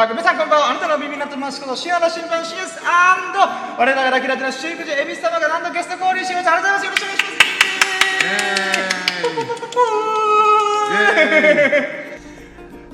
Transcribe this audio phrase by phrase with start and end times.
[0.00, 0.70] あ、皆さんこんばんは。
[0.70, 6.48] あなたの耳になってますこと、シアの新聞シース我らがラキラテのシークジエビス様がなんとゲスト交流します。
[6.48, 6.84] ありがとうございます。
[6.84, 7.30] よろしくお願いしま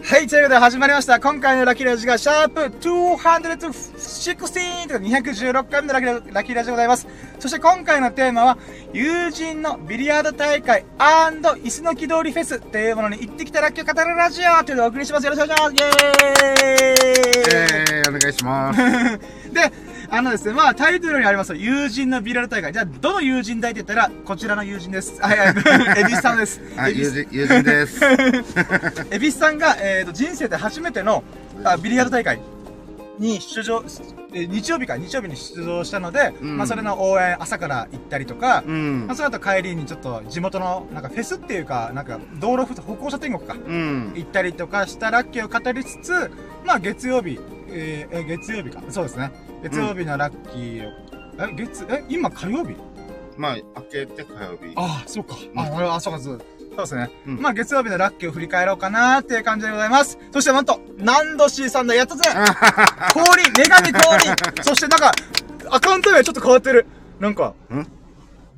[0.09, 0.15] す。
[0.15, 1.21] はい、ということで始まりました。
[1.21, 7.07] 今回のラキラジがシャープ216とか216回目のラキララキラジでございます。
[7.45, 8.59] そして今回のテーマは、
[8.95, 15.27] 友人のビリヤード大会椅子の木通りフェスっていうものに行ってきたラッキーを語るラジオというのをお送りします。
[15.27, 15.85] よろしくお願いします。
[15.85, 17.05] イェーイ
[17.53, 18.81] えー、お願いします。
[19.53, 19.73] で、
[20.09, 22.73] あのですね、まあタイトルにあります友人のビリヤード大会。
[22.73, 25.21] じゃあ、どの友人だいって言ったら、こちらの友人です。
[25.21, 25.49] はいはい、
[26.01, 26.63] エビスさんです。
[26.79, 28.01] はい、エビス友人、友人です。
[29.11, 31.23] エビスさんが、えー、と人生で初めての
[31.63, 32.41] あビリヤード大会
[33.19, 39.17] に出場、えー日曜日か、日曜日に出場したので、うんまあそれの応援朝から行ったりとか、うんまあ、。
[39.17, 44.13] その後帰りにちょっと地元のなんかフェスっていうか、なんか道路ふ歩行者天国か、うん。
[44.15, 46.31] 行ったりとかしたラッキーを語りつつ、
[46.67, 49.31] まあ月曜日、えーえー月曜日か、そうですね。
[49.63, 50.93] 月曜日のラッキーを、
[51.51, 52.77] え、月、え、今火曜日？
[53.37, 54.73] まあ、開けて火曜日。
[54.77, 55.35] ああ、そうか。
[55.35, 56.41] うんあ、俺は、あ、そうか、そう
[56.77, 57.11] そうですね。
[57.27, 60.19] うんまあ、月曜日のラッキーを振り返ろうかなーっていう感じでございます。
[60.33, 62.29] そして、なんと、ナンドシーさんだ、やったぜ
[63.13, 65.13] 降臨女神降臨そして、なんか、
[65.71, 66.87] アカウント名ちょっと変わってる。
[67.21, 67.87] なんか、ん？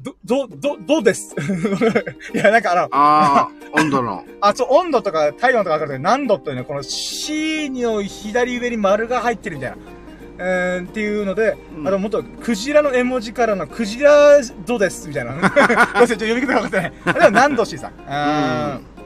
[0.03, 1.35] ど、ど、ど、どうです？
[2.35, 4.25] いや、なんかあの、ああ、温度の。
[4.41, 9.77] あ、そう、温度とか体温とか書かれて何度っていうね、この C の左上に丸が入ってるみたいな。
[10.39, 15.33] えー、っていうので、うんあともっと、クジラの絵文字からのクジラ度です、みたいな。
[15.33, 16.93] ごめんなさい、ちょっと読み方が分かってない。
[17.05, 17.93] あでも、何度 C さん。
[18.07, 18.97] あ ー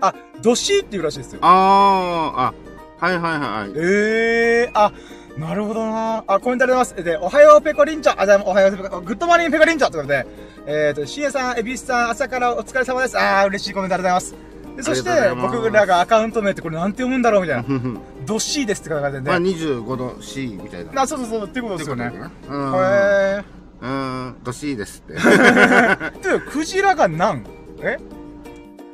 [0.00, 1.40] あ、ドシーっていうらしいですよ。
[1.42, 2.52] ああ、
[3.00, 3.70] あ、はいはいはい。
[3.76, 4.92] ええー、あ、
[5.36, 7.04] なるほどなあ、コメントありがとうございます。
[7.04, 8.14] で、おはようペコリンチョ。
[8.16, 10.26] あ、じゃあ、おはようペコ、グッドモーニングペコリンチョということで、
[10.66, 13.18] えっ、ー、と、シエさん、エビスさん、朝からお疲れ様です。
[13.18, 14.48] あー、嬉しいコメントありがとうございます。
[14.78, 18.00] でそして僕らがアカウント名ってこれなんて読むんだろうみたいな。
[18.28, 21.02] ふんふんドッシーですって書かれてて、まあ、25度 C みたいな。
[21.02, 22.04] あ、そうそうそう、ってことですよね。
[22.04, 22.08] へ
[22.50, 23.44] うん。
[23.80, 23.86] う
[24.30, 25.18] ん、ど C ですって。
[25.20, 26.20] ー。
[26.20, 27.44] で、クジラが何？
[27.80, 27.96] え？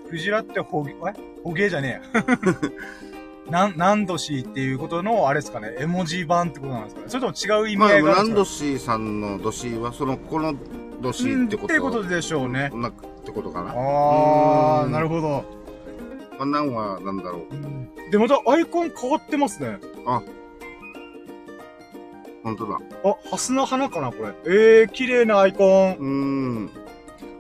[0.09, 0.94] クジラってホゲ、え？
[1.43, 2.25] ホゲじゃねえや。
[3.50, 10.55] なん、何度しっていうことの、あれですかね、絵文字版ってことなんですかねそれとも違う意味まあ、合いがあるんですかランド C さんのド C は、その、この
[11.03, 11.75] ド C ってこと？
[11.75, 12.71] うんってことでしょうね。
[12.75, 12.93] なっ
[13.25, 13.73] てことかな。
[13.73, 15.44] あー、うんなるほど。
[16.39, 17.47] まあ、なんは、なんだろ
[18.09, 18.11] う。
[18.11, 19.78] で、またアイコン変わってますね。
[22.43, 22.78] 本当だ。
[23.05, 24.34] あ、ハスの花かな、これ。
[24.47, 25.97] えー、綺麗なアイコン。
[25.97, 26.71] うーん。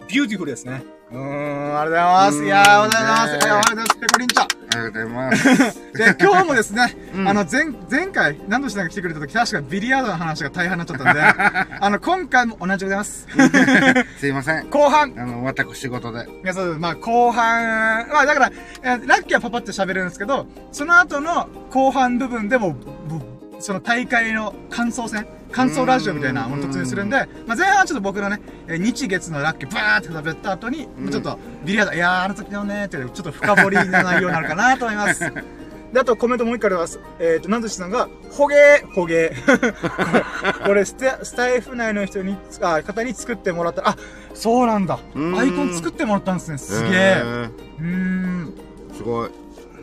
[0.08, 0.82] beautiful ですね。
[1.10, 2.38] うーん、ありがとうございます。
[2.38, 3.32] うんいやー、おはようございます。
[3.32, 3.98] ねはい、おはようございます。
[3.98, 4.42] ペコリンチョ。
[4.42, 5.82] ありがとうございます。
[5.94, 11.20] で、今日もですね、うんあの、前、前回、何度しなが来てくれた時、確かビリヤードの話が大半になっちゃったんで、
[11.80, 13.26] あの、今回も同じでございます。
[14.18, 14.70] すいません。
[14.70, 16.26] 後半、あの、私事で。
[16.42, 16.80] いや、そうです。
[16.80, 35.20] まあ、後半、まあ、だから、えーラッキーはパパって喋るんですけど、その後の後半部分でも、ぶその大会の感想戦感想ラジオみたいなもの突入するんで、まあ、前半はちょっと僕のね、えー日月のラッキーバーって喋った後に、うんちょっとビリヤード、いやー、あの時のねーって、ちょっと深掘りな内容になるかなと思います。
[35.94, 36.98] で、あとコメントもう一回あります。
[37.20, 40.66] えっ、と、なんとしさんが、ほげー、ほげー。
[40.66, 43.88] これスタ、スタイフ内の人に、あ、方に作ってもらった。
[43.88, 43.96] あ、
[44.34, 44.98] そうなんだ。
[45.14, 46.58] うんアイコン作ってもらったんですね。
[46.58, 47.22] すげへえ。
[47.22, 48.54] ーうーん。
[48.92, 49.30] すごい。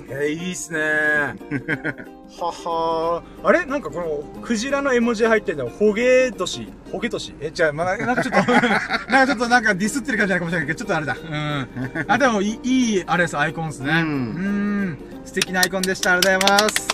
[0.10, 1.36] えー、いいっすね
[2.40, 3.48] ははー。
[3.48, 3.66] あれ？
[3.66, 8.52] なんかこの、クジラの絵文字入ってんの、ほげとし、ほげとしえ、じゃあ、まあ、なんかちょっと、
[9.12, 11.16] なんかちょっとなんかディスってる感じなのかもしれないけど、ちょっとあれだ。
[11.16, 12.06] うん。
[12.08, 13.92] あ、でもいい、いい、あれです、アイコンですね。
[13.92, 14.98] うんん。
[15.26, 16.14] 素敵なアイコンでした。
[16.14, 16.88] ありがとうございます。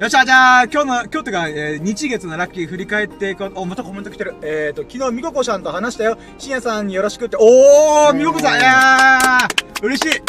[0.00, 3.52] よっしゃ、じゃあ、今日の、今日というか、えー日月のラッキー振り返っていこう。
[3.54, 4.34] お、またコメント来てる。
[4.42, 6.16] えっ、ー、と、昨日、みここさんと話したよ。
[6.38, 7.36] しんやさんによろしくって。
[7.38, 10.22] おー、みここさん、いやー、嬉しい。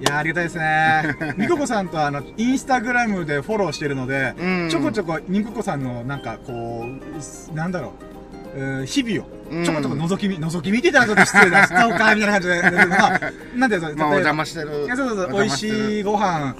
[0.00, 1.16] いやーありがたいですね。
[1.36, 4.68] みここさんとあの、インスタグラムでフォローしてるので、うん。
[4.70, 6.86] ちょこちょこ、みここさんの、なんか、こ
[7.52, 7.90] う、なんだろう、
[8.56, 9.64] えー日々を、うん。
[9.64, 13.20] ちょこちょこ覗き見、覗き見てたらちょっと失礼だ、ストーカーみたいな感じで、 まあ、
[13.56, 14.84] なんていうの、まあ、お邪魔してる。
[14.84, 16.54] いやそうそうそう、美味しいご飯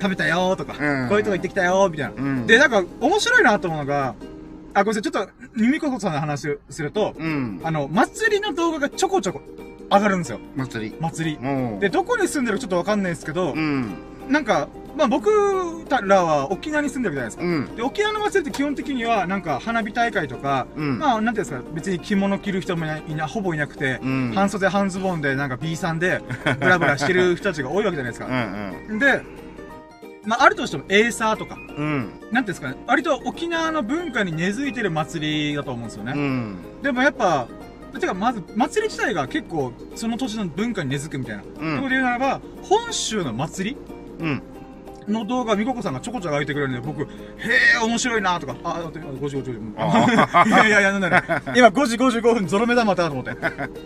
[0.00, 1.08] 食べたよとか、うん。
[1.08, 2.12] こういうとこ行ってきたよみたいな。
[2.16, 2.46] うん。
[2.46, 4.14] で、なんか、面白いなと思うのが、
[4.74, 7.60] あ、ごめんなさい、ちょっと、みここさんの話をすると、うん。
[7.64, 9.40] あの、祭りの動画がちょこちょこ
[9.90, 10.40] 上がるんですよ。
[10.56, 10.96] 祭り。
[11.00, 11.80] 祭り。
[11.80, 13.94] で、どこに住んでるかちょっとわかんないですけど、うん。
[14.28, 15.30] なんか、まあ僕
[15.90, 17.44] らは沖縄に住んでるじゃないですか。
[17.44, 17.76] うん。
[17.76, 26.22] で、沖縄の祭りって基本的には、なんか花火大会とか、うんまあ、なんていうんですか、別に着物着る人もいなほぼいなくて、うん半袖半ズボンで、なんか B さんで、
[26.60, 28.30] ブラブラしてる人たちが多いわけじゃないですうか。
[28.94, 29.22] んで、
[30.24, 31.84] まあ、あるとしてもエーサーとか、うん。
[31.84, 32.00] うん。
[32.02, 36.12] なんていうんですかね、割と沖縄の文化に根付いてる祭りだと思うんですよね。
[36.14, 36.58] うん。
[36.82, 37.48] でもやっぱ、
[37.98, 41.42] てかまず、祭り自体が結構、その土地の文化に根付くみたいな。
[41.42, 41.82] うところん。
[41.84, 43.76] で言うならば、本州の祭り
[44.20, 44.42] うん。
[45.10, 47.06] の動画、みここさんがちょこちょこ上げてくれるんで、僕、へ
[47.82, 49.74] え、面白いなとか、あ、あ、5時5時5時。
[49.76, 51.22] あいや いやいや、なんだね。
[51.56, 53.30] 今5時55分、ゾロ目玉だと思って。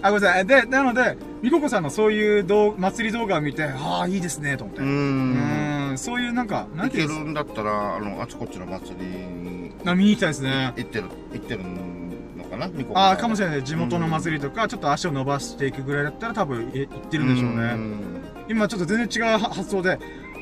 [0.03, 0.47] あ、ごめんなさい。
[0.47, 4.82] で、なので、みここさんのそういう動祭り動画を見て、ああ、いいですね、と思って。
[4.82, 4.85] う。
[4.85, 10.73] うんん、そういうなんか、なん行けていうんでするんだったら、あの、あちこちの祭りにか、見に行きたいですね。
[10.76, 11.61] 行ってる、行ってる
[12.37, 12.69] のかな？
[12.94, 13.65] ああ、かもしれれない。
[13.65, 17.76] 地元の祭りとか、ちょっと足を伸ばしていくぐらいだったら多分え行ってるんでしょうね。
[18.49, 19.99] 今ちょっと全然違う発想で、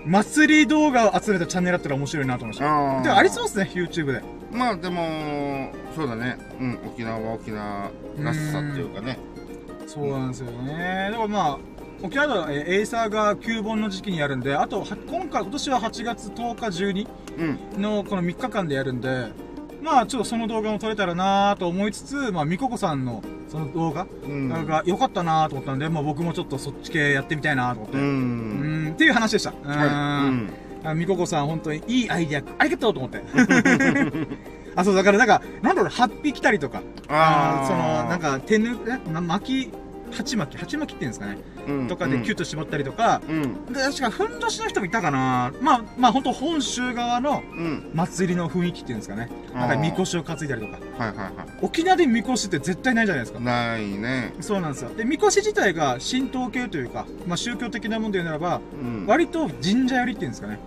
[0.06, 3.02] 祭り動画を集めたチャンネルだったら面白いなと思いました。
[3.02, 4.22] でもありそうですね、YouTube で。
[4.50, 6.36] まあでも、そうだね。
[6.60, 9.18] うん、沖縄は沖縄らしさっていうかね。
[9.86, 11.08] そうなんですよね。
[11.10, 11.58] だからまあ、
[12.02, 17.08] 沖縄ではえーエイサーが旧本の時期にやるんで、あとは、今回、今年は8月10日12
[17.74, 17.82] うん。
[17.82, 19.28] のこの3日間でやるんで、
[19.82, 24.48] まあちょっとその動画も撮れたらなと思いつつ、まあみここさんのその動画うん。
[24.48, 27.98] が良かったなと思ったんで、まあ僕もちょっとそっち系やってみたいなと思って。
[27.98, 28.00] う。
[28.00, 29.50] うんん、っていう話でした。
[29.50, 29.88] うはい。
[30.30, 30.50] ん。
[30.84, 33.22] あみここさん、本当にいいアイディア、ありがとうと思って。
[34.74, 38.76] あ、そう、だから、なんか、なんだろう、ハッピー来たりとか、あーその、なんか、手ぬ、
[39.20, 39.72] 巻き、
[40.12, 41.38] 鉢巻き、鉢巻きっていうんですかね。
[41.66, 43.66] うん、とかでキュッと絞ったりとか、うん。
[43.72, 47.90] で、確か、ふんどしの人もいたかなまあ、まあ、本当本州側のうん。
[47.94, 49.28] 祭りの雰囲気っていうんですかね。
[49.54, 50.78] なんか、あーみこしを担いだりとか。
[50.98, 51.32] はいはいは
[51.62, 53.42] 沖縄でみこしって絶対ないじゃないですかい。。
[53.42, 54.32] ないね。
[54.40, 54.90] そうなんですよ。
[54.94, 59.06] で、みこし自体が神道系というか、まあ、宗教的なもんで言うならば、うん。
[59.06, 60.58] 割と神社寄りっていうんですかね。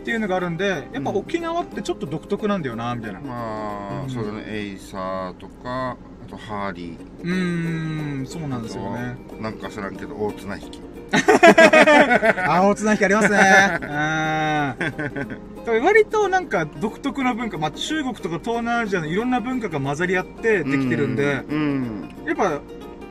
[0.00, 3.20] っていうのがあるんで、やっぱうん沖縄ってちょっと独特なんだよな、みたいな。
[3.20, 4.44] まあ、うんそうだね。
[4.48, 5.96] エイサーとか、あ
[6.34, 7.22] とハーリー。
[7.22, 9.16] うーん、そうなんですよね。
[9.40, 10.80] なんか知らんけど、大綱引き。
[12.48, 13.38] 大綱引きありますね。
[13.80, 15.84] うーん。
[15.84, 22.10] 割となんか独特な文化、まあ中国とか東南アジアのいろんな文化が混ざり合ってできてるんで、うん。
[22.26, 22.60] やっぱ、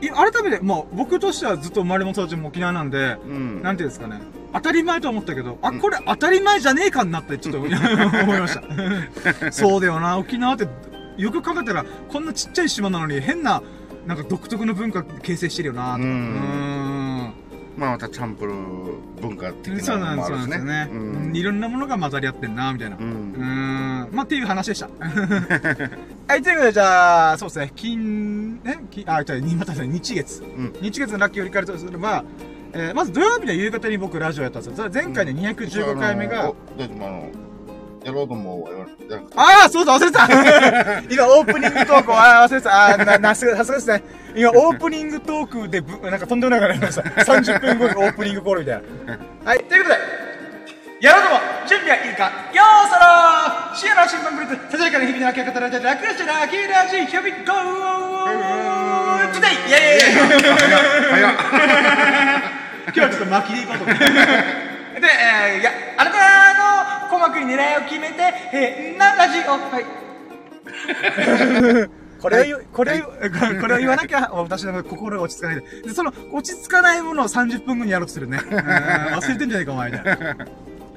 [0.00, 3.62] い改めて、まあ僕としてはずっと生まれも育ちも沖縄なんで、うん。
[3.62, 4.20] なんていうんですかね。
[4.52, 9.50] 当たり前と思ったけど、あ、うんこれ当たり前じゃねえかになってちょっと思いました。
[9.50, 10.68] そうだよな、沖縄って、
[11.16, 13.62] よく考えたら、こんなちっちゃい島なのに変な、
[14.06, 15.98] なんか独特の文化形成してるよな、とか。
[15.98, 17.32] ううんん。
[17.76, 20.88] まあまたチャンプルー文化的なのもあるしそうなんですよね、ね。
[20.92, 22.96] うんいろんなものが混ざり合ってんな、みたいな。
[22.96, 23.00] う。
[23.00, 24.08] うんん。
[24.12, 24.88] まあ、っていう話でした。
[26.28, 30.40] はい、ということで、じゃあ、そうですね、金、え金、あ、じゃあ、にまたね、日月。
[30.42, 32.24] ん日月のラッキーを振り返るとすれば、
[32.72, 34.90] えーまず土曜日の夕方に僕ラジオやったんですよ。
[34.92, 37.30] 前回の215回目が、あのお大丈夫あの、
[38.04, 39.38] やろうと思うわ、言われてなくて。
[39.38, 40.26] ああ、そうだ、忘れてた
[41.10, 42.70] 今、オープニングトークを、ああ、忘れてた。
[42.70, 44.02] ああ、な、な、すさすがですね。
[44.36, 47.32] 今、オープニングトークでぶ、なんかとんでもないことになりました。
[47.32, 49.18] 30分後にオープニングコールみたいな。
[49.50, 50.00] はい、ということで、
[51.00, 57.42] やろうとも、準備はいいか、ようそろー深夜の新聞ブリッツ、ささやかな日々の明け方で楽してラッキーラジー、ヒョビゴー
[59.32, 61.24] トゥデイイェーイ。
[62.84, 64.04] 今日はちょっと巻きでいこうと思って。
[65.00, 66.18] で、えー、いや、あなた
[66.54, 69.84] の鼓膜に狙いを決めて、変なラジオ、はい。
[72.20, 75.62] これをこれを言う、 これを言わなきゃ、私の心が落ち着かないで。
[75.88, 78.40] で、その、落ち着かないものを30分後にやろうとするね。
[78.50, 80.36] うん忘れてんじゃないか、お前、みたいな。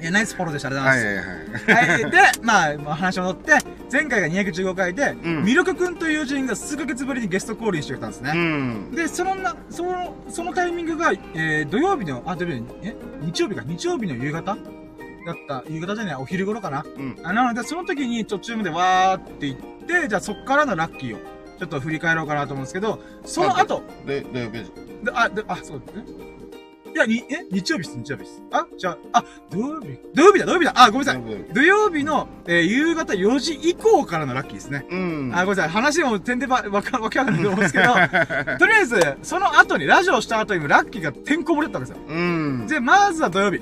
[0.00, 0.68] いや、ナイスフォローでした。
[0.68, 1.64] ありがとうございます。
[1.66, 2.00] はいはいはい。
[2.02, 2.10] はい。
[2.10, 3.52] で、まあ、まあ話を乗って、
[3.90, 8.32] 前回が215回で、んミルクくんという人が数ヶ月ぶりにゲスト降臨してくれたんですね。
[8.34, 8.90] うん。
[8.92, 14.56] で、そのな、その、そのタイミングが、えー、土曜日の、あ、土曜日の、え日曜日か、日曜日の夕方？
[15.26, 16.84] だった、夕方じゃない、お昼頃かな。
[16.96, 17.16] うん。
[17.22, 21.18] あなので、その時に途中までわーって行って、じゃあそっからのラッキーを、
[21.58, 24.58] ちょっと振り返ろうかなと思うんですけど、その後、で、土曜日。
[25.04, 26.37] であ、で、あ、そう、えい
[26.98, 28.42] や、に、え日曜日です、日曜日です。
[28.52, 31.22] あ、じゃあ、あ、土曜日、土曜日だ、土曜日だ、あ、ごめんなさい。
[31.54, 34.84] 土曜日の、えー夕方4時以降からのラッキーですね。
[34.90, 35.32] うん。
[35.34, 35.68] あ、ごめんなさい。
[35.70, 37.94] 話も点でば、わか、わかんないと思うんですけど、
[38.58, 41.96] とりあえず、その後に、ラジオした後にもラッキーがてんこ盛りだったんですよ。
[42.08, 42.66] うん。
[42.66, 43.60] で、まずは土曜日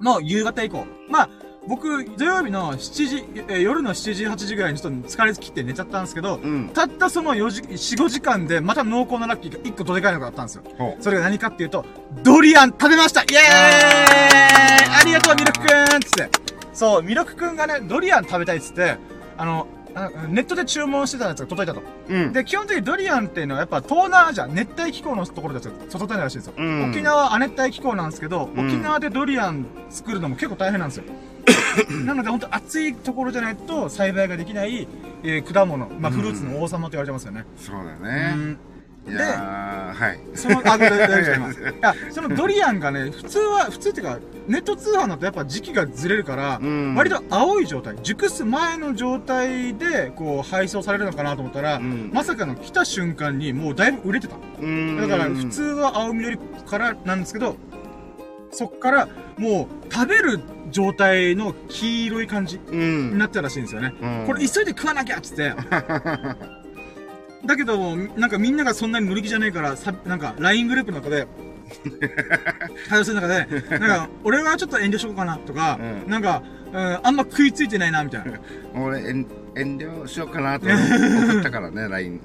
[0.00, 0.84] の夕方以降。
[1.08, 1.30] まあ、
[1.68, 6.70] 僕、土曜日の7時、えー夜の7時、8時ぐらいにちょっと疲れ切って寝ちゃったんですけど、うん。
[6.72, 10.62] たったその4時、4、5時間で、また濃厚なラッキーが1個どでかいのがあったんですよ。
[10.78, 11.84] ほそれが何かっていうと、
[12.22, 15.64] ドリアン食べましたイエーイありがとう、ミルクく
[15.96, 16.28] んつって。
[16.72, 18.96] そう、ミルクくんがね、ドリアン食べたいっつって、
[19.36, 19.79] あの、あ
[20.28, 21.82] ネットで注文してたやつが届いたと。
[22.08, 22.14] う。
[22.14, 22.32] うん。
[22.32, 26.54] で、基本的にドリアンっていうのはやっぱ東南アジア、熱帯気候のところで育てないらしいんですよ。
[26.56, 31.04] うん沖縄は亜熱帯気候なんですけど、うん沖縄でドリアン作るのも結構大変なんですよ。
[32.04, 34.86] なので本当暑いところじゃないと栽培ができない、
[35.22, 37.44] えー果物、まあフルーツの王様と言われてますよね。
[37.56, 38.56] そうだうね。
[39.08, 40.20] んいやー、はい。
[40.34, 54.36] その、あ、大丈夫です いや、そのドリアンがね、普通は、普通っていうか、ネット通販だとやっぱ時期がずれるから、うん割と青い状態、熟す前の状態で、こう、配送されるのかなと思ったら、うんまさかの来た瞬間にもうだいぶ売れてた。
[54.60, 54.96] うん。
[54.96, 56.38] だから、普通は青緑
[56.68, 57.56] からなんですけど、
[58.52, 60.40] 速から、もう、食べる
[60.70, 62.78] 状態の黄色い感じうに
[63.14, 63.18] ん。
[63.18, 63.94] なったらしいんですよね。
[64.00, 65.52] うんこれ急いで食わなきゃっつって。
[67.44, 71.26] だけど、なんかみんながそんなに乗り気じゃないから、さ、なんか LINE グループの中で、
[72.88, 73.46] 対応する中で、
[73.78, 76.42] なんか、俺はちょっと遠慮しようかなとか、うんなんか、
[76.72, 78.40] うん、あんま食いついてないな、みたいな。
[78.80, 80.76] 俺、遠遠慮しようかなと思
[81.40, 82.20] ったからね、LINE。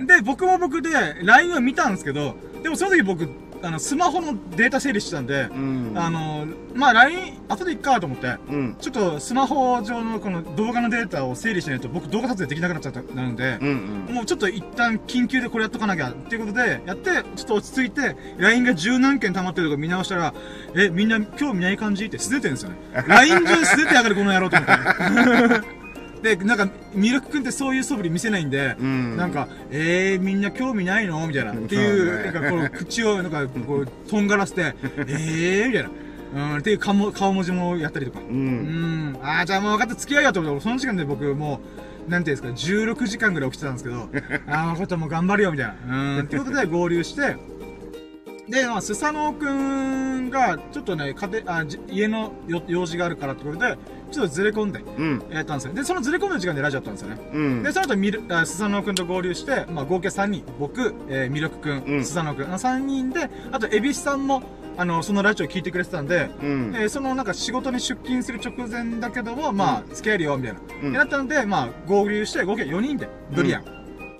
[0.00, 0.90] で、僕も僕で
[1.22, 3.28] LINE を見たんですけど、でもその時僕、
[3.62, 5.92] あの、スマホのデータ整理してたんで、うん。
[5.96, 8.76] あの、まあ LINE、後でいっかと思って、うん。
[8.80, 14.14] ちょっとスマホ上のこの動画のデータを整理しないと僕動画撮影できなくなっちゃったなので、うんうん。
[14.14, 20.34] もうちょっと一旦緊急でこれやっとかなきゃっていうことで、やって、ちょっと落ち着いて、LINE が十何件溜まってるとこ見直したら、
[20.74, 22.06] え、みんな興味ない感じ？
[22.06, 22.76] って素出てるんですよね。
[23.06, 25.77] LINE 中素出てやがるこの野郎と思って。
[26.22, 29.16] で、なんか、ミルク君ってそういう素振り見せないんで、うん。
[29.16, 31.26] なんか、えー、みんな興味ないの？
[31.26, 31.52] みたいな。
[31.52, 35.90] っていう、なんかこの 口を、なんか、こう、とんがらせて、えー、みたいな。
[36.34, 38.20] うん、っていう顔も顔文字もやったりとか。
[38.20, 38.22] う。
[38.30, 39.18] うんん。
[39.22, 41.60] あー、じゃあもう分かった、付き合いよと思って、その時間で僕も
[42.06, 44.08] う、なんていうんですか、16時間ぐらい起きてたんですけど、
[44.48, 46.18] あー、分かった、もう頑張るよ、みたいな。
[46.18, 46.24] うん。
[46.24, 47.36] ってことで合流して、
[48.48, 53.76] で、まあ、スサノオくんが、ちょっとね、家庭、あ、じ家のよ用事があるからってことで、
[54.10, 55.22] ちょっとずれ込んで、うん。
[55.30, 55.74] やったんですよ。
[55.74, 57.30] で、そのずれ込む時間でラジオやったんですよね。
[57.32, 57.62] うん。
[57.62, 60.44] で、その後、ミル、あスサノオくんと合流して、まあ、合計3人。
[60.58, 64.42] 僕、えー、ミルクくん、うんスサノオくん、の3人で、あと、エビスさんも、
[64.78, 66.72] あの、そのラジオ聞いてくれてたんで、うん。
[66.74, 70.60] えーそのなんか仕事に出勤する直前だけども、まあ、付き合えるよ、みたいな。
[70.84, 73.64] うんでなったので、まあ、合流して、合計4人で、ドリアン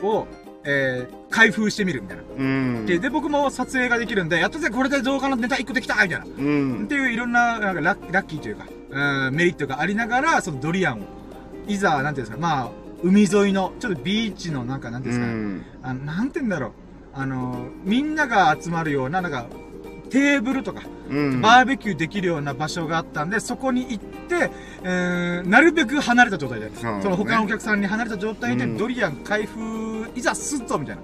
[0.02, 0.26] を、
[0.70, 2.22] えー、開封してみる、みたいな。
[2.36, 2.86] うん。
[2.86, 6.26] で、で、僕も撮影ができるんで、やったぜ、これで動画のネタ1個できたみたいな。
[6.26, 6.86] うんっ。
[6.88, 11.04] ていういろんな、なんかラッラッキーというか、うん、メリットがありながら、そのドリアンを、
[11.66, 12.70] いざ、なんていうんですか、まあ、
[13.02, 15.64] 海沿いの、ちょっとビーチの、なんか、なんていうんですか、うん。
[15.82, 16.72] あの、なんて言うんだろう。
[17.14, 19.46] あの、みんなが集まるような、なんか、
[20.10, 21.40] テーブルとか、うん。
[21.40, 24.50] バーベキューできるような場所があったんで、そこに行って、
[24.82, 31.02] えー、なるべく離れた状態で、そうねその他のお客さんに離れた状態で、うんドリアン開封、いざすっぞみたいな。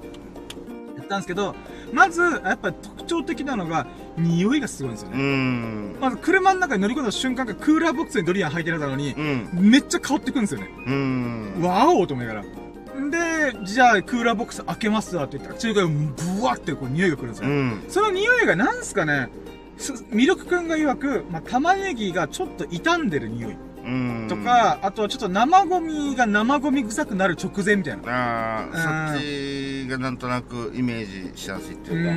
[0.98, 1.54] やったんですけど、
[1.92, 5.22] まず、やっぱり特徴的なのが、匂いがすごいんですようね。
[5.22, 5.96] ん。
[6.00, 9.70] まず、車の中に乗り込んだ瞬間がクーラーボックスにドリアン入ってるのにう、ん。
[9.70, 10.68] めっちゃ香ってくるんですよね。
[10.86, 11.54] うん。
[11.62, 12.63] わおーと思いながら。
[13.10, 17.48] で、じゃあ、クーラーボックス開けますわって言ったら、中華ブワってこう匂いが来るんですよ。
[17.48, 17.84] うん。
[17.88, 19.28] その匂いがなんすかね、
[19.76, 24.26] すミルクくんが曰く、まあ、玉ねぎがちょっと傷んでる匂いうん。
[24.28, 28.02] と、か、あとはちょっと生ゴミが生ゴミ臭くなる直前みたいな。
[28.06, 32.14] ああ、うんそっちがなんとなくイメージしやすいってういうか、ー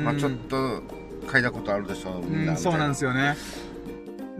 [0.00, 0.04] ん。
[0.04, 0.82] まあちょっと
[1.26, 2.52] 嗅いだことあるでしょ、みんな。
[2.52, 3.36] うん、そうなんですよね。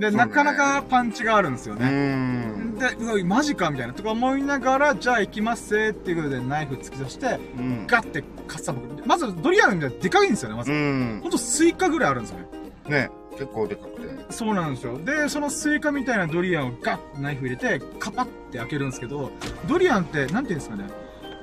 [0.01, 1.91] で、なかなかパンチがあるんですようね。
[1.91, 2.75] ん。
[2.77, 3.93] で、うわ、マジかみたいな。
[3.93, 7.87] とか思いながら、じゃあ行きますぜっていうことでナイフ突き出して、うん。
[7.87, 9.07] ガッてかっさばく。
[9.07, 10.73] まずドリアンみたいなでかいんですよね、まず。
[10.73, 11.29] うんほ。
[11.29, 12.49] んとスイカぐらいあるんですよね。
[12.89, 14.33] ね、結構でかくて。
[14.33, 14.99] そうなんですよ。
[14.99, 19.31] で、そのスイカみたいなドリアンをガッてナイフ入れて、カパッて開けるんですけど、
[19.69, 20.85] ドリアンって、なんていうんですかね。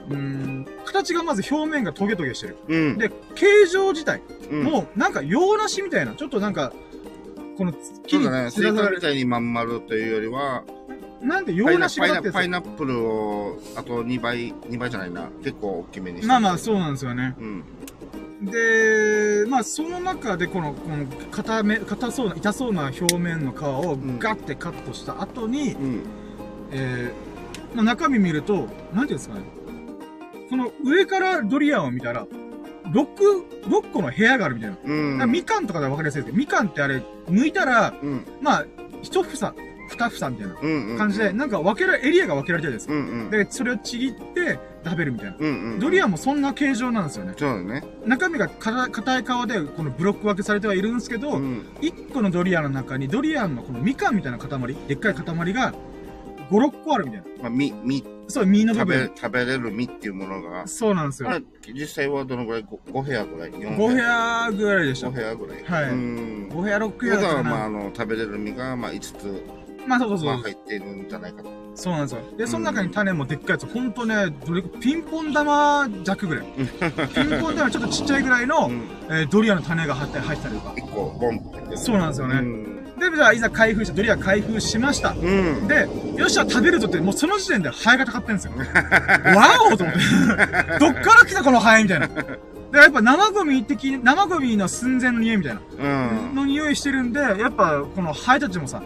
[0.09, 2.57] うーん、形がまず表面がトゲトゲしてる。
[2.67, 2.97] うん。
[2.97, 6.71] で、形状自体うん、もう、なんか洋梨みたいな、ちょっとなんか、
[7.57, 7.73] この、
[8.07, 9.01] そうだね、スイカみ。
[9.01, 10.63] たいにまん丸というよりは、
[11.21, 16.27] なんで洋梨パイナパイがあってやナップルを、あと2倍、2倍じゃないな、結構大きめにして。
[16.27, 17.35] つまあまあ、そうなんですよね。
[17.39, 17.63] うん。
[18.43, 26.03] で、まあ、その中で、この、この、硬め、硬そうな、痛そうな表面の皮をんガッてカットした後に、うん。
[26.71, 28.71] えー、まあ、中身見ると、なんてい
[29.01, 29.41] うんですかね。
[30.49, 32.27] この上からドリアンを見たら、
[32.91, 33.05] 6、
[33.67, 34.75] 6個の部屋があるみたいな。
[34.75, 35.31] だうん。
[35.31, 38.25] みかんとかでわかりやすいですけど、みかんってあれ、剥いたら、うん。
[38.41, 38.65] まあ、
[39.01, 39.53] 一房、
[39.89, 40.87] 二房みたいなうん。
[40.91, 40.97] うん。
[40.97, 42.95] 感じで、なんか分けられ、エリアが分けられてるんですよ。
[42.95, 43.29] うんうん。
[43.29, 45.37] で、それをちぎって食べるみたいな。
[45.39, 45.79] うんうん。
[45.79, 47.33] ドリアンンもそんな形状なんですよね。
[47.37, 47.83] そうだね。
[48.05, 51.65] 中身がか硬い皮で、このブロック分けされてはいるんですけど、うん。
[51.81, 55.73] 一個のドリアンの中に、ドリアンのこのみかんみたいな塊、でっかい塊が、
[56.49, 57.27] 5、6個あるみたいな。
[57.43, 61.29] まあ、み、み、そう、実の部食べ分。、食べれる実っていうものが、そうなんですよ。
[61.29, 61.43] あれ、
[61.73, 65.07] 実際はどのぐらい ?5 部屋ぐらい ?4 5部屋ぐらいでした。
[65.07, 65.63] 5部屋ぐらい。
[65.63, 66.49] はいうん。
[66.51, 67.69] 5部屋、6部屋だったかまあ、あな。
[67.69, 69.43] の、食べれる実が、まあ、5つ、
[69.87, 70.27] まあ、そうそうそう。
[70.27, 71.49] まあ、入っているんじゃないかと。
[71.75, 72.21] そうなんですよ。
[72.37, 76.45] で、その中に種もでっかいやつ、ほんとね、どれ、ピンポン玉弱ぐらい。
[76.57, 78.81] ピンポン玉ちょっとちっちゃいぐらいの、うん。
[79.09, 80.73] えードリアンの種が入って入ってたりとか。
[80.75, 82.86] 1個、ボンってそうなんですよねうん。
[82.99, 85.11] で、じゃあ、いざ開封して、ドリアン開封しました。
[85.11, 85.67] うん。
[85.67, 88.53] で、よっしゃ、食べるぞって、もうその時点でハエがたかってんですよ。
[88.55, 89.99] わおと思って。
[90.79, 92.07] どっから来たこのハエみたいな。
[92.07, 95.61] で、やっぱ生ゴミ的、生ゴミの寸前の匂いみたいな。
[95.79, 96.35] うん。
[96.35, 98.81] の匂いしてるんで、やっぱこのハエたちもさ、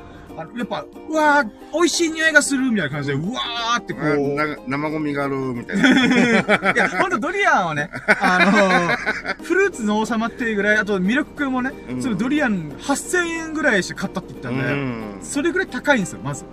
[0.57, 6.71] やっぱ、うわー、美味しい匂いがするみたいな感じで、うわーってこあう、な生ゴミがあるみたいな。
[6.73, 8.97] いや、ほんとドリアンはね、あ
[9.37, 15.17] のフルーツの王様っていうぐらい、あとミルク君もね、うんそのドリアン8000円ぐらいして買ったって言ったんで、うん。
[15.21, 16.45] それぐらい高いんですよ、まず。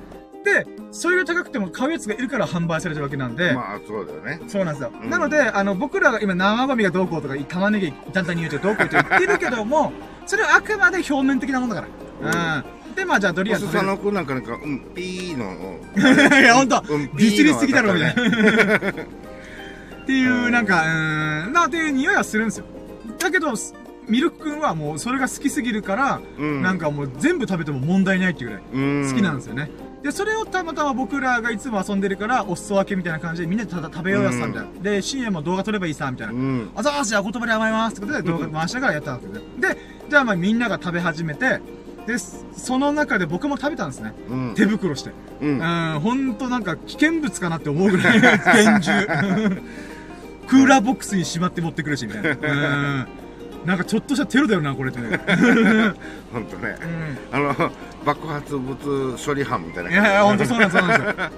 [0.45, 4.41] で、それが高くても買うやつがいるから販売されてるわけなんで、まあ、そうだよね。
[4.49, 4.93] そうなんですよ。
[5.03, 9.93] うんなので、あの、僕らが今生ゴミがどうこうとか、玉ねぎ簡単に言うとどうこうと言ってるけども、
[10.27, 11.89] それはあくまで表面的なものだか
[12.23, 12.59] ら。
[12.59, 12.65] うん。
[12.99, 13.79] で、まあじゃあドリアン食べる。
[13.79, 15.79] おすさのくなんかなんか、うん、ピーの、
[16.41, 18.79] いや、ほんと、うんディスりすぎだろ、みたいピな。
[20.03, 22.65] っていう、なんか、うーん、な、っていう匂いはするんですよ。
[23.19, 23.55] だけど、
[24.09, 29.05] ミルク君はもうそれが好きすぎるから、うんなんかもう全部食べても問題ないっていうぐらい。
[29.05, 29.71] 好好きなんですよね。
[30.03, 34.69] で、それをたまたま僕らがいつも遊んでるから、お裾分けみたいな感じでみんなでただ食べようやさ、みたいな。
[34.83, 36.37] で、深夜も動画撮ればいいさ、みたいなう。
[36.37, 36.71] ん。
[36.75, 39.41] あざーすじゃあ言葉で甘えますってことで動画回しながらやったんですよね。
[39.61, 39.77] で、
[40.09, 41.61] じゃあまあみんなが食べ始めて、
[42.09, 44.15] で、その中で僕も食べたんですね。
[44.31, 44.55] うん。
[44.55, 45.11] 手袋して。
[45.43, 45.47] う。
[45.47, 49.07] うんん、ほんとなんか危険物かなって思うぐらい厳重。
[50.49, 52.31] クーラーボックスにしまって持ってくるし、みたいな。
[52.31, 53.07] うん。
[53.67, 55.21] なんかちょっとしたテロだよな、これ ってね。
[56.33, 56.77] ほんとね
[57.31, 57.35] う。
[57.35, 57.37] ん。
[57.37, 57.73] あの、
[58.07, 61.31] 爆発物処理班みたいないやいや、ほんとそうなんです、そうなんですよ。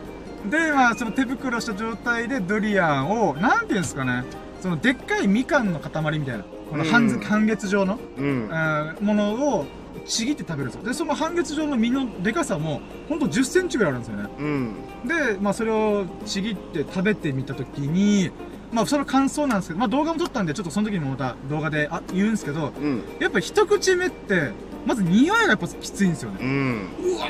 [0.50, 4.22] で、まあ、その手袋した状態でドリアンを、なんていうんですかね、
[4.60, 8.24] そのでっかいみかんの塊みたいな、この半,、月状の、うん。
[8.24, 9.66] うんものを
[10.06, 10.82] ちぎって食べるんですよ。
[10.82, 14.28] で、その半月状の実のでかさも、ほんと10センチぐらいあるんですよね。
[14.38, 14.74] うん。
[15.06, 18.30] で、まあ、それをちぎって食べてみたときに、
[18.72, 23.02] まあ、その感想なんですけど、まあ、動画も撮ったんで、ちょっとその時にもまた動画であ言うんですけど、うん。
[23.18, 24.52] やっぱ一口目って、
[24.86, 26.38] まず匂いがやっぱきついんですよね。
[26.40, 26.88] うん。
[27.02, 27.26] うわ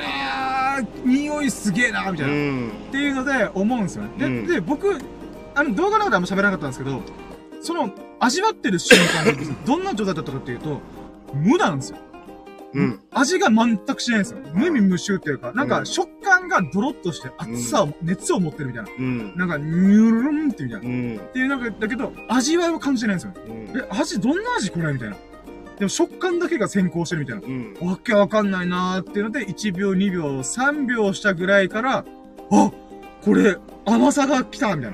[0.80, 2.32] ー、匂いすげえなみたいな。
[2.32, 2.68] うん。
[2.88, 4.10] っていうので思うんですよね。
[4.18, 4.98] で、うんで、僕、
[5.54, 7.02] あの動画の中であんま喋らなかったんですけど、
[7.62, 10.80] その、味わってる瞬間に、 どんな状態だったかっていうと、
[11.34, 11.98] 無なんですよ。
[12.72, 13.00] うん。
[13.10, 14.38] 味が全くしないんですよ。
[14.54, 18.90] 無味無臭っていうか、なんかうん食感がドロッとして熱さを、熱を持ってるみたいな。
[18.98, 19.36] うん。
[19.36, 20.86] なんか、ニュルンってみたいな。
[20.86, 21.18] っうん。
[21.32, 23.32] ていうなんか、だけど、味わいは感じてないんですよ。
[23.46, 23.78] うん。
[23.78, 25.16] え、味、どんな味これみたいな。
[25.78, 27.46] でも食感だけが先行してるみたいな。
[27.46, 27.88] うん。
[27.88, 32.04] わけわかんないなーっていうので、1秒、2秒、3秒したぐらいから、
[32.52, 32.70] あ
[33.24, 33.56] これ、
[33.86, 34.92] 甘さが来たみたい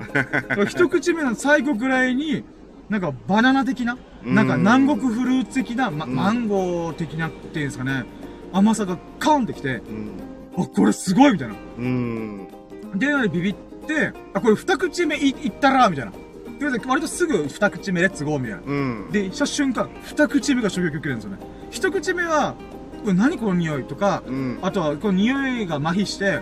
[0.57, 0.65] な。
[0.65, 2.43] 一口目の最後ぐらいに、
[2.89, 8.05] なんかバナナ的な、なんか南国フルーツ的な、ま、うんマンゴー的なっていうんですかね、
[8.51, 10.11] 甘さがカーンってきて、うん。
[10.57, 11.55] あ、これすごいみたいな。
[11.77, 12.47] うん。
[12.95, 13.55] で、ビビっ
[13.87, 16.11] て、あ、これ二口目いいったらみたいな。
[16.11, 16.17] と
[16.65, 18.61] いうことで、割とすぐ二口目レッツゴーみたいな。
[18.65, 19.09] うん。
[19.11, 21.37] で、した瞬間、二口目が衝撃を受けるんですよね。
[21.69, 22.55] 一口目は、
[23.03, 24.59] これ何この匂いとか、うん。
[24.61, 26.41] あとは、この匂いが麻痺して、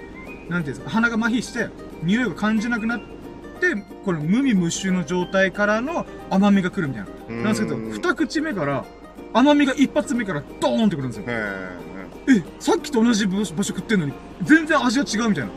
[0.49, 1.69] なんていうんですか、鼻が麻痺して、
[2.03, 3.14] 匂いが感じなくなって、
[4.03, 7.35] この無味無臭の状態からの甘みが来るみたいな。
[7.35, 8.85] なんですけど、うん二口目から、
[9.33, 11.23] 甘みが一発目からドーンってくるんですよ。
[11.27, 11.85] へ
[12.27, 14.13] え、さっきと同じ場所食ってんのに、
[14.43, 15.49] 全然味が違うみたいな。
[15.49, 15.51] っ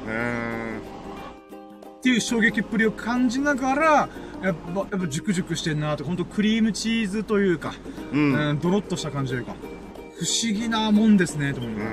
[2.00, 4.08] ていう衝撃っぷりを感じながら、
[4.42, 7.74] やっぱ、やっぱジュクジュクしてんなと、ほんとクリームチーズというか、
[8.12, 8.16] え。
[8.16, 8.61] うん。
[8.61, 9.54] ドロッとした感じというか、
[10.16, 11.84] 不思議なもんですね、と思います。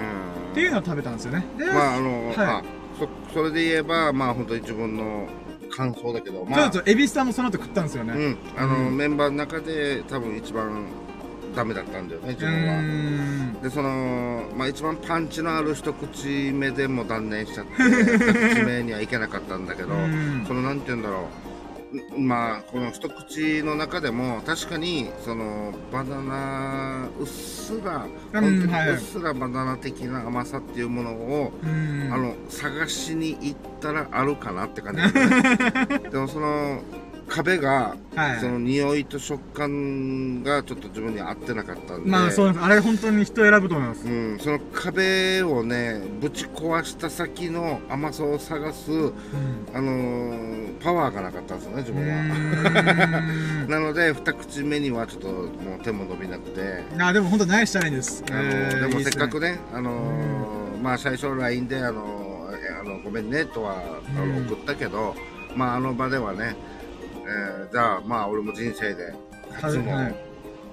[0.51, 1.45] っていうのを食べたんですよね。
[1.57, 2.63] で、まあ、あの、はいあ、
[2.99, 5.27] そ、それで言えば、まあ、本当に自分の
[5.75, 8.13] 感想だけど、まあ、ちょっとエビスさんもその後食ったんですよね。
[8.13, 8.37] うん。
[8.57, 10.85] あの、うんメンバーの中で多分一番
[11.55, 13.61] ダメだったんだよね、自う分は。
[13.63, 21.54] で、その、まあ一番パンチのある一口目でも断念しちゃって、二口目にはいけなかったんだけど、うんその、なんて言うんだろう。
[21.95, 32.09] んまあ、この一口の中でも、確かに、その、バナナ、うっすら、うん本当にはいうっすらバナナ的な甘さっていうものを、うん。
[32.13, 36.81] あの、探しに行ったらあるかなって感じだね、 でもその、
[37.27, 38.39] 壁が、はい。
[38.39, 42.09] その匂いと食感がちょっと自分に合ってなかったんで。
[42.09, 42.63] まあそうです。
[42.63, 44.07] あれ本当に人選ぶと思います。
[44.07, 49.13] うん、その壁をね、ぶち壊した先の甘さを探す、うん。
[49.73, 53.65] あのーパワーがなかったんですよね、自う分は。
[53.67, 58.23] なので、二口目にはちょっともう手も伸びなくて、あ、でも本当ナイスチャレンジです。
[58.29, 62.49] あのーえーでもせっかくね、あのーまあ最初 LINE で、あの
[62.81, 63.77] あの、ごめんねとは、
[64.15, 65.15] あのうん送ったけど、
[65.55, 66.55] まああの場ではね、
[67.27, 69.13] えーじゃあまあ俺も人生で
[69.53, 70.15] 初の、はい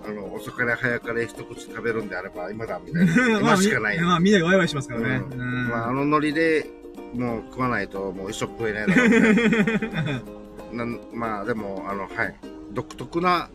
[0.04, 3.38] あの、遅かれ早かれ一口食べるんであれば今だみたいな。
[3.38, 4.00] 今しかない。
[4.02, 5.22] まあ、みんなでワイワイしますからね。
[5.30, 6.66] うんうんまあ、あのノリで
[7.14, 10.22] もう食わないともう一生食えないだろうね
[10.72, 12.34] なんまあでもあのはい
[12.72, 13.50] 独特な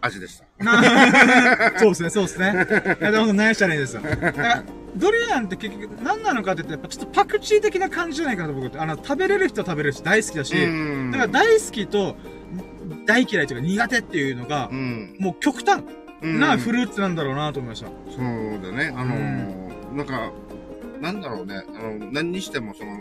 [0.00, 2.52] 味でしたそうですね、そうですね。
[3.00, 4.02] いや、でもナイスチャレンジですよ。
[4.96, 8.78] ドリアンって結局何なのかって言って、やっぱちょっとパクチー的な感じじゃないかなと僕って。
[8.78, 12.16] あの、食べれる人は食べれるし、大好きだし、うんだから大好きと
[13.06, 15.82] 大嫌いというか苦手っていうのがう、んもう極端
[16.22, 17.88] うんなフルーツなんだろうなと思いました。
[18.10, 20.32] そうだねあのーなんか
[21.00, 22.98] なんだろうね、あの、何にしてもその、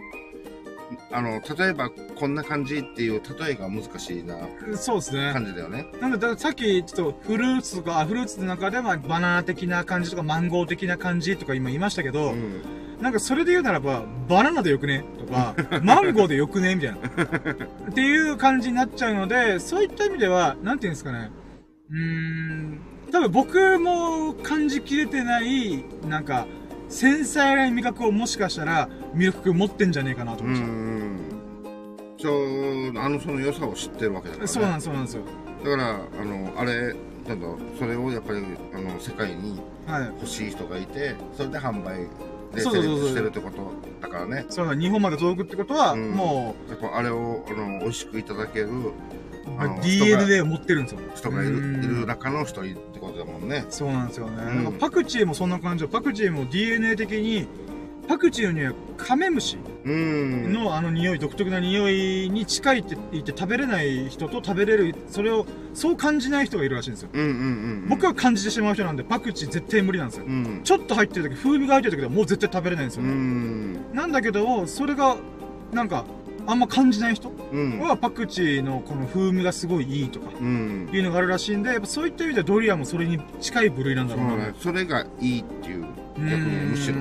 [1.11, 4.37] あの、例えばこんな感じっていう例えが難しいな
[4.75, 5.31] そうですね。
[5.33, 5.87] 感じだよね。
[6.01, 12.61] なんで、だからさっき、ちょっとフルーツとか、あフルーツの中ではバナナ的な感じとか、マンゴー的な感じとか今言いましたけど、うん。
[13.01, 15.03] なんかそれで言うならば、バナナでよくね？
[15.19, 15.53] とか、
[15.83, 16.75] マンゴーでよくね？
[16.75, 16.97] みたいな。
[16.97, 21.29] っていう感じになっちゃうので、そういった意味では、なんていうんですかね？
[21.91, 22.79] うーん、
[23.11, 26.47] 多分僕も感じきれてない、なんか、
[26.89, 30.67] 繊細な味覚をもしかしたら、ミルク君持ってんじゃねえかなとう思っちゃう。
[30.69, 31.19] ん。
[32.17, 34.47] そう、あの、その良さを知ってるわけだから、ね。
[34.47, 35.23] そうなんです、そうなんですよ。
[35.63, 36.95] だから、あの、あれ、
[37.27, 38.39] なんだ、それをやっぱり、
[38.73, 40.05] あの、世界にはい。
[40.05, 42.07] 欲しい人がいて、それで販売
[42.55, 44.45] で成そうそうそうそう立してるってことだからね。
[44.49, 48.93] そうだ、日本まで届くってことは、うんもやっぱあれを、あの、美味しくいただけるう、
[49.57, 50.99] あの DNA を持ってるんですよ。
[51.15, 53.65] 人がいる、うんいる中の一人ってことだもんね。
[53.69, 54.43] そうなんですよね。
[54.43, 57.47] うんなんかパクチーもそんな感じで、パクチーも DNA 的に、
[58.07, 60.53] パクチーの匂いはカメムシうん。
[60.53, 67.09] のあの匂い、独特な匂いに近いって言って食べれない人と食べれる、それをそう感じない人がいるらしいんですよ。
[67.13, 67.31] うんうんう
[67.85, 67.85] ん。
[67.89, 70.29] 僕は感じてしまう人なんで、パクチー絶対無理なんですよう。
[70.29, 70.61] ん。
[70.63, 73.15] ちょっと入ってる時、風味が入ってる時ではもう絶対食べれないんですうよね。
[73.15, 73.93] ん。
[73.93, 75.17] なんだけど、それが、
[75.73, 76.05] なんか、
[76.47, 77.79] あんま感じない人うん。
[77.79, 80.89] はパクチーのこの風味がすごいいいとか、うん。
[80.91, 84.53] いうのがあるらしいんで、やっぱそういった意味ではドリアンもそれに近い部類なんだろうなね。
[84.59, 85.79] それがいいっていう。
[85.79, 86.95] うん逆にむしろ。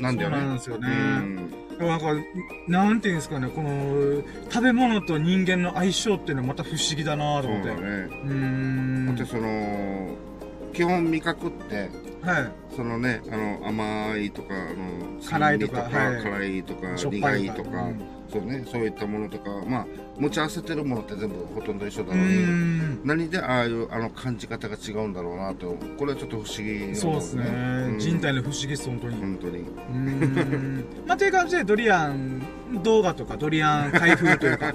[0.00, 0.36] なんだよね。
[0.36, 0.88] そうなんですよね。
[0.88, 1.88] うん。
[1.88, 2.06] なんか、
[2.68, 7.68] なんていうんですかね、この、食べ物と人間の相性っていうのはまた不思議だなと思って。
[7.70, 7.88] うそうだね。
[8.24, 9.06] ーん。
[9.06, 10.29] だってその、
[10.80, 11.90] 基本味覚って、
[12.22, 12.52] はい。
[12.74, 18.00] そのね、あの、甘いとか、あの、辛いとか辛いとか、苦いとか、うん
[18.32, 22.98] そうね、そういったものとか、まあ、持ち合わせてるものって全部ほとんど一緒だうろうに。
[23.04, 27.44] 何でああいうあの感じ方が違うんだろうなと、これはちょっと不思議そうですね。
[27.44, 29.16] うん人体の不思議です、本当に。
[29.16, 29.64] う本当に。
[31.06, 32.40] まあ、という感じで、ドリアン
[32.84, 34.74] 動画とか、ドリアン開封というか、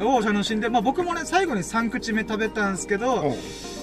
[0.04, 3.34] を楽しんで、まあ僕もね、最後に3口目食べたんですけど、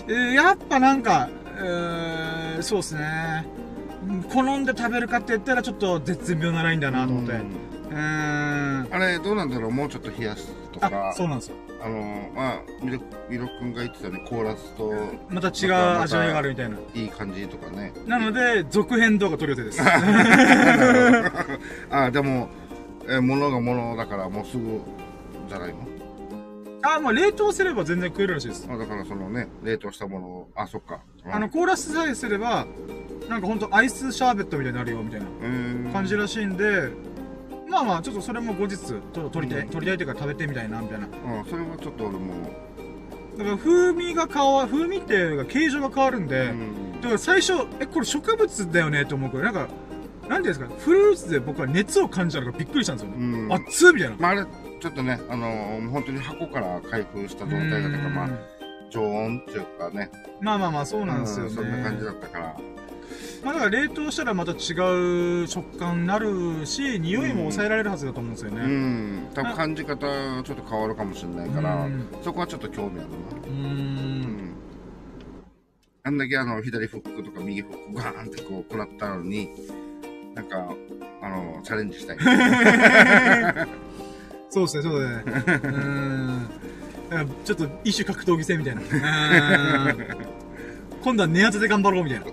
[0.07, 3.45] やっぱなんか、えーそうですね。
[4.31, 7.31] 好んで食べるかって言ったらちょっと絶妙なラインだなと思って。
[7.33, 7.35] う
[7.91, 8.87] うん。
[8.91, 9.71] あれ、どうなんだろう？
[9.71, 11.55] もうちょっと冷やすとかあ、、そうなんですよ。
[11.83, 14.93] あの、まあ、ミルミルク君が言ってたよね、コーラスと
[15.29, 16.77] また違う味わいがあるみたいな。
[16.93, 17.91] いい感じとかね。
[18.05, 19.81] なので、続編動画撮る予定です。
[21.91, 22.49] あ、でも、
[23.09, 24.79] え、物が物だからもうすぐ
[25.49, 25.75] じゃないの？
[26.83, 28.67] あ、まあ冷凍すれば全然食えるらしいです。
[28.69, 31.01] あだからそのね、冷凍したものを、あ、そっか。
[31.25, 32.67] あの、コーラスさえすれば、
[33.29, 35.47] なんかほんとアイスシャーベットみたいになるよ、みたいなう
[35.89, 36.89] ん、感じらしいんで、
[37.69, 41.07] まあまあ、ちょっとそれも後日、ちょっと撮りたい、うん撮りたいというか食べてみたいな、みたいな。
[41.07, 42.33] うん、それはちょっと俺も、
[43.37, 49.67] だから風味が変わ、風味っていうか形状が変わるんで、うんだから最初、え、これ植物だよねって思うから、なんか、
[50.29, 53.17] なんていうんですか、フルーツで僕は熱を感じたのがびっくりしたんですよね。
[53.17, 54.15] うん、熱っみたいな。
[54.19, 54.45] まあ、あれ、
[54.83, 58.29] ちょっとね、あのー本当に箱から開封した状態だったから、まあ、
[58.89, 60.11] 常温っていうかね。
[60.41, 61.51] まあまあまあ、そうなんですよね。
[61.51, 62.57] うんそんな感じだったから。
[63.45, 64.55] まあだから冷凍したらまた違
[65.43, 68.65] う食感になるし、匂いも抑えられるはずだと思うんですようね。
[68.65, 69.27] ん。
[69.33, 69.95] 多分感じ方、
[70.43, 73.15] ちょっと変わるかもしれないから、うんそこはちょっと興味あるな。
[73.15, 73.49] うー。
[73.51, 74.53] うんん。
[76.03, 79.47] あんだけあの、左フックとか右フックガーンってこう、食らったのに、
[80.35, 80.75] なんか、
[81.21, 82.17] あの、チャレンジしたい。
[84.53, 85.23] そうですね、そうだね。
[85.25, 86.49] うーん。
[87.43, 88.81] ちょっと一種格闘技戦みたいな。
[88.81, 90.33] うーん
[91.03, 92.25] 今度は寝当てで頑張ろうみたいな。
[92.25, 92.29] っ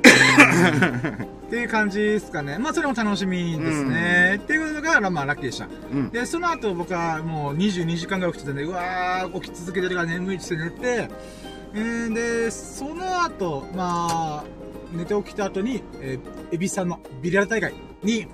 [1.51, 2.59] ていう感じですかね。
[2.59, 4.39] まあそれも楽しみですね。
[4.43, 5.67] っていうのが、まあラッキーでした。
[5.93, 6.11] うん。
[6.11, 11.09] で、その後僕はもう22時間ぐらい起きてたんで、うわー、起き続けてるから眠いって寝て、
[11.75, 14.45] えー、で、その後、まあ、
[14.93, 18.27] 寝て起きた後に、えー、エビさんのビリヤード大会に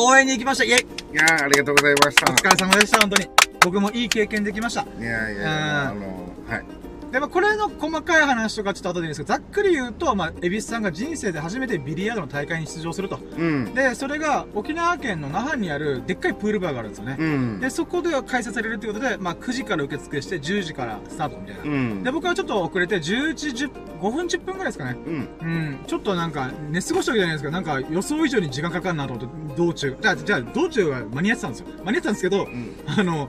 [0.00, 0.74] 応援に行きましたイェイ
[1.12, 2.32] いやー、ありがとうございました。
[2.32, 3.28] お疲れ様でした、本当に。
[3.64, 4.82] 僕もいい経験できました。
[4.82, 6.77] いやいやいや、あの、はい。
[7.12, 13.18] で、まあ、これの細かい話とかちょっと後でいいんですけど、ざっくり言うと、まあ、エビスさんが人生で初めてビリヤードの大会に出場すると。
[13.36, 13.74] うん。
[13.74, 17.16] で、それが沖縄県の那覇にあるでっかいプールバーがあるんですよね。
[17.18, 17.60] うん。
[17.60, 21.62] で、そこで開催されるということで、まあ、9時から受付して10時からスタートみたいな。
[21.62, 22.02] うん。
[22.02, 24.96] で、僕はちょっと遅れて11時10 5分10分ぐらいですかね。
[25.06, 25.28] うん。
[25.40, 25.78] うん。
[25.86, 29.96] ちょっとなんか、寝過ごしたわけじゃないですけど、なんか予想以上に時間かかるなと思って、道中。
[30.00, 31.66] じゃあ、じゃあ、道中は間に合ってたんですよ。
[31.84, 32.74] 間に合ってたんですけどう、ん。
[32.86, 33.28] あの、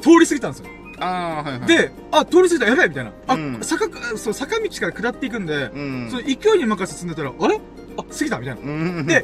[0.00, 0.75] 通り過ぎたんですよ。
[0.98, 3.12] ああ、はいはい。、で、あ、通り過ぎた、やばいみたいな。
[3.26, 6.08] あ、うん坂、そう、坂道から下っていくんで、うん。
[6.10, 7.60] その勢いに任せて進んでたら、あれ？
[7.98, 8.60] あ、過ぎたみたいな。
[8.62, 8.64] う
[9.02, 9.06] ん。
[9.06, 9.22] で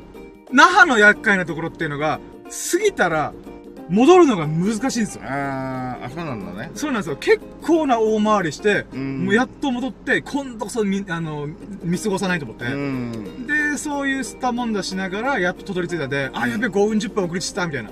[0.52, 2.20] 那覇の厄介なところっていうのが、
[2.72, 3.32] 過ぎたら、
[3.90, 5.22] 戻るのが難しいんですよ。
[5.24, 6.70] ああ、あ、そうなんだね。
[6.74, 7.16] そうなんですよ。
[7.16, 11.48] 結構な大回りして、うんもうやっと戻って、今度こそ見、あの、
[11.82, 12.64] 見過ごさないと思って。
[12.66, 13.46] うん。
[13.46, 17.90] で、で、そういう吸ったもんだしながら、やっとたどり着いたで、あ、やべえ、5分10分遅れちった、みたいな。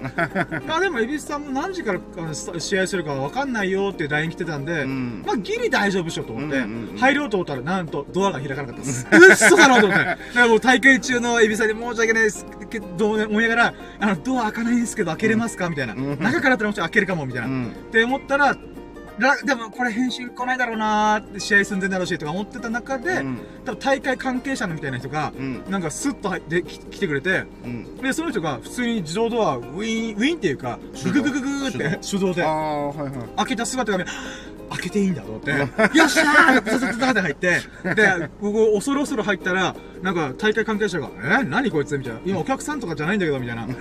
[0.76, 2.00] あ、でも、エビスさんも何時から
[2.58, 9.06] 試合するかわかんないよって LINE 来てたんで、うんまあ、ギリ大丈夫でしょと思って、うんうんうん入ろうと思ったら、なんと、ドアが開かなかったです。
[9.10, 10.04] うっそだろうと思って。
[10.04, 15.68] だからもう大会中のエビさんに申し訳ないですけど、思いながら、あの、ドア開かないんですけど、開けれますか？
[15.68, 15.81] みたいな。
[15.84, 16.18] うん。
[16.22, 17.48] 中からだったらもちろん開けるかも、みたいな。
[17.48, 17.66] うん。
[17.68, 18.56] って思ったら、
[19.18, 23.38] らでもこれ返信来ないだろうなーって試合寸前だろうしとか思ってた中で、うん。
[23.64, 25.64] 多分大会関係者のみたいな人が、うん。
[25.70, 27.96] なんかスッと入ってき来てくれて、うん。
[27.96, 32.32] で、その人が普通に自動ドア、ウィーン、ウィーンっていうか、ググググググって手動。
[32.32, 32.92] でいは
[33.34, 33.36] い。
[33.36, 34.12] 開けた姿がね、開
[34.82, 37.60] けていいんだと思って、よっしゃーって、ザザザザって入って、
[37.94, 41.08] で、僕、恐る恐る入ったら、なんか、大会関係者が、
[41.40, 41.44] え？
[41.44, 42.20] 何こいつみたいな。
[42.26, 43.66] 今、お客さんとかじゃないんだけど、みたいな。
[43.66, 43.74] で、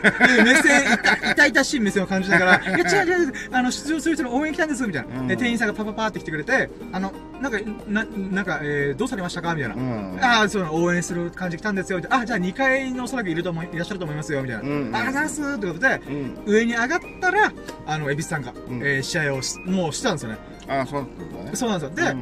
[0.43, 5.19] 目線、痛痛々しい目線を感じながら、いや、違う違う違う、あの、出場する人の応援来たんです、みたいな。
[5.21, 7.11] うんで、店員さんがパパパーって来てくれて、あの、
[7.41, 9.55] なんか、な、なんか、えー、どうされましたか？
[9.55, 9.75] みたいな。
[9.75, 12.19] うんああ、そう、応援する感じ来たんですよ、みたいな。
[12.19, 14.61] あ、じゃあ2階におそらくいると思い、いらっしゃると思いますよ、みたいな。
[14.63, 17.51] うんうんあ、ざーすーってことで、うん上に上がったら、
[17.87, 20.37] あの、恵比寿さんが、んえー試合をし、もうしたんですよね。
[20.79, 21.55] ああそうだったんだね。
[21.55, 21.95] そうなんですよ。
[21.95, 22.15] で、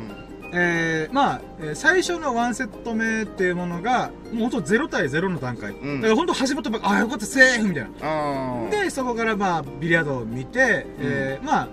[0.51, 5.73] えー、まあ、えー最初のワンセット目っていうものが、もうほんと0対0の段階。
[5.73, 6.01] ん。
[6.01, 7.89] だからほんと始まったばっか、あ、よかった、セーフみたいな。
[8.01, 11.67] ああで、そこからまあ、ビリヤードを見て、えー、まあ、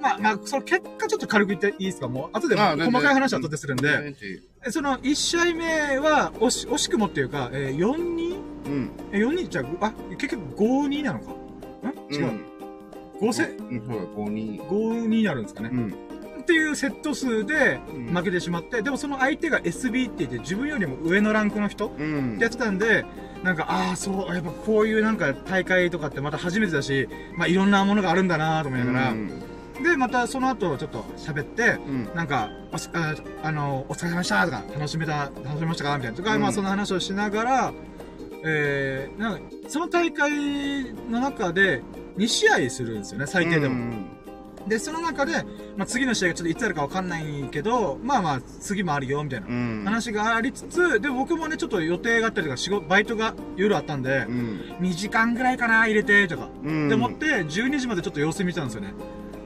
[0.00, 2.06] まあ、まあ、その結果ちょっと軽く言っていいですか？
[2.06, 4.14] もう、後で細かい話は後でするんで、
[4.70, 8.36] その1試合目は、惜し、惜しくもっていうか、えー、4-2?
[8.66, 8.90] うん。
[9.10, 11.32] え、4-2じゃあ、あ、結局5-2なのか？
[11.32, 12.14] ん？
[12.14, 12.40] 違う。
[13.20, 15.70] 5セ、うんそうだ5に5-2になるんですかね。
[15.72, 15.94] うん。
[16.40, 18.14] っていうセット数でうん。
[18.14, 22.38] 負けてしまって、でもその相手が SB って言って自分よりも上のランクの人うん。
[22.38, 23.04] やってたんで、
[23.42, 29.28] なんか、ああ、そう、やっぱこういうなんか大会とかってまた初めてだし、まあいろんなものがあるんだなと思いながら、うん。
[29.82, 32.10] で、またその後ちょっと喋って、うん。
[32.14, 36.16] なんか、おしああの、お疲れ様でしたとか、楽しめた、楽しめましたかみたいな。
[36.16, 36.40] とか、うん。
[36.40, 37.72] まあその話をしながら、
[38.44, 41.82] えー、なんか、その大会の中で
[42.16, 43.74] 2試合するんですよね、最低でも。
[43.74, 44.16] うん
[44.68, 45.32] で、その中で、
[45.76, 56.48] まあ、次の試合がちょっといつあるかわかんないけど、まあまあ、次もあるよ、みたいなうん話がありつつ、で、僕もね、ちょっと予定があったりとか、仕事、バイトが夜あったんでう、ん2時間ぐらいかな、入れて、とか。
[56.64, 58.94] うんで、思って、12時までちょっと様子見てたんですよね。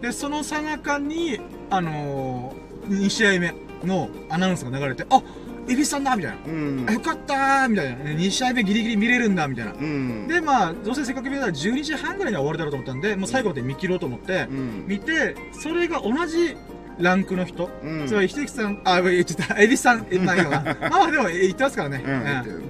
[0.01, 3.55] で、そのさなかに、あのー、2試合目
[3.85, 5.23] のアナウンスが流れて、あ
[5.69, 6.39] エビスさんだみたいな。
[6.47, 7.97] うんあよかったーみたいな。
[8.05, 9.73] 2試合目ギリギリ見れるんだみたいな。
[9.73, 16.57] うんで、まあ、どうせせっかく見れたら12時半ぐらいには終わるだろうと思ったんで、もう最後まで見切ろうと思ってう、ん見て、それが同じ
[16.99, 20.35] ランクの人、うんつまり、ひてきさん、あ、言っちゃった、エビスさん、え、ま。
[20.37, 22.03] まあまあでも、え言ってますからね。
[22.05, 22.13] うん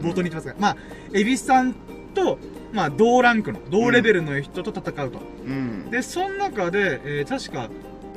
[0.02, 0.56] 冒頭に言ってますから。
[0.58, 0.76] まあ、
[1.14, 1.74] エビスさん
[2.14, 2.38] と、
[2.72, 5.20] まあ、同ランクの、同レベルの人と戦うと。
[5.46, 7.68] うんで、その中で、えー確か、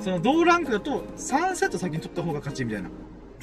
[0.01, 2.89] その同ランクだと、3セット先に取った方が勝ちみたいな。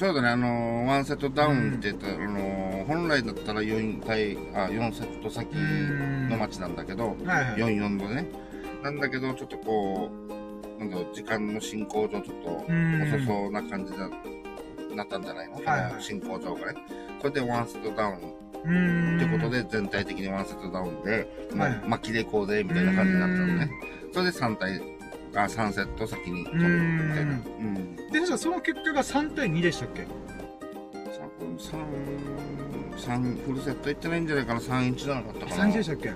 [0.01, 7.61] そうだね、あのー、ワンセットダウンって言ったら、あのー、本来だったら4対、あ、4セット先のマッチなんだけど、はいはい。
[7.61, 8.25] 4-4のね。
[8.81, 14.09] なんだけど、ちょっとこう、なんだろう、時間の進行上ちょっとうん遅そうな感じだ
[14.95, 16.79] なったんじゃないの、はいはい進行上がね。
[17.21, 19.17] それでワンセットダウンうーん。
[19.17, 23.69] ってことで、全体的にワンセットダウンで、もはいう巻きでいこうぜ、みたいな感じになったのね。
[24.11, 24.81] それで3対、
[25.33, 27.31] あ、3セット先に取る、みたいな。
[27.33, 27.95] ううん。
[27.95, 30.05] で、確かその結果が3対2でしたっけ？
[31.57, 31.79] 三
[32.97, 35.63] 三フルセットいってないんじゃないかな、3-1じゃなかったかな。
[35.65, 36.09] ?3 1でしたっけ？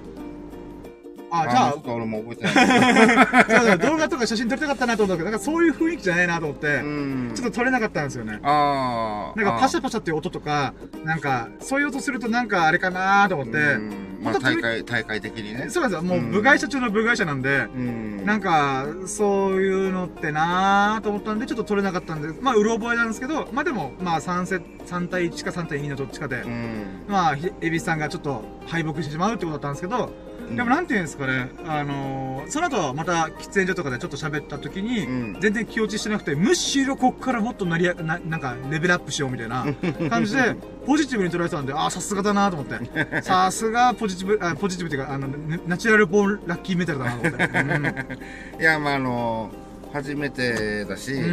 [1.42, 3.78] あ、じゃあちょっ、と俺も覚えてない。
[3.80, 7.32] 動画とか写真撮りたかったなと思ったけど、なんかそういう雰囲気じゃないなと思って、うん。
[7.36, 8.40] ちょっと撮れなかったんですよね。
[8.44, 9.40] ああ。
[9.40, 15.70] なんかパシャパシャっていう音とか、なんか、そういう音するとなんかあれかなと思って、うんまあ大会、大会的にね。
[15.70, 16.18] そうなんですよ。
[16.18, 18.26] もう部外者中の部外者なんで、うん。
[18.26, 27.06] なんか、そういうのってなーと思ったんで、ちょっと撮れなかったんで、まあ、うろ覚えなんですけど、まあでも、まあ3セ3対1か3対2のどっちかで、うん。
[27.08, 30.12] まあ、ひエビスさんがちょっと敗北してしまうってことだったんですけど、
[30.50, 39.66] でもなんていうんですかね、あのー、その後また喫煙所とかでちょっと喋った時に、うん全然気落ちしてなくて、むしろこっからもっとなりや、ななんかレベルアップしようみたいな
[40.10, 40.56] 感じで、
[40.86, 43.22] ポジティブに捉えてたんで、ああ、さすがだなと思って。
[43.22, 48.18] さすがポジティブ、あポジティブっていうか、あの、ねナチュラルボーンラッキーメタルだなと思って。
[48.62, 49.52] いや、まあ、あの、
[49.94, 51.22] 初めてだし、うん。
[51.22, 51.26] う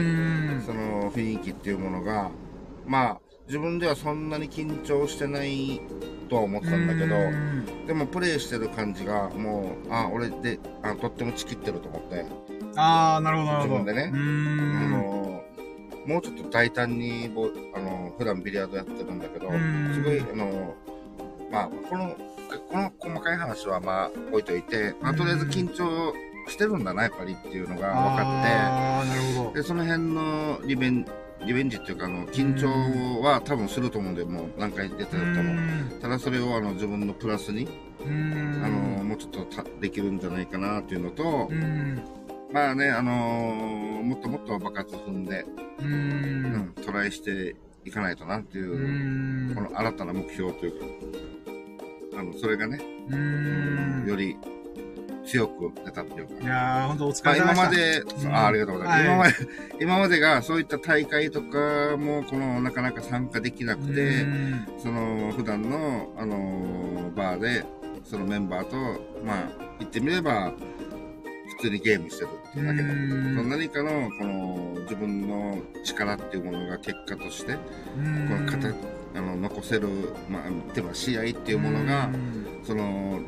[0.59, 2.31] んその雰囲気っていうものが、
[2.87, 5.79] まあ、自分ではそんなに緊張してない
[6.31, 7.87] とは思ってたんだけど、うん。
[7.87, 12.25] でもプレイしてる感じが、もう、あ、俺で、あとってもチキってると思って、
[12.77, 13.57] ああ、なるほど。
[13.59, 14.11] 自分でね。
[14.11, 14.17] あ
[14.89, 15.45] の、
[16.07, 19.91] もうちょっと大胆にボ、あの、普段ビリヤードやってるんだけど、うん。
[19.93, 20.75] すごい、あの、
[21.51, 22.17] まあ、この、
[22.71, 26.15] この細かい話はまあ置いといて、まあ、とりあえず緊張
[26.49, 31.05] してるんだな、やっぱりっていうのが分かああ、なるほって、で、その辺の利便
[31.47, 35.53] リベンジっていうか、あの、緊張は多分すると思うんで、もう何回出てうるとも。
[35.55, 35.99] ん。
[36.01, 37.69] ただそれをあの自分のプラスに、
[38.05, 38.63] うん。
[38.65, 42.01] あの、もうちょっとたできるんじゃないかなっていうのと、うん。
[42.53, 45.47] まあね、あのーもっともっと爆発踏んで、
[45.81, 49.55] ううんん、トライしていかないとなっていうう、ん。
[49.55, 50.81] この新たな目標という
[52.13, 52.81] か、あの、それがね、
[54.07, 54.37] より
[55.25, 57.71] 強く出たっていうかい、やー、ほんとお疲まあ、れ様で今ました。
[57.71, 58.35] で、うん。
[58.35, 58.99] あありがとうございます。
[58.99, 59.07] はい。
[59.07, 64.67] 今まで、今までがそういった大会とかも、この、なかなか参加できなくて、うん。
[64.79, 67.65] その、普段の、あのーバーで、
[68.05, 68.77] そのメンバーと、
[69.25, 70.53] まあ、言ってみれば、
[71.59, 72.93] 普通にゲームしてるっていうだけで、う
[73.33, 73.37] ん。
[73.37, 77.53] その何かの、この、自分の力っていうものが結果として、
[77.97, 78.29] うん。
[78.29, 78.75] この形、
[79.15, 79.89] あの、残せる、
[80.29, 80.43] まあ、
[80.75, 82.47] 例えば試合っていうものがう、ん。
[82.65, 83.21] その、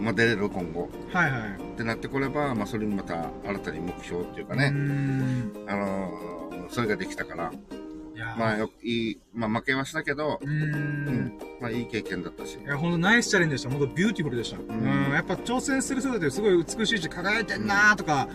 [0.00, 1.40] まあ、出れる今後はいはい。
[1.58, 6.34] ってなってこれば、まあ、それにまた新たに目標っていうかうね、んあのー
[6.70, 7.52] それができたから、
[8.38, 12.66] まあ、よく、いい、まあ、負けはしたけど、ううんん、まあ、いい経験だったしい。
[12.66, 13.70] や、ほんとナイスチャレンジでした。
[13.70, 14.58] ほんとビューティフルでした。
[14.58, 15.12] うんん。
[15.12, 18.28] やっぱ挑戦する姿ってすごい美しいし、輝いてんなーとか、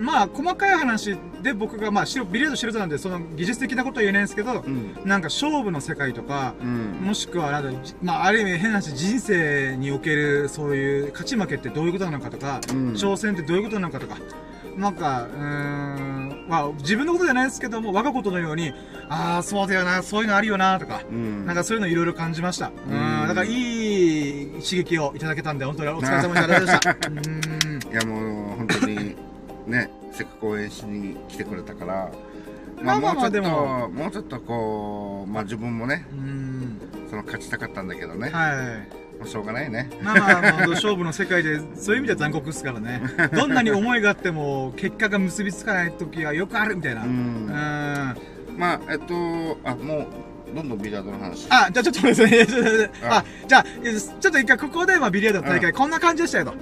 [0.00, 4.94] まあ、細かい話で僕が、まあ、白ビリヤード素人なんで、その技術的なことは言えないんですけどう、ん。
[5.04, 6.92] なんか勝負の世界とか、うん。
[7.02, 14.16] もしくは、なんか、じまあ、ある意味変な話、人生における、そういう勝ち負けってどういうことなのかとか、うん挑戦ってどういうことなのかとか、
[14.76, 18.72] なんか、うーん、まあ、自分のことじゃないですけども、我がことのように、
[19.08, 21.44] ああ、そうだよな、そういうのあるよな、とか、うん。
[21.44, 22.70] なんかそういうのいろいろ感じました。
[22.88, 26.96] うん、うんだからいい刺激をいただけたんで、本当にお疲れ様でしたありがとうございました。
[27.08, 27.92] うん。
[27.92, 28.29] いや、もう、
[29.70, 32.10] ね、せっかく応援しに来てくれたから、
[32.82, 36.80] まあまあまあもうちょっと、でももうちょっとこう、まあ自分もね、うん。
[37.10, 39.18] その勝ちたかったんだけどね、はい。
[39.18, 39.90] もうしょうがないね。
[40.02, 43.02] まあまあ、勝負の世界で、そういう意味では残酷ですからね。
[43.34, 47.02] どんなに思いがあっても、結果が結びつかない時はよくあるみたいな。
[47.02, 47.46] ううん。
[48.56, 50.06] まあ、えっと、あ、もう、
[50.54, 51.42] どんどんビリヤードの話。
[51.42, 52.46] じゃあちょっとですね。
[52.46, 53.64] ちょっと待ってああ、じゃあ、
[54.20, 56.54] ちょっと一回ここで、まあ、ビリヤードの大会、こんな感じでしたよと。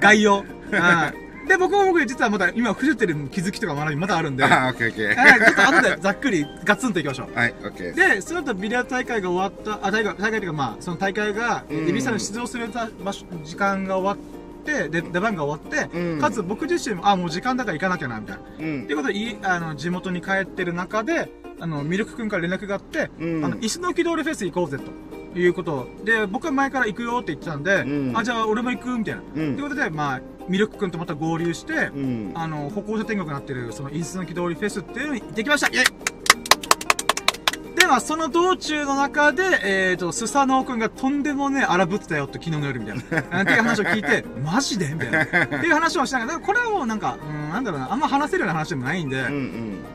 [0.00, 0.44] 概要。
[0.70, 5.16] うんで、僕も僕、実はまだ今、フジテルの気づきとか学びまだあるんで、あ、オッケーオッケー。
[5.16, 7.38] はいちょっと後でざっくりガツンといきましょう。
[7.38, 7.94] はい、オッケー。
[7.94, 12.68] で、その後ビリヤード大会が終わった、あ、大会、大会というかまあ、その大会が、えうんエビさんの出場する
[13.04, 18.42] 場所、時間が終わって、で、出番が終わって、うんかつ僕自身も、あ、もう時間だから行かなきゃな、みたいな。
[18.58, 23.44] うんということで、いあの、地元に帰ってる中で、あの、ミルク君から連絡があって、うん。
[23.44, 24.78] あの、石の木通りフェス行こうぜ、
[25.32, 28.16] ということで、僕は前から行くよって言ってたんで、うん。
[28.16, 29.20] あ、じゃあ俺も行くみたいな。
[29.20, 29.56] とうん。
[29.56, 32.32] いうことで、まあ、ミルク君とまた合流して、うん。
[32.34, 35.68] あの、歩行者天国になってる、その、インスの木通りフェスっていうのに行ってきました。
[35.68, 36.15] イェイ
[37.86, 43.42] で、まあ、その道中の中で、えっ、と、スサノオ君がとんでもねえ荒ぶってたよって昨日の夜みたいな。
[43.42, 44.88] っていう話を聞いて、 マジで？
[44.88, 45.22] みたいな。
[45.22, 49.24] っていう話をしながら、これはもうなんか、うん、なんだろうな、あんま話せるような話でもないんで、うん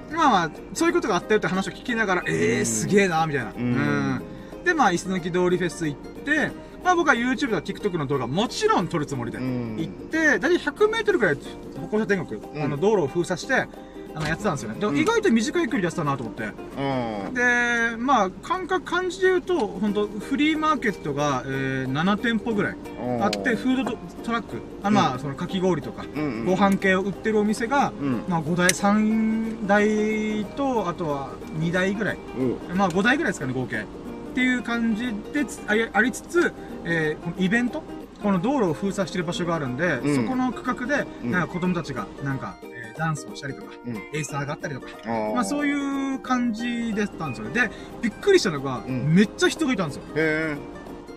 [0.09, 0.15] うん。
[0.15, 3.51] まあまあ、そういうことがあったよって話を聞きながら、ええー、すげえな、みたいな。
[3.51, 4.21] んうん
[4.63, 6.51] で、まあ、椅子抜き通りフェス行って、
[6.83, 13.67] まあ僕は YouTube とか TikTok の動画もちろん撮るつもりで、うん行って、だいたい100メートルぐらい歩行者天国、うんあの道路を封鎖して、
[14.13, 14.79] あのやってたんですよね。
[14.79, 16.43] でもうん意外と短い距離でやってたなと思って。
[16.43, 17.33] うん。
[17.33, 22.75] で、まあ、感覚、感じで言うと、本当フリーマーケットが、えー、7店舗ぐらい
[23.21, 23.91] あって、フード
[24.23, 28.23] トラック、あまあ、そのかき氷とか、うんうんご飯系を売ってるお店が、うん。
[28.27, 32.17] まあ、5台、3台と、あとは2台ぐらい。
[32.37, 32.77] うん。
[32.77, 33.85] まあ、5台ぐらいですかね、合計。
[34.31, 36.53] っていう感じでつありつつ、
[36.85, 37.83] えーこのイベント
[38.23, 45.67] この道路を封鎖してる場所があるんで、うんそこの区画で、うんなんか子供たちが、なんか、えーダンスをしたりとか、うんエイサーがあったりとか、あまあそうう。
[45.67, 47.53] いう感じだったんですよね。
[47.53, 50.03] で、びっくりしたのが、うんめっちゃ人がいたんですよ。
[50.15, 50.55] へ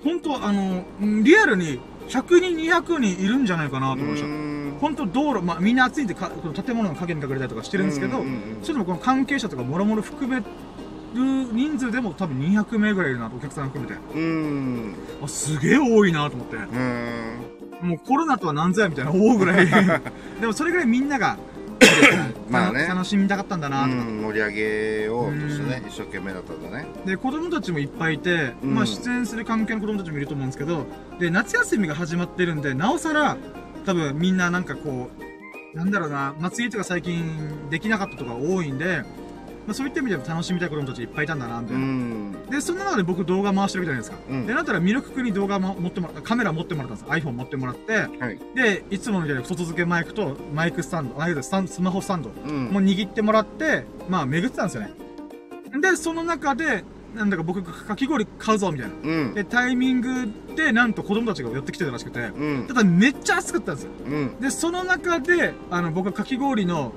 [0.03, 4.03] 本当あの、んリアルに100人、200人いるんじゃないかなとえ。
[4.03, 4.27] 思いました。
[4.27, 8.23] うん本当道路、まあみんな暑いんでか、この建物の陰に隠れたりとかしてるんですけど、
[8.63, 10.45] それでもこの関係者とかもろもろ含める
[11.15, 13.99] 人数でも多分200名ぐらいいるなと、お客さん含めて。
[14.15, 14.95] うん。
[15.23, 16.57] あ、すげえ多いなと思って。
[16.57, 17.89] うん。
[17.89, 19.67] もうコロナとは何ぞやみたいな思うぐらい。
[20.41, 21.39] でもそれぐらいみんなが、
[22.49, 23.97] まあね楽しみたかったんだなとか。
[23.97, 26.87] うん、盛り上げようとしてね、一生懸命だったんだね。
[27.05, 30.87] で、子供たちもいっぱいいて、うんまあ出演する関係の子供たちもいると思うんですけど、
[31.19, 33.37] で、夏休みが始まってるんで、なおさら、
[33.85, 35.11] 多分みんななんかこ
[35.75, 39.03] う、なんだろうな、祭りとか最近できなかったとか多いんで、
[39.67, 41.87] まあそういった意味でも楽しみたい子供たちいっぱいいたんだな、みたういな。
[41.87, 42.33] ん。
[42.51, 44.19] で、その中で僕動画回してるじゃないですか。
[44.29, 48.39] うんで、なったらミルク君に動画も持ってもらカメラ持ってもらったんです iPhone 持ってもらって、はい。
[48.55, 52.65] で、いつものみたいに外付けマイクとマイクスタンド、あスタンスマホスタンドうん。
[52.67, 54.93] もう握ってもらって、まあ巡ってたんですよね。
[55.81, 56.85] で、その中で、
[57.15, 58.95] なんだか僕がかき氷買うぞ、みたいな。
[59.03, 59.35] うん。
[59.35, 62.75] で、タイミングで、なんと子供たちが寄ってきてたらしくて、うんた。
[62.75, 63.91] だめっちゃ暑かったんですよ。
[64.07, 64.41] うん。
[64.41, 66.93] で、その中で、あの、僕はかき氷の、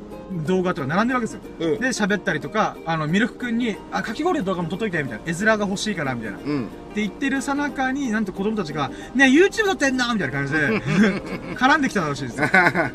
[0.46, 1.42] 動画とか並んでるわけですよ。
[1.60, 1.80] うん。
[1.80, 5.24] で、喋ったりとか、あの、ミルクくんに、あ、かき氷の動画も撮っといて、みたいな。
[5.26, 6.38] 絵面が欲しいから、みたいな。
[6.38, 6.68] ってうん。
[6.96, 10.82] 言ってるさなかに、なんと子供たちが、ねえ YouTube 撮ってんのみたいな感じで、
[11.56, 12.48] 絡んできたらしいですよ。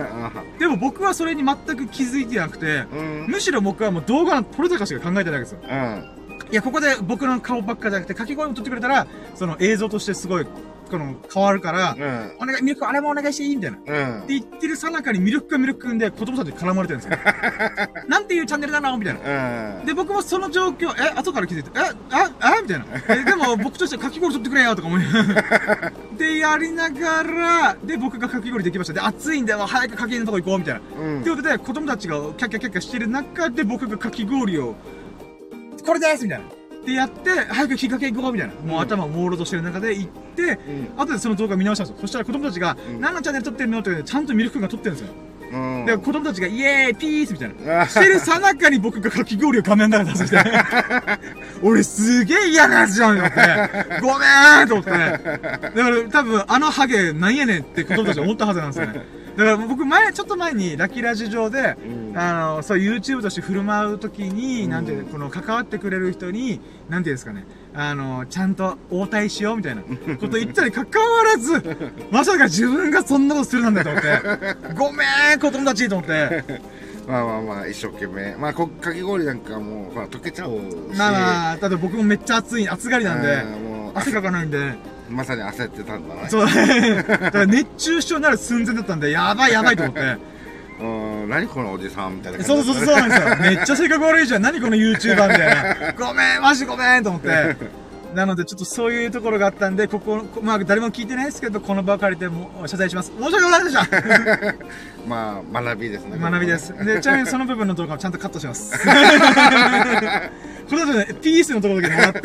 [0.58, 3.26] でも僕はそれに全く気づいてなくて、うん。
[3.28, 5.60] むしろ僕はもう動画の撮れ高しか考えてないわけですよ。
[6.46, 6.52] うん。
[6.52, 10.46] いや、ここで僕の顔ばっかじゃなくて、かき氷も撮ってくれたら、その映像としてすごい、
[10.90, 12.32] この、変わるから、うん。
[12.42, 13.78] お願い、ミルクあれもお願いしていいみたいな。
[13.78, 14.24] ってうん。
[14.28, 17.18] 言ってるさなかにミルクかミルクくんで子供たちに絡まれてるんですよ。
[18.08, 18.98] なんていうチャンネルなの？
[18.98, 19.78] みたいな。
[19.78, 19.86] うん。
[19.86, 21.80] で、僕もその状況、え、後から気づいて、え、
[22.10, 22.60] あ、あ？
[22.60, 22.84] みたいな。
[23.08, 25.02] え、でも僕としてはかき氷取ってくれよとか思い
[26.18, 28.92] で、やりながら、で、僕がかき氷できました。
[28.92, 30.80] で、暑いんで、早くかき氷のとこ行こうみたいな。
[31.00, 34.74] うんということで、子供たちがキャッキャキャッキャしてる中で、僕がかき氷を、
[35.84, 36.44] これですみたいな。
[36.84, 38.54] で、やって、早くきっかけ行こうみたいな。
[38.54, 40.58] もう頭朦朧としてる中で行って、
[40.96, 41.00] うん。
[41.00, 42.00] 後でその動画見直したんですよ。
[42.00, 45.14] そしたら子供たちが、うん何のチャンネル撮ってるのってちゃんとミルク君が撮ってるんですよ。
[45.52, 45.86] うん。
[45.86, 47.82] で、子供たちが、イエーイピースみたいな。
[47.82, 50.42] あしてるさなかに僕がかき氷を画面の中に出して、
[51.62, 54.90] 俺すげえ嫌なやつじゃんと思って、ごめーんと思って。
[54.90, 59.21] だから多分あのハゲなんやねんって子供たち思ったはずなんですよね。
[59.36, 62.18] だから僕前、ちょっと前にラッキーラジ上で、うん。
[62.18, 64.70] あの、そう YouTube として振る舞うときに、うん。
[64.70, 71.62] なんてこの関わってくれる人に、なんていうんですかね、あの、ちゃんと応対しようみたいなこと言ったに関わらず、
[72.10, 74.08] まさか自分がそんなことするなんだと思って、
[74.76, 76.44] ごめーん子供たちと思って、
[77.06, 78.36] まあまあまあ、一生懸命。
[78.36, 80.50] まあ、こかき氷なんかもう、ほら、溶けちゃう
[80.92, 80.98] し。
[80.98, 83.42] まあまあ、だって僕もめっちゃ暑い、暑がりなんで、
[83.94, 84.74] 汗かかないんで、
[85.12, 86.28] まさに焦ってたんだね。
[86.28, 90.00] そう、 だから熱中症になる寸前だったんで、やばいやばいと思って。
[90.80, 90.84] う
[91.26, 93.36] ん、何このおじさんみたいな感じそうそうそうそうなんですよ。
[93.56, 94.42] めっちゃ性格悪いじゃん。
[94.42, 95.92] 何この YouTuber みたいな。
[95.92, 97.56] ごめん、マジごめんと思って。
[98.14, 103.10] なので、ちょっとそういうところがあったんで、ここ、まあ、誰も聞いてないですけど、この場を借りても謝罪します。
[103.10, 104.54] 申し訳ございませんでした。
[105.08, 106.18] まあ、学びですね。
[106.18, 106.72] 学びです。
[106.84, 108.78] で、ちなみにその部分の動画をちゃんとカットします。
[110.68, 112.20] この後ね、ピースのところだけもらって、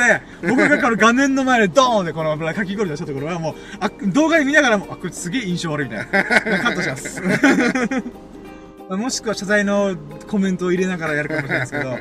[0.48, 6.60] 僕がこの画面の前でドーンでこのかき氷出したところはもう、あ動画で見ながらも、あ、これすげえ印象悪いみたいな。
[6.60, 7.22] カットします。
[8.96, 9.98] もしくは謝罪の
[10.30, 11.98] コメントを入れながらやるかもしれないですけど、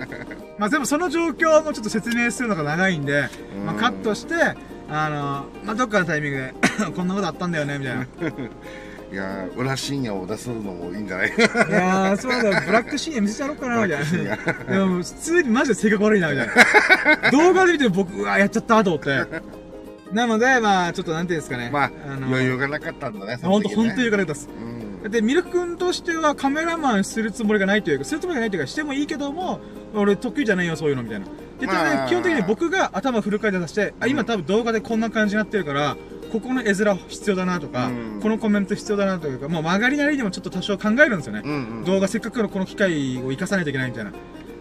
[0.58, 3.28] まあでもその状況もちょっと説明するのが長いんで、
[3.64, 4.34] まあカットして、
[4.88, 6.54] あの、まあどっかのタイミングで、
[6.96, 8.02] こんなことあったんだよね、みたいな。
[9.12, 11.28] いやー、裏深夜を出すのもいいんじゃない？
[11.28, 14.74] いやー、そうだ、ブラックシーン見せてやろうかな、みたいな。
[14.74, 16.48] でも、普通にマジで性格悪いな、みたい
[17.22, 17.30] な。
[17.30, 19.24] 動画で見て僕、うわ、やっちゃった、と思って。
[20.12, 21.70] なので、まあ、ちょっとなんていうんですかね。
[21.72, 24.48] まあ、の余裕がなかったんだね、ほんと、その時ねほんと言うからです。
[24.48, 24.75] うん。
[25.08, 29.60] で、ミルク君としてはカメラマンするつもりがないというか、するつもりがないというか、してもいいけども、
[29.94, 31.26] 俺得意じゃないよ、そういうの、みたいな。
[31.60, 35.96] で、ただねまあ基本的に僕が頭フル回転させて、あ、今多分動画でこんな感じになってるから、
[36.32, 41.42] ここの絵面必要だなとか、うんこのコメント必要だなというか、もう曲がりなりにもちょっと多少考えるんですよね。
[41.44, 41.84] うんうん。
[41.84, 44.12] 動画せっかくのこの機会を生かさないといけないみたいな。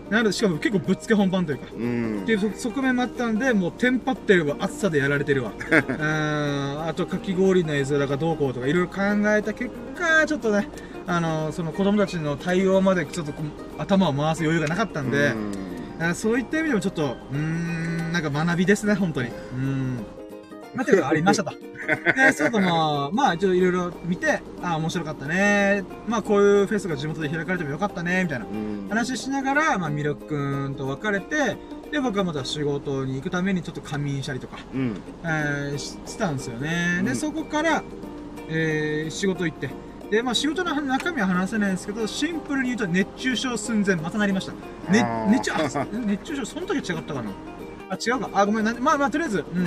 [0.09, 1.65] なので、しかも結構ぶっつけ本番というか。
[1.75, 5.51] うんっていうそ側面もあったんで、もうテンパってるわ、暑さでやられてるわ。
[5.57, 9.01] うーん、あとかき氷の絵面がどうこうとかいろいろ考
[9.35, 10.67] えた結果、ちょっとね、
[11.07, 13.33] あの、その子供たちの対応までちょっと
[13.77, 15.51] 頭を回す余裕がなかったんで、うん
[15.97, 19.29] あそういった意味でもちょっと、うーん、なんか学びですね、本当に。
[19.29, 20.05] うーん。
[20.75, 21.51] まあ、ていうか、ありましたと。
[21.51, 25.83] で、そうとまあ、まあ、ちょっといろいろ見て、ああ、面白かったね。
[26.07, 31.57] まあ、こういうフェスが地元で開かれてもよかったね、みたいなうん話しながら、まあ、ミルクくんと別れて、
[31.91, 34.97] で、僕はまた仕事に行くためにちょっと仮眠したりとか、うん。
[35.23, 37.01] えーししたんですよね。
[37.03, 37.83] で、うんそこから、
[38.49, 39.69] えー仕事行って、
[40.09, 44.53] で、まあ仕事の中身は話せないんですけど、シンプルに言うと熱中症寸前、またなりました。
[44.91, 47.31] ね熱中、あ、熱中症、その時違ったかな？
[47.89, 48.29] あ、違うか。
[48.33, 49.65] あ、ごめん、なまあまあ、とりあえず、うん。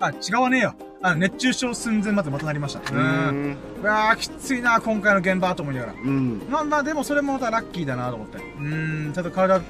[0.00, 0.74] あ、違わねえよ。
[1.02, 2.80] あ、熱中症寸前までまたなりました。
[2.80, 2.82] う。
[2.94, 3.56] うんん。
[3.82, 5.92] うわー、きついな、今回の現場と思いながら。
[5.92, 6.42] うん。
[6.50, 8.38] まあまあ、でもそれもまたラッキーだなと思って。
[8.38, 9.62] うーん、ちゃんと体っ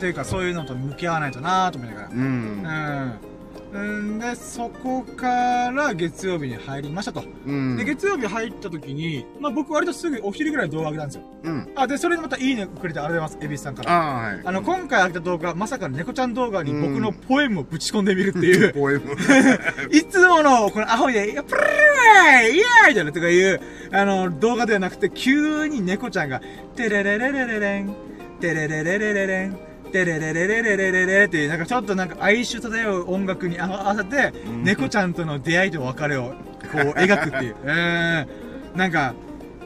[0.00, 2.08] ていうか、そういうのと向き合わないとなと思いながら。
[2.08, 2.16] うん。
[2.16, 3.31] うん。
[3.72, 7.24] うんで、そこから月曜日に入りましたと。
[7.46, 7.76] うん。
[7.76, 11.22] で、月曜日入った時に、まあ僕割とすぐお昼ぐらい動画上げたんですよ。
[11.42, 11.72] うん。
[11.74, 13.92] あ、で、それでまたいいねくれてありがとうございます、エビスさんから。
[13.92, 14.40] ああ、はい。
[14.44, 19.16] あの、今回上げた動画、まさかの猫ちゃん動画に僕のポエムをぶち込んでみるっていう、ポエム。
[19.90, 23.60] いつもの、このアホで、いや、プルルーイイエーイみたいなとかいう、
[23.90, 26.42] あの、動画ではなくて、急に猫ちゃんが、
[26.76, 27.94] テレレレレレレン、
[28.40, 34.32] テレレレレレレン、テレレレレレレレレっていう、なんかちょっとなんか哀愁漂う音楽に合わせて、
[34.64, 36.32] 猫ちゃんとの出会いと別れを、
[36.72, 37.56] こう、描くっていう。
[37.64, 39.14] えー、なんか、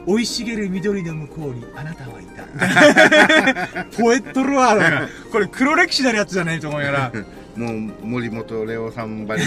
[0.05, 3.85] 生い茂る緑の向こうにあなたはいた。
[4.01, 7.11] ポエットルワードが、これ黒歴史なるやつじゃないと思うから。
[7.55, 9.43] もう、森本レオさんばり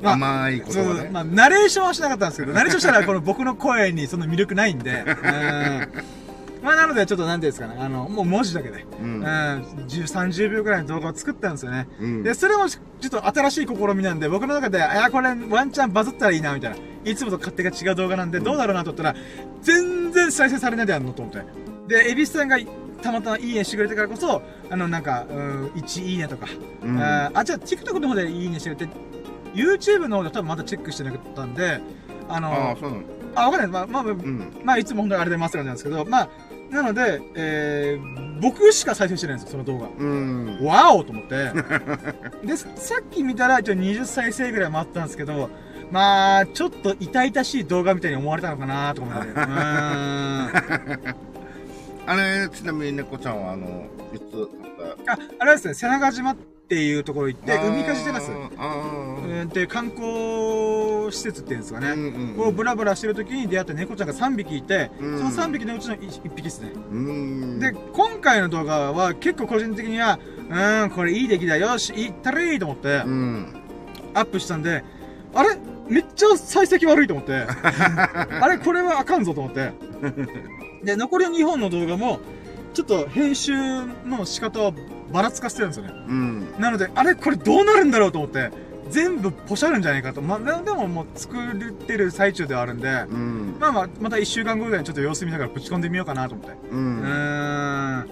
[0.00, 1.10] まあ甘い言そう葉ね。
[1.10, 5.88] まあ、ナレーションはしなかったんですけど、ナレーションしたらこの僕の声にその魅力ないんで、うん
[6.64, 11.86] まあなのでちょっとなんていうんですかね、あの、もう文字だけで、ううんん、10 30秒くらいの動画を作ったんですよね。
[12.00, 16.76] うんで、それもちょっと新しい試みなんで、僕の中で、あ、これワンチャンバズったらいいな、みたいな。
[17.04, 19.16] いつもと勝手が違う動画なんで、どうだろうなと思ったら、
[19.60, 21.42] 全然再生されないでやんのと思って。
[21.86, 22.58] で、エビスさんが
[23.02, 24.40] たまたまいいねしてくれてからこそ、
[24.70, 26.46] あの、なんか、うん、1いいねとか、
[26.82, 28.92] うんあじゃあ TikTok の方でいいねしてくれて、
[29.54, 31.80] YouTube の方で多分まだチェックしてなかったんで、
[32.28, 33.02] あの、ああ、そうなの。
[33.34, 33.68] あ、わかんない。
[33.68, 34.52] まあ、まあ、うん。
[34.64, 36.28] まあ、いつも本当にあれでますなんですけど、まあ、
[36.74, 39.88] なので、えー、僕しか再生してないんですよ、その動画。
[39.96, 40.58] うん。
[40.60, 41.52] わおと思って。
[42.44, 45.50] で、さっき見たら、一応20再生ぐらいもあったんですけど、
[45.92, 49.30] まあ、ちょっと痛々しい動画みたいに思われたのかなとか思って。
[49.30, 49.46] うーん。
[52.06, 54.48] あれ、ちなみに猫ちゃんは、あの、いつ
[55.06, 56.34] あ、あれですね、瀬長島
[56.64, 58.30] っていうところ行って、た海かじテラス。
[58.56, 58.66] あ
[59.22, 61.80] うーんっていう観光施設っていうんですか。
[61.80, 61.90] ね。
[61.90, 66.72] うんうんこうブラブラしてる時に出会った猫ちゃんが3匹いて、うんその3匹のうちの 1, 匹ですね。
[66.74, 67.58] うん。
[67.58, 73.54] で、今回の動画は結構個人的には、うーん、これいい出来だよし、いったらいいと思ってう、ん。
[74.14, 74.82] アップしたんで、
[75.34, 75.58] あれ？
[75.86, 79.70] めっちゃ幸先悪いと思って、 あれこれはあかんぞと思って。
[80.82, 82.20] で、残りの2本の動画も、
[82.72, 83.52] ちょっと編集
[84.06, 84.74] の仕方を
[85.14, 85.92] ばらつかせてるんですよね。
[86.08, 86.54] うん。
[86.58, 88.50] なので、あれこれどうなるんだろうと思って、
[88.90, 90.20] 全部ポシャるんじゃないかと。
[90.20, 93.56] まあ、ででももう作ってる最中ではあるんで、うん。
[93.60, 96.56] まあまあ、また1週間後ぐらいにちょっと様子見ながらぶち込んでみようかなと思って。
[96.68, 96.74] う。
[96.74, 98.08] うんーん。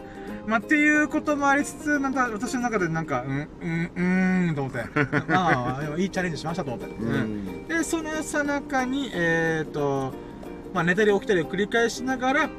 [0.46, 4.84] まあ、っていうこともありつつ、なんか私の中でなんか、うん、うん、うーん、と思って。
[5.28, 6.94] まあいいチャレンジしましたと思って。
[6.94, 7.64] ううん。
[7.64, 7.66] ん。
[7.66, 10.12] で、そのさなかに、えっ、ー、と、
[10.72, 12.50] まあ、寝たり起きたりを繰り返しながら、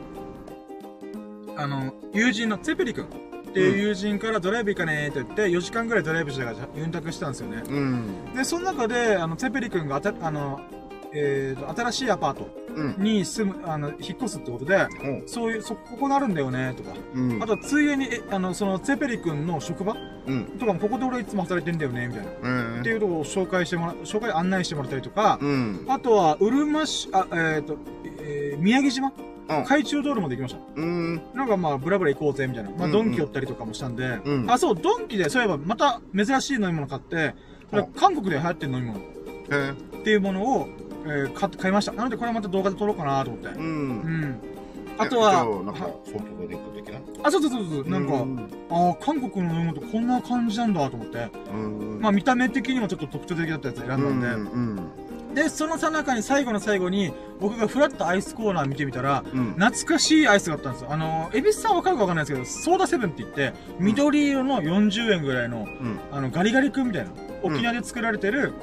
[1.55, 3.07] あの、友人のツェペリ君
[3.53, 7.61] っていう友人からドライブ行かねーって言って、4時間ぐらいドライブしながらユンタクしたんですよね。
[7.63, 8.33] うん。
[8.33, 10.59] で、その中で、あの、ツェペリ君があた、あの、
[11.13, 12.62] えーと、新しいアパートうん。
[12.97, 14.88] に住む、あの、引っ越すってことで、
[15.26, 16.91] おそういう、そ、ここなるんだよね、とか。
[17.13, 17.43] うん。
[17.43, 19.95] あと、ついでに、え、あの、その、ツェペリ君の職場？
[20.26, 20.45] うん。
[20.59, 22.49] とかも、ここで俺いつも働いてんだよね、みたいな。
[22.49, 22.80] うん。
[22.82, 25.86] っていうところを紹介してもら、紹介案内してもらったりとか、うん。
[25.88, 27.78] あとは、うるま市、あ、えっ、と、
[28.19, 29.11] えー宮城島？
[29.49, 30.82] あ海中道路まで行きました。
[30.82, 31.21] うん。
[31.34, 32.69] なんかまあ、ブラブラ行こうぜ、みたいな。
[32.71, 37.36] まあ、うんドンキ寄ったりとかもしたんで、うんあ、そう、ドンキで、そういえば、また珍しい飲み物買って、
[37.97, 38.99] 韓国で流行ってる飲み物。
[38.99, 39.03] っ
[40.03, 40.69] ていうものを、
[41.05, 41.91] えー買買いました。
[41.93, 43.47] なので、これはまた動画で撮ろうかなと思って。
[43.49, 43.59] う。
[43.59, 44.39] うんん。
[44.97, 46.99] あとは、なんか、ソフトドリンク的な？
[47.23, 51.29] あ、そうそうそうそう、なんか、うんああ、韓国の飲み物こんな感じなんだと思って。
[51.51, 51.99] うん。
[51.99, 54.27] まあ、見た目的にもちょっと特徴的だったやつ選んだんで。
[54.27, 54.89] うん。
[55.33, 59.53] で、そのさなかに最後の最後に、僕がフラッとアイスコーナー見てみたら、うん。
[59.53, 60.91] 懐かしいアイスがあったんですよ。
[60.91, 65.99] あの、エビスさんわかるかわかんないですけど、ソーダセブンって言って、緑色の40円ぐらいの、うん。
[66.11, 67.09] あの、ガリガリ君みたいな、
[67.41, 68.53] 沖縄で作られてる、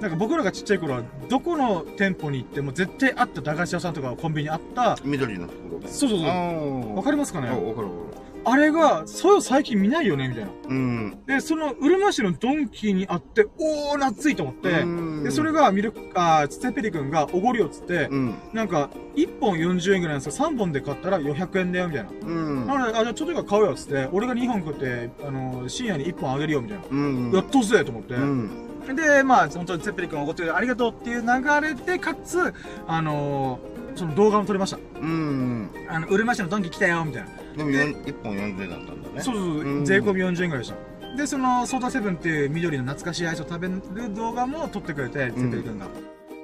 [0.00, 5.88] なんか僕らがちっちゃい頃は、どこの店舗に行っても絶対あった駄菓子屋さんとかコンビニにあった、緑の袋で。
[5.88, 6.28] そうそうそう。
[6.28, 7.42] あわかりますかあ。
[7.42, 7.48] ね？
[7.48, 10.50] あ、わかるわかあれが、そういうの最近見ないよねみたいな。
[10.50, 10.56] る。
[10.68, 11.18] うん。
[11.26, 18.34] で、その、うるま市のドンキにあって、おー、懐いと思って、うんで、それがミルク、あー、ツテペリ君がおごりをつって、うん。
[18.54, 20.46] なんか、1本40円ぐらいなんですよ。
[20.46, 22.10] 3本で買ったら400円だよ、みたいな。
[22.22, 22.66] うん。
[22.66, 26.84] なので、あ、じゃあちょっといいから買うよ、つって、俺が2本食って、あの、深夜に1本あげるよ、みたいな。
[26.90, 27.32] うん。
[27.32, 28.14] やっとぜと思って。
[28.14, 28.67] うん。
[28.94, 32.54] で、まあ、本当にゼッペリ君おごってくれてありがとうっていう流れで、かつ、
[32.86, 33.58] あの
[33.94, 34.78] その動画も撮りました。
[35.00, 35.70] うん。
[35.88, 37.28] あの、うるま市のドンキ来たよ、みたいな。
[37.56, 39.20] でも、四一本40円だったんだね。
[39.20, 41.16] そうそうそう、うん税込み40円ぐらいでした。
[41.16, 45.86] で、その、ソーダセブンっていう緑の懐かしいアイスを食べる動画も撮ってくれて、ゼッペリ君が。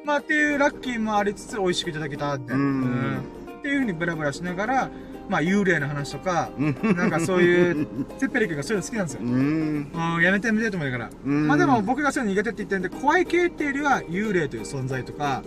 [0.04, 2.52] まあ、っていうラッキーもありつつ、美味しくいただけたって。
[2.52, 3.18] うん
[3.58, 4.90] っていうふうにブラブラしながら、
[5.28, 6.96] まあ、幽霊の話とか、うん。
[6.96, 7.86] なんかそういう、
[8.18, 9.20] ゼッペリ君がそういうの好きなんですよ。
[9.22, 9.90] うん。
[10.22, 11.10] やめてやめてと思いながら。
[11.24, 15.42] うんまあでも僕がそういうの苦手って言ってるんで、怖い系っていうよりは幽霊という存在とか、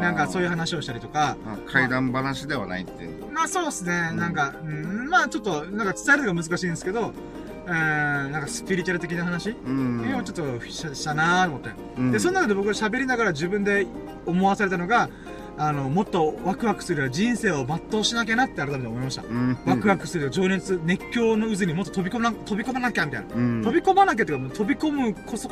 [0.00, 3.32] なんかそういう話をしたりとか、あ怪談話ではないっていう。
[3.32, 7.12] まあそうですね、うんなんか、うん、まあちょっと、なんか伝えるのが難しいんですけど、
[7.66, 10.14] うん、なんかスピリチュアル的な話、うん。
[10.16, 11.70] をちょっとしたしたなーと思って。
[11.98, 13.86] うんで、その中で僕が喋りながら自分で
[14.26, 15.08] 思わされたのが、
[15.56, 19.22] あの、もっとワクワクするよ人生を全うしなきゃなって改めて思いました。
[19.22, 19.58] うん。
[19.64, 23.34] ワクワクするよ情熱、熱狂の渦にもっと飛び込まな、飛び込まなきゃみたいな。
[23.34, 23.62] うん。
[23.62, 25.48] 飛び込まなきゃっていうか、飛び込むこそ、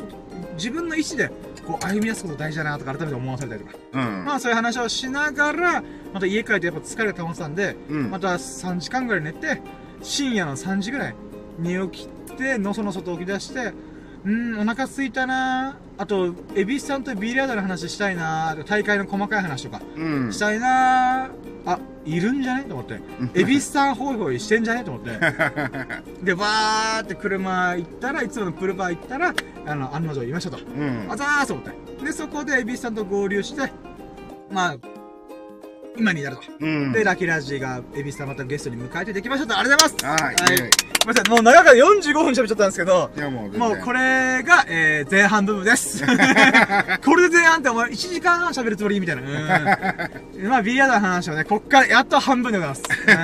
[0.55, 1.31] 自分の意思で、
[1.65, 3.77] こう、歩み出すこと大事だなとか、改めて思わされたりとか。
[3.93, 4.25] うん。
[4.25, 5.83] まあ、そういう話をしながら、
[6.13, 8.11] また家帰ってやっぱ疲れが溜まってたんで、うん。
[8.11, 9.61] また3時間ぐらい寝て、
[10.01, 11.15] 深夜の3時ぐらい
[11.59, 13.73] に起きて、のそのそと起き出して、
[14.25, 20.33] うん、お腹空いたなあと、エビスさんとビリヤードの話したいな大会の細かい話とか、うん。
[20.33, 21.29] したいな
[21.65, 22.63] あ、いるんじゃね？
[22.63, 22.99] と思って。
[23.33, 24.83] エビスさんホイホイしてんじゃね？
[24.83, 25.11] と思って。
[26.23, 29.33] で、バーって車行ったら、いつものプルバー行ったら、
[29.65, 30.57] あの、案の定いましたと。
[30.57, 31.15] うんあ。
[31.17, 31.65] ざーすと思っ
[31.99, 32.05] て。
[32.05, 33.71] で、そこでエビスさんと合流して、
[34.51, 34.75] まあ、
[35.97, 36.43] 今になると。
[36.59, 36.91] うん。
[36.91, 39.57] で、ラッキーラジが、エビスさんまたゲストに迎えてできましたと。
[39.59, 40.23] ありがとうございます。
[40.23, 40.59] はい。
[40.61, 43.57] はいごめんなさい、もう長々45分喋っちゃったんですけど、いや、もう。
[43.57, 46.01] もうこれが、えー、前半部分です。
[47.03, 49.21] これで前半ってお前1時間半喋るつもりみたいな。
[49.21, 50.47] うん。
[50.47, 52.83] まあ、ビリヤードの話をね、こっからやっと半分でございます。
[53.05, 53.15] うん。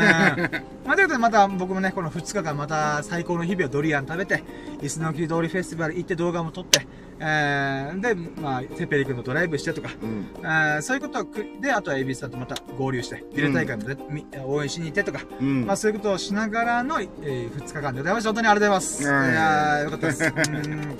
[0.85, 4.43] まあ、ということでまた僕もね、この2日間また最高の日々をドリアン食べて、
[4.81, 6.85] イスノキ通りフェスティバル行って動画も撮って、
[7.19, 10.27] えー、で、まあ、テペリ君とドライブしてとか、うん。
[10.37, 15.65] えーそういうことをくで、あとはエビスさんとまた合流して、ビル大会もね、み応援しに行ってとか、うん。
[15.65, 18.29] まあそういうことをしながらの、えー、2日間でございました。
[18.29, 19.03] 本当にありがとうございます。
[19.03, 20.23] いうんやー、よかったです。
[20.23, 20.97] うん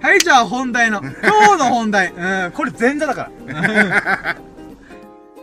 [0.00, 2.12] はい、じゃあ本題の、今日の本題。
[2.12, 4.47] うん、これ前座だから。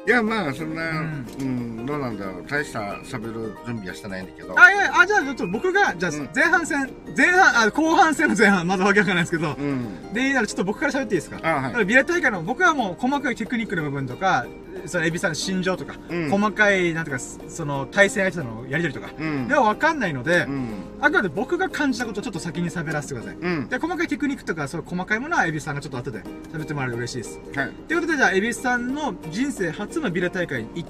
[0.07, 0.93] いや、まあ、そんな、う
[1.39, 2.45] うんん、どうなんだろう。
[2.47, 4.53] 大した喋る準備はしてないんだけど。
[4.59, 10.13] あ、いや、あ、じゃあちょっと僕が、じゃあうん前半戦、前半、あ、後半戦の前半、まだわけわかんないですけど、うん。
[10.13, 11.39] で、いいならちょっと僕から喋っていいですか？
[11.41, 11.85] あ、はい。
[11.85, 14.45] ビラ大会の僕はもう細かいテクニックの部分とか、
[14.86, 19.55] そのエビさんの心情とか、うん細かい、なんとか、その対戦相手とのやりとりとか、うんで。
[19.55, 20.67] はわかんないので、うん。
[21.01, 23.36] あくまで僕が感じたことをちょっと先に喋らせてください。
[23.36, 23.69] うん。
[23.69, 26.19] で、細かいテクニックとか、そう細かいものはエビさんがちょっと後で
[26.51, 27.39] 喋ってもらえると嬉しいです。
[27.55, 27.71] はい。
[27.88, 30.89] ということで、じゃあ、エビさんの人生初のビラ大会に行っ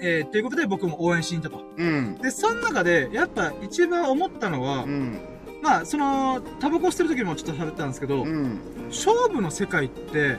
[0.00, 1.64] えー、ということで僕も応援しに行ったと。
[1.76, 2.14] うん。
[2.18, 5.18] で、その中で、やっぱ一番思ったのは、うん。
[5.62, 8.60] まあ、その、タバコ捨てる時もちょっと喋ったんですけど、うん。
[8.88, 10.38] 勝負の世界って、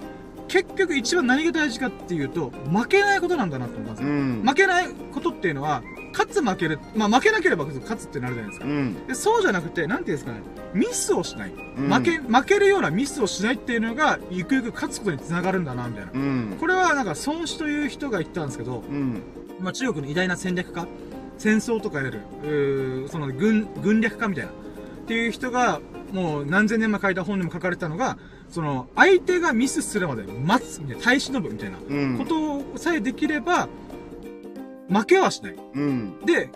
[0.49, 4.09] 結局一番何が大事かっていうと、負けないことなんだなと思ったんですよ。
[4.09, 4.43] うん。
[4.45, 8.65] 負けないことっていうのは、勝つ負ける、まあ負けなければ勝つってなるじゃないですか。
[8.65, 9.07] うん。
[9.07, 10.41] でそうじゃなくて、なんていうんですかね、
[10.73, 11.51] ミスをしない。
[11.51, 16.11] うん負け、負けるようなミスをしないっていうのが、ゆくゆく勝つことにつながるんだな、みたいな。
[16.13, 16.57] うん。
[16.59, 19.21] これはなんか、孫子という人が言ったんですけど、うん。
[19.59, 20.87] まあ中国の偉大な戦略家、
[21.37, 24.53] 戦争とかやる、その軍、軍略家みたいな、っ
[25.05, 25.79] ていう人が、
[26.11, 28.17] もう何千年前書いた本にも書かれてたのが、
[28.49, 32.17] その、相手がミスするまで待つ、みたいな、耐え忍ぶみたいなうん。
[32.17, 33.67] ことさえできれば、
[34.89, 35.55] 負けはしない。
[35.75, 36.19] うん。
[36.25, 36.49] で、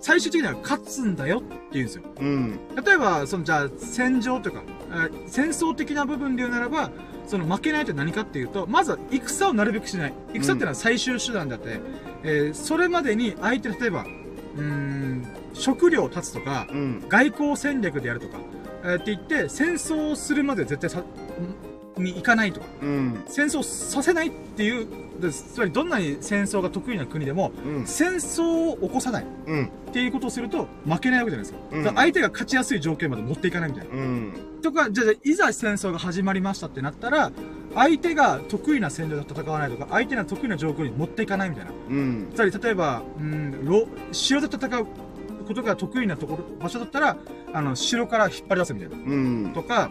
[0.00, 2.02] 最終的には勝つんだよって言うんですよ。
[2.20, 2.58] うん。
[2.84, 6.90] 例えば、その、じゃあ、戦場とか、あ戦争的な部分で言うならば、
[7.26, 10.14] その負けないって何かっていうと、まずは戦をなるべくしない。
[10.34, 11.80] 戦っていうのは最終手段であって、
[12.24, 14.04] えーそれまでに相手、例えば、
[14.56, 17.04] うーん、食料を断つとか、うん。
[17.08, 18.38] 外交戦略でやるとか、
[18.84, 21.02] えーって言って、戦争をするまで絶対さ、
[22.00, 23.24] に行かないとか、うん。
[23.26, 24.86] 戦争させないっていう、
[25.20, 27.86] でつまりどんなに戦争が得意な国でも、うん。
[27.86, 29.64] 戦争を起こさないうん。
[29.66, 31.92] っていうことをすると負けないわけじゃないですか。
[32.00, 33.94] 相手が勝ちやすい条件まで持っていかないみたいな。
[33.94, 34.32] うん。
[34.62, 37.32] とか、じゃあ、いざ戦争が始まりましたってなったら、
[37.74, 41.70] 相手が得意な戦場で戦わないとか、相手が得意な状況に持っていかないみたいな。
[41.88, 42.28] うん。
[42.34, 44.86] つまり、例えば、うん、ろ城で戦う
[45.48, 47.16] ことが得意なところ、場所だったら、
[47.52, 48.96] あの、城から引っ張り出すみたいな。
[48.96, 49.52] うん。
[49.54, 49.90] とか、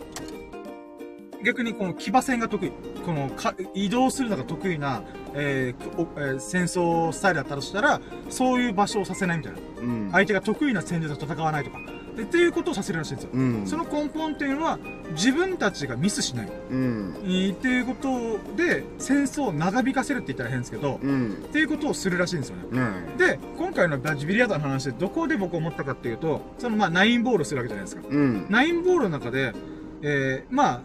[1.43, 2.71] 逆にこの騎馬戦が得意。
[3.05, 5.01] このか移動するのが得意な、
[5.33, 9.59] えーえー戦争スタイルだったとしたら、そういう場所をさせないみたいな。
[9.81, 10.09] うん。
[10.11, 11.79] 相手が得意な戦場で戦わないとか。
[12.17, 13.29] でっていうことをさせるらしいんですよ。
[13.33, 13.67] うん。
[13.67, 14.79] その根本っていうのは、
[15.11, 16.51] 自分たちがミスしない。
[16.71, 17.15] うん。
[17.23, 21.33] えーっていうことで、戦争を長引かせるって言ったら変ですけど、うん。
[21.33, 22.63] っていうことをするらしいんですよね。
[22.71, 23.17] うん。
[23.17, 28.01] で、今回のビリヤードの話でどこで僕思ったかっていうと、そのまあ、ナインボールするわけじゃないですか。
[28.09, 28.47] うん。
[28.49, 29.53] ナインボールの中で、
[30.01, 30.81] えー、まあ、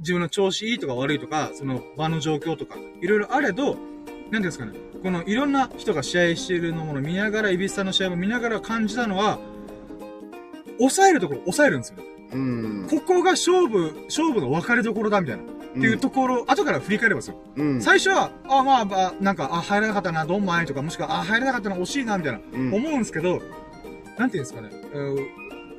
[0.00, 4.72] 自分の調子いいとか悪いとか、その場の状況とか、いろいろあれど、なんていうんですかね、
[5.02, 9.38] このいろんな人が試合しているのものを見ながら、イビスさんの試合も見ながら感じたのは、
[10.78, 12.04] 抑えるところ抑えるんですよね。
[12.32, 12.86] うん。
[12.90, 15.42] ここが勝負、勝負の分かれどころだみたいな。
[15.42, 17.36] っていうところ、後から振り返ればですよ。
[17.56, 17.82] うん。
[17.82, 23.42] 最初は、あ、まあ、まあ、なんか、あ、入らなかったな、どんまいとか、もしくは、あ、入らなかったな、惜しいな、みたいな、うん思うんですけど、
[24.16, 25.28] なんていうんですかね、うん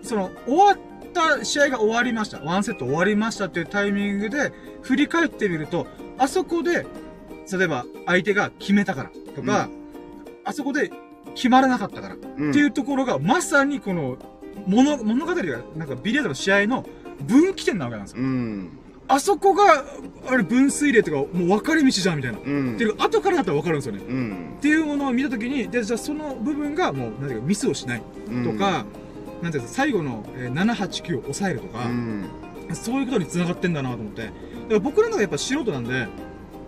[0.04, 0.78] その、終わっ
[1.14, 2.40] た試合が終わりました。
[2.42, 5.88] ワンセット終わりましたっていうタイミングで、振り返ってみると、
[6.20, 6.86] あそこで、
[7.52, 9.68] 例えば、相手が決めたから、とか、
[10.44, 10.92] あそこで
[11.34, 12.50] 決まらなかったから、うん。
[12.52, 14.18] っていうところが、まさにこの、
[14.66, 15.44] 物、物語が、
[15.76, 16.86] なんかビリヤードの試合の
[17.22, 18.24] 分岐点なわけなんですよ。
[18.24, 18.70] うん。
[19.10, 19.86] あそこが、
[20.30, 22.40] あれ分水嶺とか、もう分かれ道じゃん、みたいな。
[22.40, 22.76] うん。
[22.76, 24.02] っていう、後からだったら分かるんですよね。
[24.08, 24.56] うん。
[24.58, 28.02] っていうものを見たときに、で、じゃあその部分がもう、なんていうか、ミスをしない
[28.44, 28.86] とか、
[29.42, 32.26] なんていうか、最後の、えー7、8、9を抑えるとか、うん。
[32.74, 34.24] そういうことに繋がってんだなと思って。
[34.24, 34.34] だか
[34.70, 36.08] ら僕らのがやっぱ素人なんで、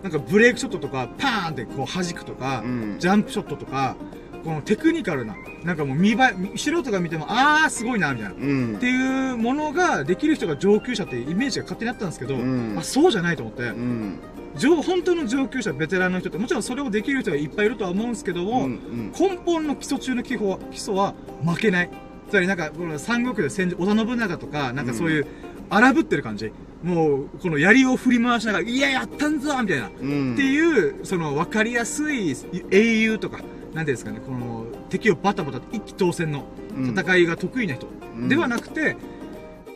[0.02, 2.96] なんかブレイクショットとか、パーンってこう弾くとか、うん。
[2.98, 3.96] ジャンプショットとか、
[4.44, 5.34] このテクニカルな、
[5.64, 6.16] なんかもう見栄
[6.54, 8.34] え、素人が見ても、あーすごいな、みたいな。
[8.34, 8.86] うんって。
[8.86, 14.18] いうものができる人が上級者ってイメージが勝手にあったんですけど、うんあ、そうじゃないと思って、うん。
[14.56, 19.12] 上本当の上級者、ベテランの人って、もちろんそれをできる人がいっぱいいるとは思うんですけども、うん。
[19.12, 21.14] 根本の基礎中の基礎は基礎は
[21.44, 21.90] 負けない。
[22.30, 25.26] つまりなんか、この三国で戦場、織田信長とか、なんかそういう、
[25.68, 26.52] 荒ぶってる感じ。
[26.82, 29.90] もう、この槍を振り回しながら、いや、やったんぞみたいな。
[30.00, 30.32] うん。
[30.34, 32.34] っていう、その、わかりやすい
[32.70, 33.40] 英雄とか、
[33.74, 36.44] なんていうんですかね、この、敵をバタバタ一気当選の
[36.76, 38.96] 戦いが得意な人、うんではなくて、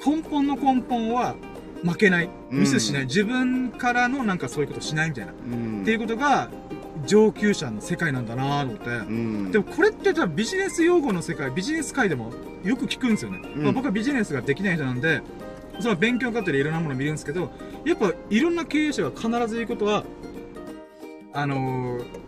[0.04, 1.34] 根本の根本は
[1.82, 5.82] 負けない、うんミスしない、自分からのなんかそういうことしないみたいな、うん。
[5.82, 6.50] っていうことが
[7.06, 9.52] 上級者の世界なんだなと思って、うん。
[9.52, 12.32] でもこれって多分ビジネス用語の世界、ビジネス界でも
[12.64, 13.40] よく聞くんですよね。
[13.56, 15.22] うんまあ、僕はビジネスができない人なんで、
[15.80, 17.50] その勉強家庭でいろんなものを見るんですけど、
[17.84, 20.04] やっぱいろんな経営者が必ず言うことは、
[21.32, 22.23] あのー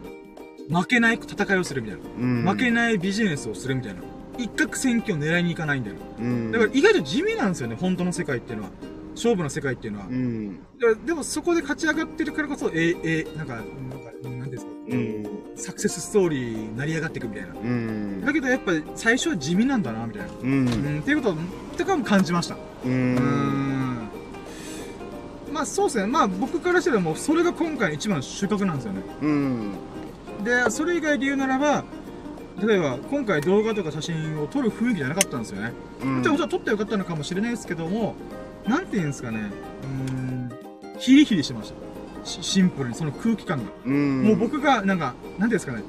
[0.70, 2.04] 負けない戦いをするみたいな。
[2.18, 4.00] うん、負けないビジネスをするみたいな。
[4.38, 5.96] 一攫千金を狙いに行かないんだよ。
[6.18, 6.52] うん。
[6.52, 8.70] だから意外と地味なんですよね、本当の世界っていうのは。
[9.14, 10.06] 勝負の世界っていうのは。
[10.06, 10.56] うん。
[10.78, 13.68] ででもそこで勝ち上がってるからこそ、え、え、なんか、なんか、
[14.04, 15.26] なんていうんですか、うん。
[15.56, 17.54] サクセスストーリーになり上がっていくみたいな。
[17.54, 18.24] うん。
[18.24, 20.28] だけどやっぱり最初は地味なんだな、みたいな。
[20.28, 20.30] う。
[20.42, 21.36] うんん、っていうことを、っ
[21.76, 22.54] てかも感じました。
[22.54, 22.58] う。
[22.84, 24.08] うんん。
[25.52, 26.06] まあそうですね。
[26.06, 29.00] まあ僕からしてもそれが今回の一番の収穫なんですよね。
[29.22, 29.72] うん。
[30.46, 31.84] で、それ以外で言うならば、
[32.64, 35.72] 例えば今回動画とか写真を撮る雰囲気じゃなかったんですよね。
[36.02, 36.22] うん。
[36.22, 38.14] じゃあ、撮ってよかったのかもしれないですけども、
[38.64, 39.50] なんて言うんですかね。
[39.82, 40.52] うーん。
[40.98, 41.72] ヒリヒリしてまし
[42.22, 42.26] た。
[42.26, 43.64] しシンプルに、その空気感が。
[43.84, 44.22] うん。
[44.22, 45.82] もう僕が、なんか、なんていうんですかね。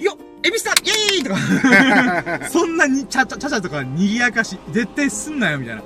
[0.00, 5.82] よっエビスタイエーイとか、 そんなに、ちゃちゃちゃちゃとか、賑やかし、絶対すんなよ、みたい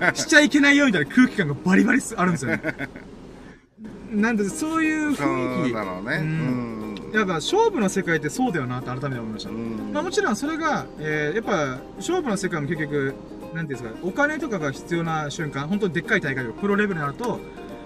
[0.00, 0.14] な。
[0.14, 2.62] しちゃいけないよ、みたいな空気感がバリバリすあるんですよね。
[4.10, 6.16] なんで、そういうそう雰囲だろうね。
[6.16, 6.89] ううん。
[7.10, 7.16] 気。
[7.16, 9.50] やっぱ、勝負の世界ってそうだよなって改めて思いました。
[9.50, 9.92] うん。
[9.92, 13.14] まあもちろんそれが、えー、やっぱ、勝負の世界も結局、
[13.54, 17.40] なんていうんですか、お金とかが必要な瞬間、本当にでっかい大会とか、プロレベルになると、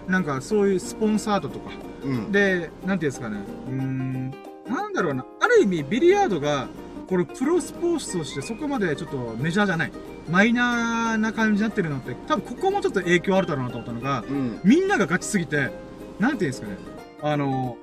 [0.07, 1.71] なんかそういうスポンサードとか、
[2.05, 2.33] うん。
[2.33, 4.31] で、なんていうんですかね、うーん、
[4.69, 6.69] なんだろうな、ある意味ビリヤードが、
[7.09, 9.93] これプロスポーツとしてそこまでちょっとメジャーじゃない、
[10.31, 14.61] マイナーな感じになってるのって、多分ここもちょっと影響あるだろうなと思ったのが、うん。
[14.65, 15.71] みんながガチすぎて、
[16.19, 16.77] なんていうんですかね、
[17.23, 17.77] あの、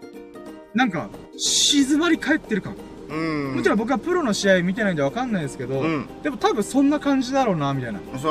[0.73, 2.75] なんか、静まり返ってる感。
[3.09, 3.55] うん。
[3.55, 6.07] もちろん僕はプロの試合見てないんでわかんないですけど、うん。
[6.23, 7.99] でも多分そんな感じだろうな、みたいな。
[8.17, 8.29] そ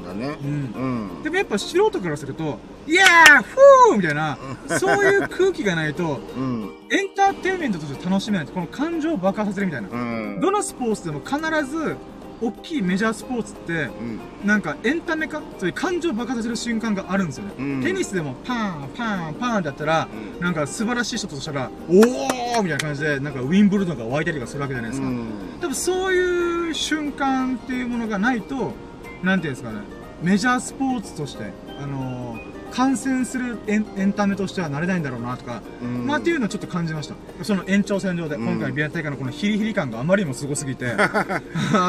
[0.00, 0.36] うだね。
[0.42, 1.10] うん。
[1.18, 1.22] うん。
[1.22, 4.38] でもやっぱ素人からすると、いやーフーみたいな、
[4.78, 6.70] そういう空気がないと、 うん。
[6.90, 8.46] エンターテインメントとして楽しめない。
[8.46, 9.88] この感情を爆発させるみたいな。
[9.90, 9.96] う
[10.36, 10.40] ん。
[10.40, 11.96] どのスポーツでも必ず、
[12.40, 14.20] 大きいメジャースポーツって、うん。
[14.46, 17.52] なんかエンタメか、そういう感情を爆発させる瞬間があるんですよね。
[17.58, 25.08] うんテニスでもパーン、パーン、パーンだったら、うんなんか素晴らしいショットとしたら、おーみたいな感じで、なんかウィンブルドンが湧いたりとかするわけじゃないですか。
[25.08, 25.26] うん。
[25.60, 28.72] 多分そういう瞬間っていうものがないと、
[29.22, 29.80] なんていうんですかね、
[30.22, 32.35] メジャースポーツとして、あのー
[32.76, 36.06] 観戦するエンエンタメとしてはなれないんだろうなとか、うん。
[36.06, 37.14] まあっていうのをちょっと感じました。
[37.42, 38.46] その延長線上で、うん。
[38.46, 40.98] 今回ビア大会のこのヒリヒリ感があまりにもすごすぎて、 あ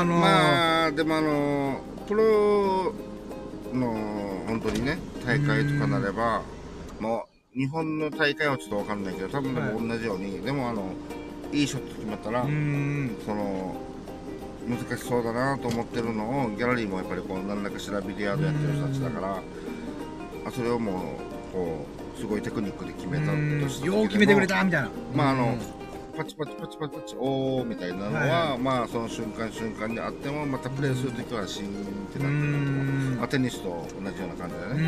[0.06, 2.94] のーまあでもあのプロ
[3.74, 3.94] の
[4.48, 6.42] 本当にね大会とかなれば
[7.02, 10.94] もう日本の大会はちょっとわかんないけど多分でも同じように、でもあの
[11.52, 12.48] いいショット決まったら、そ
[13.36, 13.76] の
[14.68, 19.42] 難しそうだなと思ってるのをギャラリーもやっぱりこう何らかしらビリヤードやってる人たちだから、
[20.48, 21.86] あそれをもうこ
[22.16, 23.32] うすごいテクニックで決めた
[23.64, 24.90] としよう決めてくれたみたいな。
[25.14, 25.78] まああのうん。
[26.18, 34.82] パチパチパチパチパチおーみたいなのは、はいまあその瞬間瞬間であってもまたプレーするときはシーンってなってるとテニスと同じような感じだね、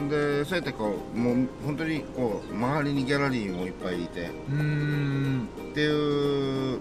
[0.00, 6.80] ん、でそうやってこうもう本当にこう周りにギャラリーもいっぱいいてっていう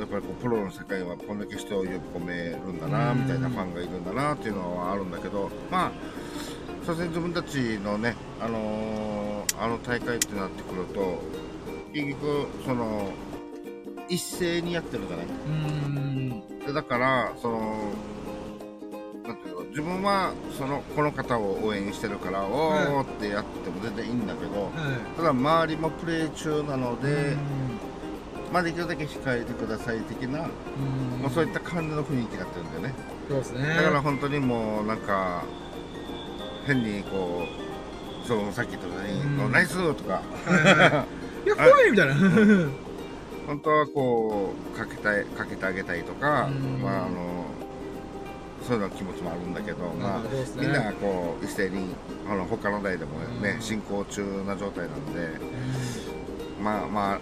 [0.00, 5.92] やっぱりこうプロの世界はこんだけ人を呼び込めるんだなうんみたいなファンがいるんだなっていうのはあるんだけどまあ
[6.88, 11.18] 所詮自分たちのねあのーあの大会ってなってくると
[11.92, 13.10] 結局その
[14.08, 15.26] 一斉にやってるじゃない？
[15.26, 17.92] うーん、でだからその
[19.26, 19.64] なんていうの？
[19.68, 24.72] 自分はそのこの方を応援してるからおーってやっても全然いいんだけどはい。
[25.16, 27.36] ただ周りもプレー中なので、う
[28.50, 31.20] まあ、できるだけ控えてください的な、ーん。
[31.20, 32.94] まあ、そういった感じの雰囲気になってるんだよね。
[33.28, 33.74] そうですね。
[33.76, 35.42] だから本当にもうなんか
[36.74, 37.44] 変にこ
[38.24, 39.46] うそうさっき言ったよううん。
[39.46, 40.22] に「ナイス!」とか。
[41.46, 42.14] いや、ほいみたいな。
[43.46, 46.82] 本当はこうかけたいかけてあげたいとか、うん。
[46.82, 47.44] まああの
[48.66, 50.28] そういうの気持ちもあるんだけど、まあね。
[50.56, 51.94] みんなこう一斉に
[52.30, 53.62] あの他の台でもね、うん。
[53.62, 55.40] 進行中な状態なんで
[56.62, 57.18] まあま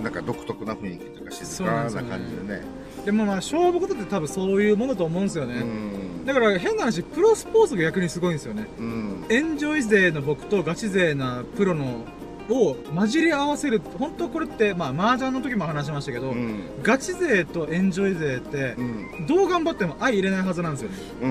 [0.00, 2.62] あなんか独特な雰囲気というか静かな感じでね
[3.06, 5.60] でもまあ、勝負事って多分そういうものだと思うんですようね。
[5.60, 6.26] ん。
[6.26, 8.66] だから変な話、プロスポーツが逆にすごいんですよね。
[8.80, 9.24] うん。
[9.28, 12.04] エンジョイ勢の僕とガチ勢なプロの
[12.50, 16.64] を混じり合わせる本当これってまあ麻雀の時も話しましたけど、うん。
[16.82, 19.26] ガチ勢とエンジョイ勢ってうん。
[19.28, 20.96] どう頑張っても相入れないはずなんですよね。
[21.22, 21.26] う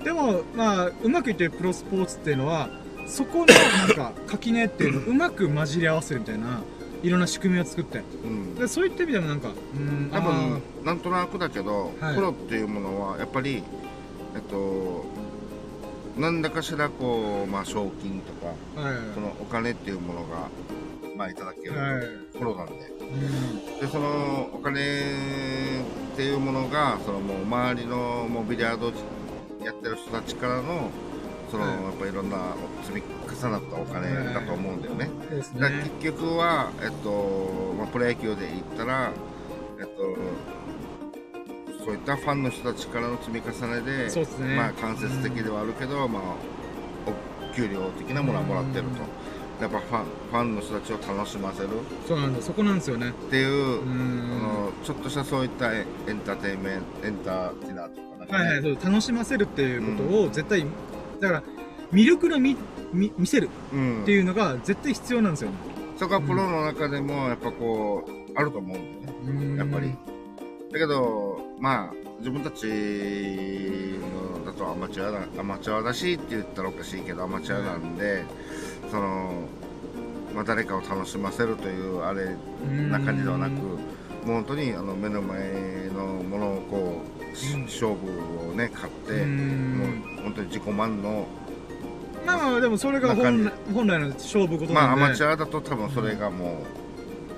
[0.00, 0.04] ん。
[0.04, 2.70] でもまあうまくいってるプロスポーツっていうのは
[3.06, 6.60] そこのなんか垣根っていうのをうまく混じり合わせるみたいな
[7.02, 7.98] いろんな仕組みを作って。
[7.98, 8.54] うん。
[8.54, 12.14] でそういった意味でもなんかうん多分なんとなくだけど、はい。
[12.14, 13.62] プロっていうものはやっぱり
[14.34, 15.04] えっと
[16.16, 18.48] 何らかしらこう、まあ、賞金とか
[18.80, 20.48] はいそのお金っていうものが、
[21.16, 22.06] まあ、いただけるはい。
[22.38, 22.72] プロなんで。
[22.72, 23.80] うん。
[23.80, 28.92] でそのお金っていうものがそのもう周りのもうビリヤード
[29.64, 30.90] やってる人たちからの
[31.50, 35.10] その、はいやっぱいろんな積み重なったお金だと思うんだよね。
[35.28, 39.12] そうですだからね結局は、えっとまあ、プロ野球で言ったら、
[39.78, 44.56] えっと、そういったファンの人たちからの積み重ねでね。
[44.56, 46.22] まあ、間接的ではあるけど、まあ、
[47.06, 49.30] お給料的なものはもらってると。
[49.60, 51.68] やっぱファンファンの人たちを楽しませる。
[52.08, 53.10] そうなんだそこなんですよね。
[53.10, 58.38] っていう、のちょっとしたそういったエエンターテインメントエンターテイナーとかね。
[58.38, 60.64] はいはい、そう楽しませるっていうことを絶対、
[61.20, 61.42] だから
[61.92, 62.56] 魅力のみ
[62.92, 64.02] み見せるうん。
[64.02, 65.56] っていうのが絶対必要なんですよね。
[65.96, 69.44] そこはプロの中でもやっぱこうあると思うんだよね。
[69.44, 69.56] うん。
[69.56, 69.94] やっぱり。
[70.72, 78.24] だけどまあ自分たちのだとアマチュアだアマチュアだしって言ったらおかしいけどアマチュアなんで、
[78.90, 79.32] その、
[80.34, 82.36] まあ、誰かを楽しませるというあれ
[82.68, 83.78] うんな感じではなく、もう
[84.26, 89.78] 本当にあの目の前のものをこう、勝負をね買って、うん。
[89.78, 91.26] もう本当に自己満の
[92.26, 96.62] まあまあでもそれが本来本来の勝負ことまあアマチュアだと多分それがも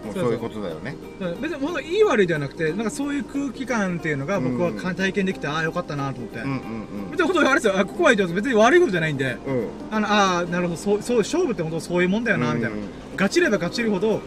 [0.03, 0.23] う、もうそうそう。
[0.25, 0.97] そういうことだよね。
[1.41, 7.79] 別に本当いい悪いではなくてなんかそういう空気感っていうのが僕は体験できて、ああよかったなと思って、うんうん別に本当にあれですよ。
[7.79, 9.37] あここは別に悪いことじゃないんで。
[9.47, 9.59] うん。
[9.59, 9.69] うん。
[9.91, 10.77] あのああなるほど。
[10.77, 12.77] そうそう勝負って本当そういうもんだよなみたいな、
[13.17, 14.21] ガチればガチるほど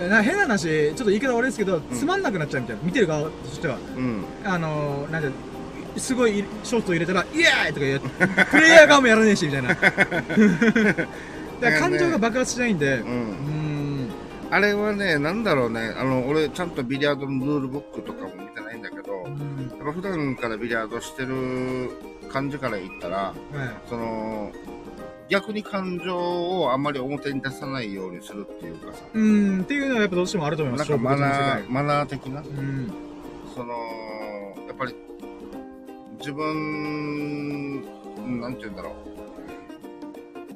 [0.00, 2.82] えーな変な話ちょっと言い方悪いですけど、つまんなくなっちゃうみたいな。
[2.84, 3.76] 見てる側としては。
[3.96, 4.24] うん。
[4.44, 5.30] あのー、なんて
[5.98, 8.00] すごいショート入れたら「イエーイ!」とか言う。
[8.50, 9.68] プレイヤー側もやらねえしみたいな。
[9.74, 11.06] だか
[11.60, 13.02] ら感情が爆発しないんで。
[14.50, 19.24] あれはね、なんだろうね、あの、俺、ちゃんとビリヤードのルールブックとかも見てないんだけど、や
[19.82, 21.90] っぱ普段からビリヤードしてる
[22.32, 23.34] 感じから言ったら、はい。
[23.90, 24.50] その、
[25.28, 29.60] 逆に感情をあんまり表に出さないようにするっていうかさ、うーん。
[29.64, 30.90] っていうのはやっぱどうしてもあると思います。
[30.90, 31.04] なんか
[31.68, 32.90] マナー、的な、うん。
[33.54, 33.74] その、
[34.66, 34.96] やっぱり、
[36.18, 37.82] 自分、
[38.40, 38.94] なんて言うんだろう。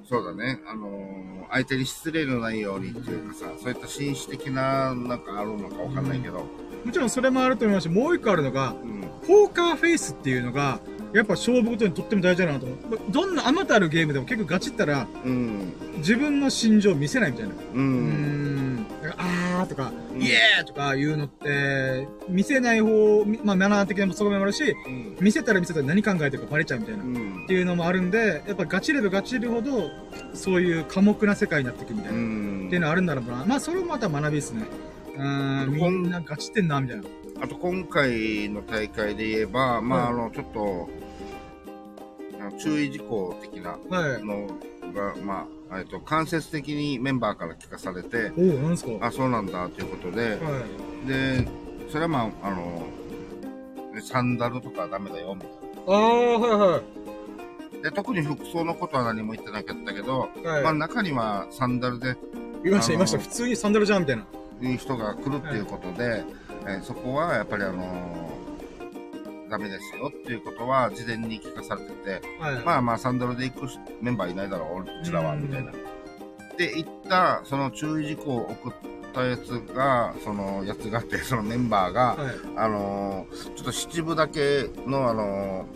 [0.08, 6.46] そうだね、あのー相手に失礼のないようにっていうかさ、そういった紳士的な、なんかあるのかわかんないけど、
[6.84, 10.80] もちろんそれもあると思いますしもう一個あるのがうん、ポーカーフェイスっていうのが
[11.14, 12.78] やっぱ勝負ごとにとっても大事だなと思う
[13.10, 27.02] どんなあまたあるゲームでも結構ガチったらうん、自分の心情を見せないみたいなう、んんだからあーとか、うんイエーとかいうのって、見せない方、みまあマナー的な側面もあるし、うん、見せたら見せたら何考えてるかバレちゃうみたいな。
[27.02, 29.90] っうんていうのもあるんで、やっぱガチればガチるほど、
[30.34, 32.18] そういう寡黙な世界になっていくみたいな。
[32.18, 33.44] うんっていうのはあるんだろうな。
[33.46, 34.64] まあそれもまた学びですね。
[35.16, 37.02] うーん、みんなガチってんな、みたいな。
[37.42, 40.88] あと今回の大会で言えば、まあ、あの、ちょっと、
[42.58, 44.24] 注意事項的なはい。
[44.24, 44.46] の
[44.94, 48.90] が、まあ、えっと、間接的にメンバーから聞かされて、おお、なんですか？
[49.06, 50.36] あ、そうなんだということで、は
[51.04, 51.08] い。
[51.08, 51.48] で、
[51.88, 52.82] それはまあ、あの、
[54.00, 55.50] サンダルとかはダメだよ、みたい
[55.88, 56.82] ああ、はいは
[57.82, 57.82] な。
[57.82, 60.46] で、特に服装のことは何も言ってなかったけど、い。
[60.46, 60.62] はい。
[60.62, 62.16] まあ中にはサンダルで
[62.64, 63.18] いました、いました。
[63.18, 64.24] 普通にサンダルじゃん、みたいな。
[64.62, 66.24] いう人が来るっていうことで、
[66.66, 68.30] えーそこはやっぱりあの
[69.50, 71.90] ダメですよっていうことは事前に聞かされて
[72.20, 72.64] て、はい。
[72.64, 73.68] まあまあサンダルで行く
[74.00, 75.72] メンバーいないだろう、俺こちらは、うんみたいな。
[76.56, 78.72] で、行った、その注意事項を送っ
[79.12, 82.34] たやつが、そのやつがあって、そのメンバーが、はい。
[82.56, 85.66] あのーちょっと七分だけの、あの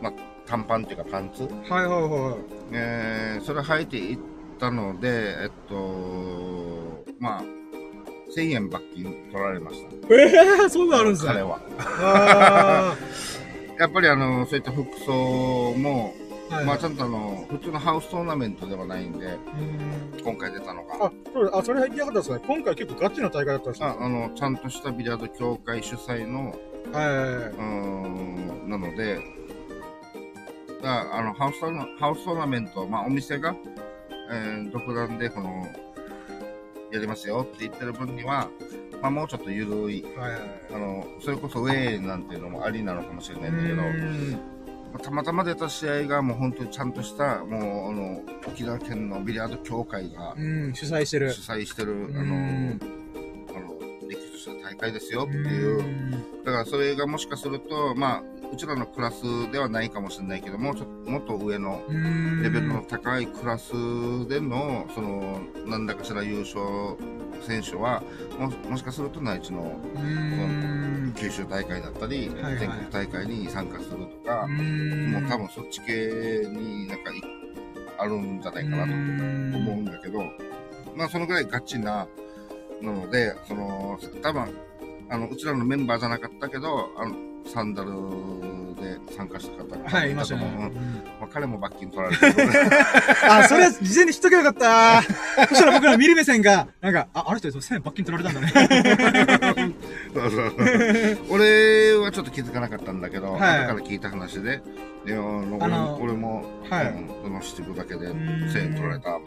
[0.00, 0.12] ーまあ、
[0.46, 1.48] 短パンっていうかパンツ、は
[1.82, 2.38] いはいはい。
[2.72, 4.22] えーそれ履いて行っ
[4.58, 7.42] たので、えっと、まあ、
[8.36, 10.14] 1000円罰金取られました。
[10.14, 11.32] ええー、そういうのあるんですね。
[11.32, 11.60] 彼は。
[11.78, 12.96] あ
[13.78, 16.14] やっぱりあの、そういった服装も、
[16.50, 16.56] あ。
[16.56, 16.64] はい。
[16.66, 19.38] まあちゃんとあの、普通のハウストーナメントではないんで、ん
[20.22, 21.06] 今回出たのが。
[21.06, 22.40] あ、そうあ、それ言いたかったですね。
[22.46, 23.86] 今回結構ガチな大会だったんですね。
[23.86, 26.54] ああの、ちゃんとしたビリヤード協会主催の、
[26.92, 27.36] はいはいはい。
[27.36, 29.20] うーん、なので、
[30.82, 33.54] だあのハウストーナハウストーナメント、まあお店が、
[34.32, 35.66] えー独断でこの、
[36.92, 38.48] やりますよって言ってる分には、
[39.00, 40.40] まあもうちょっと緩い、はいはい
[40.74, 43.76] あの、それこそウェイなんていうのもありなのかもしれないんだけど、
[44.92, 51.32] まあたまたま出た試合がもう本当にちゃんとした、もう、あの、沖縄県のビリヤード協会がうん、主催してる。
[51.32, 52.99] 主催してる、んあの、
[54.40, 55.82] した大会ですよっていう。
[56.44, 58.22] だからそれがもしかすると、まあ、
[58.52, 59.22] うちらのクラス
[59.52, 62.42] ではないかもしれないけども、ちょっともっと上のうん。
[62.42, 63.72] レベルの高いクラス
[64.28, 66.60] での、その、何らかしら優勝
[67.42, 68.02] 選手は、
[68.38, 71.14] ももしかすると内地のうん。
[71.16, 75.12] 九州大会だったり、はいはい全国大会に参加するとか、うん。
[75.12, 77.40] もう多分そっち系になんかい
[77.98, 80.24] あるんじゃないかなとうん思うんだけど、
[80.96, 82.08] まあそのぐらいガチな、
[82.82, 84.54] なので、その、多分、
[85.08, 87.14] あの、うちらのメンバーじゃなかったけど、あの、
[87.46, 87.90] サンダル
[88.80, 90.44] で参加した方がはい、いましたね。
[90.44, 90.74] ううんうん
[91.20, 92.34] まあ、彼も罰金取られてる。
[93.28, 95.04] あ、それは事前に知っとけばよかっ
[95.36, 95.46] た。
[95.48, 99.74] そしたら僕ら見る目線が、なんか、あ、あの人1000円罰金取られたんだね。
[100.14, 104.62] そうそうそう俺はちょっと気づかなかったんだけど、はい後から聞いた話で、
[105.04, 109.16] であのあの俺も、はいうんその七分だけでーん1000円取られた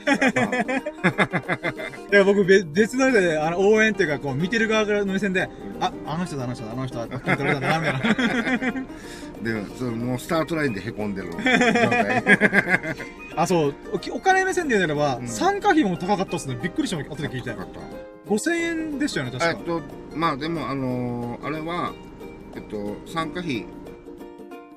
[2.12, 5.50] いや、僕、べ別ので、あの、応援っていうか、こう、見てる側からの目線で、
[5.80, 8.82] あ、あの人だ、あの人だ、あの人だ、罰金取られたんだな、みたいな。
[9.64, 11.30] で、それもうスタートラインで凹んでる。
[13.36, 13.76] あ、そう、
[14.12, 16.58] お金目線で言うならば、うん参加費も高かったっすね。
[16.62, 17.56] びっくりしたの、後で聞いてよ。
[17.56, 17.80] かった。
[18.30, 19.52] 5000円でしたよね、確か。
[19.52, 19.82] えっと、
[20.16, 21.92] まあでも、あのーあれは、
[22.56, 23.66] えっと、参加費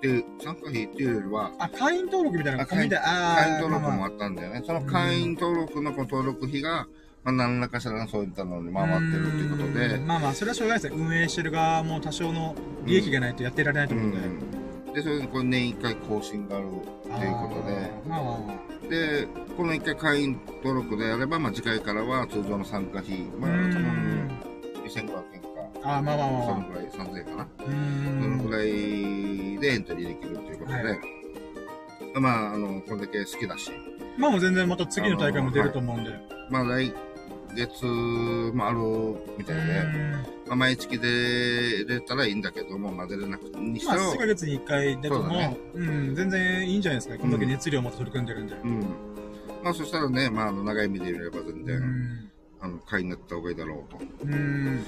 [0.06, 4.62] っていう、参加費っていうよりは、あ、会員登録みたいなのあ込みで、あ会員登録もあったんだよね。
[4.64, 6.86] その会員登録の登録費が、
[7.24, 11.04] まあ何らかしらのそういったのに回ってるっていうことでう、んまあまあ、それはしょうがないですね。
[11.04, 12.54] 運営してる側も多少の
[12.84, 14.18] 利益がないとやってられないと思うんで。
[14.18, 16.68] うん、で、それでこれ年1回更新があるっ
[17.18, 18.88] ていうことで、まあまあまあ。
[18.88, 19.26] で、
[19.56, 24.30] この1回会員登録であれば、まあ次回からは通常の参加費、まあ多うん分
[24.84, 25.00] 2500
[25.34, 25.45] 円か、
[25.86, 26.46] あーまあまあまあまあ。
[26.46, 27.44] そのぐらい、3000円かな。
[27.44, 27.74] うその
[28.36, 30.98] んぐらいでエントリーできるということで、はい。
[32.20, 33.70] まあ、あの、これだけ好きだし、
[34.18, 36.10] まあもう全然また次の大会も出ると思うんで。
[36.50, 36.92] まあ来
[37.54, 38.78] 月もある
[39.38, 39.82] みたいで、
[40.46, 45.56] まあ、毎月で出たらいいんだけども、まあ出れなくてにしてまあ、も数ヶ、月に1回出ても、ね。
[45.74, 47.18] うん、全然いいんじゃないですか。
[47.18, 48.54] こんだけ熱量をまた取り組んでるんで。
[48.54, 48.80] うん。
[49.62, 52.30] まあそしたらね、まあ長い目で見れば全う然、ん
[52.66, 53.98] あの、会員になった方がいいだろうと。
[54.24, 54.84] うん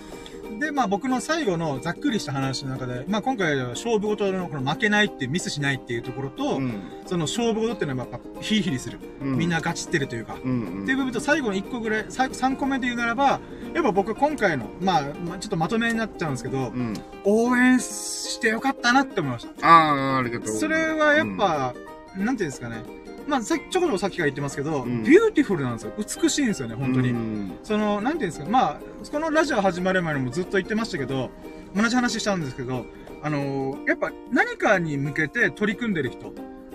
[0.60, 6.80] で、まあ僕の最後のざっくりした話の中で、まあ今回は勝負事のこの負けないってミスしないっていうところと、うん。
[7.06, 8.98] その勝負事っていうのはやっぱヒリヒリする。
[9.20, 10.36] うんみんなガチってるというか。
[10.42, 10.82] うんうん。
[10.84, 13.40] っていう部分と最後の1個ぐらい、最後3個目で言うならば、
[13.74, 16.94] やっぱ僕今回の、まあ、まあちょっとまとめになっちゃうんですけど、うん。
[17.24, 19.66] 応援してよかったなって思いました。
[19.66, 20.54] ああ、ありがとう。
[20.54, 21.74] それはやっぱ、
[22.16, 22.82] なんていうんですかね。
[23.28, 25.92] まあ、ちょこちょこさっきから言ってますけど、うんビューティフルなんですよ。
[25.98, 27.10] 美しいんですよね、本当に。
[27.10, 31.30] うんその、なんていうんですか、まあ、このラジオ始まる前にもずっと言ってましたけど、
[31.76, 32.86] 同じ話したんですけど、
[33.22, 36.32] あのーやっぱ何かに向けて取り組んでる人、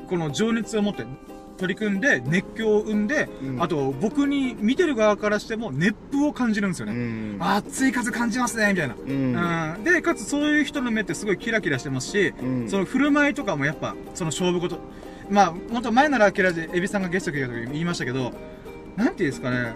[0.08, 1.06] この情熱を持って
[1.58, 6.96] 取り組んで熱狂を生んで、うんあと僕に見てる側からしても熱風を感じるんですようね。
[6.96, 7.38] ん。
[7.40, 8.96] 熱い風感じますね、みたいな。
[8.96, 9.76] うん。
[9.76, 14.78] うん、で、かつそういう人の目ってすごいキラキラしてますし、うんその振る舞いとかもやっぱ、その勝負事。
[15.30, 18.34] まあ、もっと前ならキラで、エビさんがゲスト来た時に言いましたけど、
[18.96, 19.74] なんていうんですかね、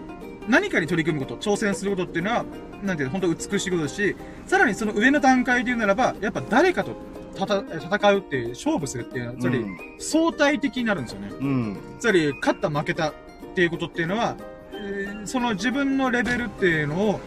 [0.48, 2.46] 何かに取り組むこと、挑戦することっていうのは、
[2.84, 6.96] なんていうの、本当美しいことですし、さらにその上の段階で言うならば、やっぱ誰かと
[7.36, 11.30] 戦うっていう、勝負するっていうのは、つまりうん相対的になるんですよね。
[11.40, 11.78] うん。
[12.00, 13.14] つまり、勝った負けたっ
[13.56, 14.36] ていうことっていうのは、
[14.74, 17.20] えーその自分のレベルっていうのを、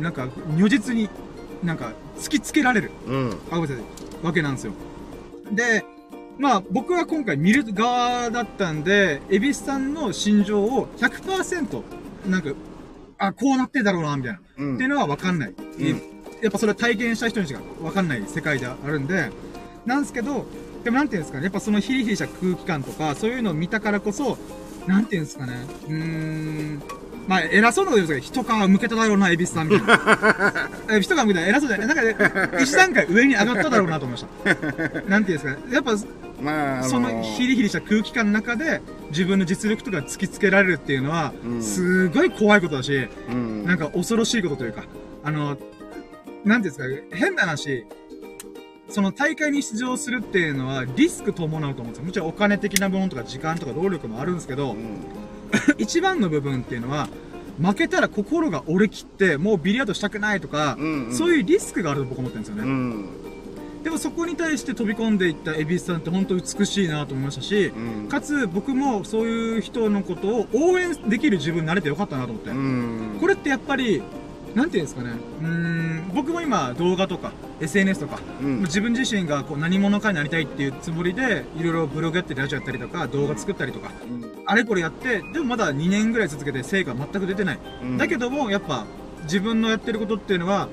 [0.00, 1.08] なんか、如実に、
[1.64, 2.90] なんか、突きつけられる。
[3.08, 3.38] うん。
[4.22, 4.72] わけなんですよ。
[5.50, 5.84] で、
[6.38, 11.82] まあ、僕は今回見る側だったんで、エビスさんの心情を100%、
[12.28, 12.50] なんか、
[13.18, 14.40] あ、こうなってんだろうな、みたいな。
[14.58, 14.74] うん。
[14.74, 15.54] っていうのはわかんない。
[16.42, 19.30] やっぱそれは体験した人にしかわかんない世界であるんで、
[19.86, 20.44] なんですけど、
[20.82, 24.36] でもなんていうんですかね、やっぱそのヒリヒリした空気感とか、そういうのを見たからこそ、
[24.88, 25.54] なんていうんですかね、
[25.86, 26.82] うーん、
[27.28, 30.70] まあ、偉そうなこと言うんですけど、一皮向けただろうな、エビスさんみたいな。
[30.96, 31.86] え一皮向けたら偉そうじゃない。
[31.86, 32.16] なんかね、
[32.60, 35.02] 一段階上に上がっただろうなと思いました。
[35.08, 35.92] なんていうんですかね、やっぱ、
[36.42, 38.80] まあ、あのそのヒリヒリした空気感の中で、
[39.10, 43.64] 自分の実力とか突きつけられるっていうのは、うんすごい怖いことだし、うん。
[43.64, 44.84] なんか恐ろしいことというか、
[45.22, 45.56] あの、
[46.44, 47.86] なんていうんですか、変な話、
[48.88, 52.04] その大会に出場するっていうのはリスク伴うと思うんですよ。
[52.04, 54.98] もちろんお金的なものとか時間とか労力もあるんですけどう、ん。
[55.78, 57.08] 一番の部分っていうのは、
[57.60, 62.62] 負けたら心が折れ切って、もうビリヤードしたくないとか、うんうんそういうリスクがあると僕は思ってるんですよね。
[62.62, 63.21] うん。
[63.82, 68.08] でもそこに対して飛び込んでいったエビスさんって本当美しいなと思いましたし、うん。
[68.08, 72.50] かつ僕もそういう人のことを応援できる自分になれてよかったなと思って。
[72.50, 73.18] うん。
[73.20, 74.02] これってやっぱり、
[74.54, 75.10] なんていうんですかね。
[75.40, 83.90] うーん、僕も今動画とか SNS とか、うん自分自身がこう何者かになりたいっていうつもりで、いろいろブログやってラジオやったりとか、動画作ったりとか、
[84.46, 87.58] あれこれやって、でもまだ2年ぐらい続けて成果全く出てない。
[87.82, 88.86] うんだけども、やっぱ、
[89.24, 90.68] 自分のやってることっていうのは、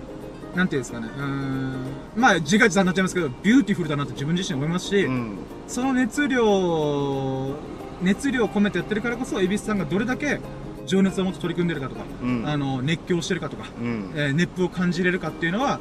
[0.55, 1.75] なんていうんですかね、うーん、
[2.19, 5.37] まあ、自画自賛になっちゃいますけど、ビューティフルだなって自分自身思いますし、うん。
[5.67, 7.55] その熱量、
[8.01, 10.39] 熱量を込めてやってるからこそ、恵比寿さんがどれだけ
[10.85, 12.43] 情熱を持って取り組んでるかとか、うん。
[12.45, 14.11] あの、熱狂してるかとか、うん。
[14.15, 15.79] えー熱風を感じれるかっていうのは、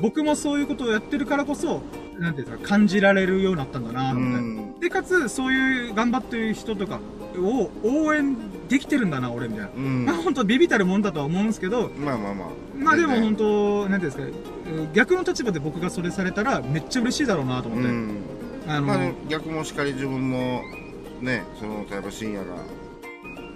[0.00, 1.82] 僕もそういうことをやってるからこそ、
[2.18, 4.44] なんていうんですか、感じられるようになったんだなうと思って。
[4.44, 4.80] ん。
[4.80, 7.00] で、かつ、そういう頑張ってる人とか
[7.38, 8.36] を応援
[8.68, 9.70] できてるんだな、俺、みたいな。
[9.76, 17.88] うんまあ本当ビビたるもんだとは思うんですけど、まあまあまあまあでも本当、なんていうんですか、えー逆の立場で僕がそれされたらめっちゃ嬉しいだろうなと思って。
[17.88, 18.18] うん
[18.66, 18.98] あの、まあ、
[19.28, 20.62] 逆もしかり自分も
[21.22, 22.54] ねその例えば深夜が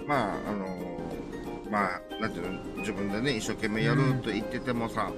[0.07, 0.67] まああの
[1.71, 5.11] まあなんていうの自分でね一生懸命やると言っててもさ、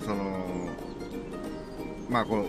[0.00, 0.46] その
[2.08, 2.46] まあこの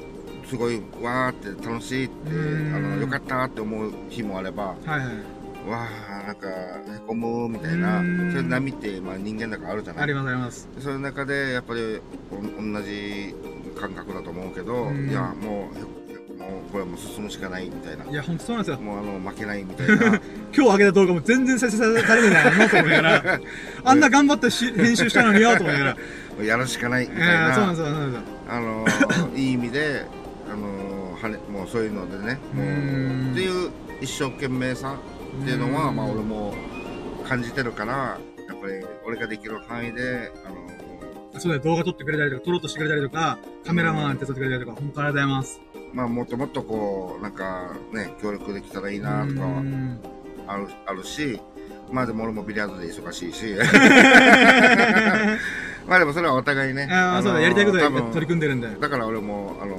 [0.47, 5.07] すごいわーって楽しいってうんあのよかったって思う日もあればはいはい。
[5.69, 10.03] わーなんかへこむみたいなうんそういう波って、まあ、人間だからあるじゃない？
[10.03, 10.67] ありますあります。
[10.75, 11.99] でそういう中でやっぱり
[12.31, 13.33] お同じ
[13.79, 15.81] 感覚だと思うけど、うんいやもうへ
[16.33, 18.81] もうこれはもう進むしかないみたいないや、本当そうなんですよ。
[18.81, 20.19] もうあの負けないみたいな 今
[20.51, 23.39] 日上げた動画も全然再生されてないなと思いながら、
[23.85, 25.85] あんな頑張ってし編集したのによと思いなが
[26.39, 26.43] ら。
[26.43, 28.27] やるしかないみいたいな、やそうなんですよ、そうなんですよ。
[28.49, 28.85] あの
[29.35, 30.05] いい意味で
[30.51, 33.69] あのはねもうそういうのでねもううんっていう
[34.01, 34.95] 一生懸命さ
[35.41, 35.95] っていうのはうん。
[35.95, 36.53] まあ俺も
[37.27, 37.93] 感じてるから
[38.47, 38.73] やっぱり
[39.05, 40.63] 俺ができる範囲であの
[41.39, 45.61] そうだよ、動画撮ってくれたりとか、撮ろうとしてくれたりとか、カメラマン手伝ってくれたりとか、本当ありがとうございます。
[45.93, 49.41] まあもっともっとこうなんかね協力できたらいいなとか
[50.47, 51.39] あるあるし
[51.91, 53.55] まあでも俺もビリヤードで忙しいし。
[55.87, 58.67] まあでもそれはお互いねああ、そうだ、やりたいことで多分取り組んでるんで。
[58.79, 59.75] だから俺もあの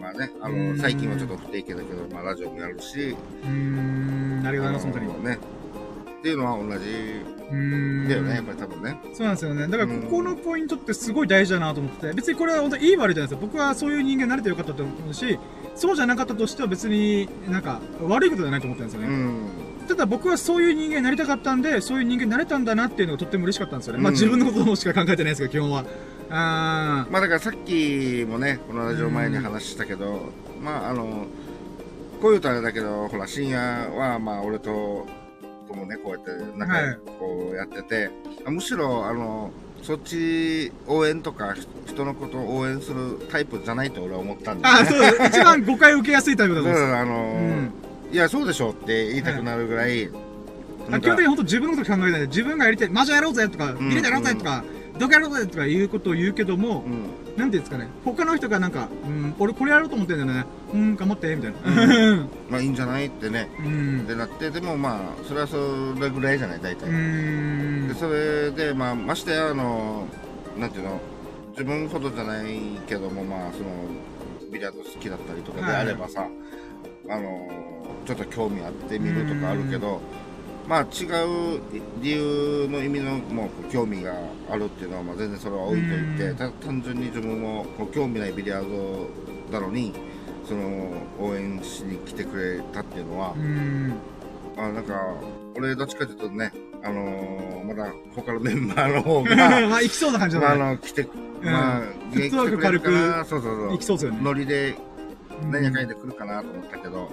[0.00, 0.76] まあねあうん。
[0.76, 3.16] の最近はちょっと不定期だけど、まあ、ラジオもやるし。
[3.44, 5.24] うーん、ありがとうございます、本当に。
[5.24, 5.38] ね
[6.18, 6.86] っていうのは同じ
[7.50, 8.08] うーん。
[8.08, 9.68] だよねやっぱり多分ねそうなんですよね。
[9.68, 13.46] だから、ここのポイントってすごい大事だなと思ってて、別にこれは本当いい悪いじゃないですか。
[13.46, 15.38] 僕はそういう人間になれてよかったと思うし、
[15.76, 19.08] そうじゃなかったとしては別になんか悪いことじゃないと思ってるんですよね。
[19.08, 19.48] うん
[19.86, 24.00] ただ僕はそういう人間になりたかったんで、そういう人間になれたんだなっていうのがとっても嬉しかったんですよね。
[24.02, 25.84] まあうん自分のことしか考えてないですけど、基本は。
[26.28, 31.26] あまあだからさっきもねこのラジオ前に話したけど、まああの
[32.20, 35.06] こういうとあれだけどほら深夜はまあ俺と
[35.68, 38.10] ともねこうやって仲良くこうやってて、
[38.46, 39.50] むしろあの
[39.82, 41.54] そっち応援とか
[41.86, 45.38] 人のことを応援するタイプじゃないと俺は思ったんーだよあー、そうです。
[45.38, 46.92] 一番誤解を受けやすいタイプだと思います。
[46.92, 47.72] らあの、うん
[48.12, 50.08] いやそうでしょって言いたくなるぐらい、
[50.88, 54.64] なんか基本的に本当自分のこと考えないで、自分がやりたい、マジやろうぜとか、んビリでやろうぜとか、
[54.98, 57.04] どこやろうぜとかいうことを言うけども、うん。
[57.36, 60.46] なんていうんですかね、他の人がなんか、うん、俺これやろうと思ってんだよね。
[60.72, 61.58] うん、頑張って、みたいな。
[62.48, 63.48] まあいいんじゃないってね。
[63.58, 64.00] うん。
[64.04, 64.06] っ。
[64.06, 65.56] てなってでもまあそれはそ
[66.00, 66.60] れぐらいじゃない？
[66.60, 67.88] 大体、うーん。
[67.88, 67.94] で。
[67.94, 70.06] それでまあましてやあの
[70.58, 71.00] なんていうの？
[71.50, 73.66] 自分ほどじゃないけどもまあその
[74.52, 76.26] ビリヤード好きだったりとかであればさ、
[77.08, 77.48] あの
[78.06, 80.00] ちょっと興味あって見るとかあるけど
[80.68, 81.04] まあ違
[81.56, 81.60] う
[82.02, 84.14] 理由の意味のもう興味が
[84.50, 88.68] あるっていうのはまあ全然それは置いといてうんた単純に自分もこう興味ないビリヤー
[89.50, 89.92] ドなのに
[90.48, 90.90] その
[91.20, 93.94] 応援しに来てくれたっていうのはう、ん。
[94.56, 94.94] あなんか
[95.56, 96.52] 俺どっちかというとね
[96.82, 100.70] あのまだ他のメンバーの方がまあ、 行きそうな感じまあ、あだね。
[100.72, 101.08] の、来て、
[101.42, 101.80] まあ、
[102.12, 103.70] フットワーク軽くそうそうそう。
[103.72, 104.18] 行きそうですよね。
[104.22, 104.95] ノリで、うん
[105.42, 107.10] 何やかんやで来るかなと思ったけど、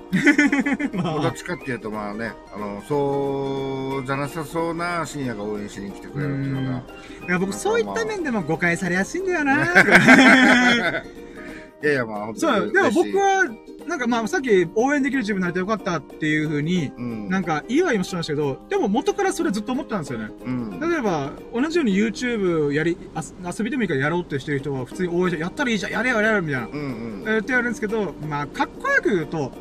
[1.04, 1.22] まあ。
[1.22, 6.84] どっちかっていうと、まあね、あの、そうじゃなさそうな深夜が応援しに来てくれるっていうのが、
[7.28, 9.64] いや僕、そういった面でも誤解されやすいんだよな。
[11.84, 13.44] いやいや、まあ、本当そう、でも僕、は、
[13.88, 20.30] なんかまあ、さっき応援できる自分になれてよかったっていう風に、うん、なんか言いは言いましたけど、でも元からそれずっと思ってたんですよね。
[20.46, 26.68] うん、例えば、同じように YouTube やり、あ遊びでもいいからやろうってしてる人は普通に応援して、やったらいいじゃん、やれよやれよみたいな。
[26.68, 27.38] うん、うんえ。
[27.38, 29.52] ーってやるんですけど、まあ、かっこよく言うと、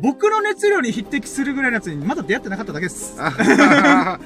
[0.00, 3.16] 僕の熱量に匹敵するぐらいのやつにまだ出会ってなかっただけです。
[3.18, 4.18] あ、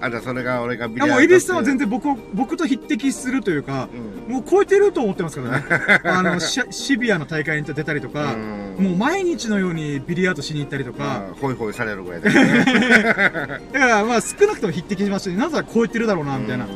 [0.00, 3.88] あじゃあそれが俺がビいやもう、エビスさんは全然、然僕を、僕と匹敵するというか、
[4.26, 6.00] うん、もう超えてると思ってますからね。
[6.04, 8.84] あの、シシビアな大会に出たりとか、うん。
[8.84, 12.64] もう毎日のようにビリヤードしに行ったりとか、まあ、ホイホイされるぐらいだよね。
[13.72, 16.64] だからまあ少なくとも匹敵しましたし、なぜか超えてるだろうな、みたいな。
[16.64, 16.70] うん。
[16.70, 16.74] っ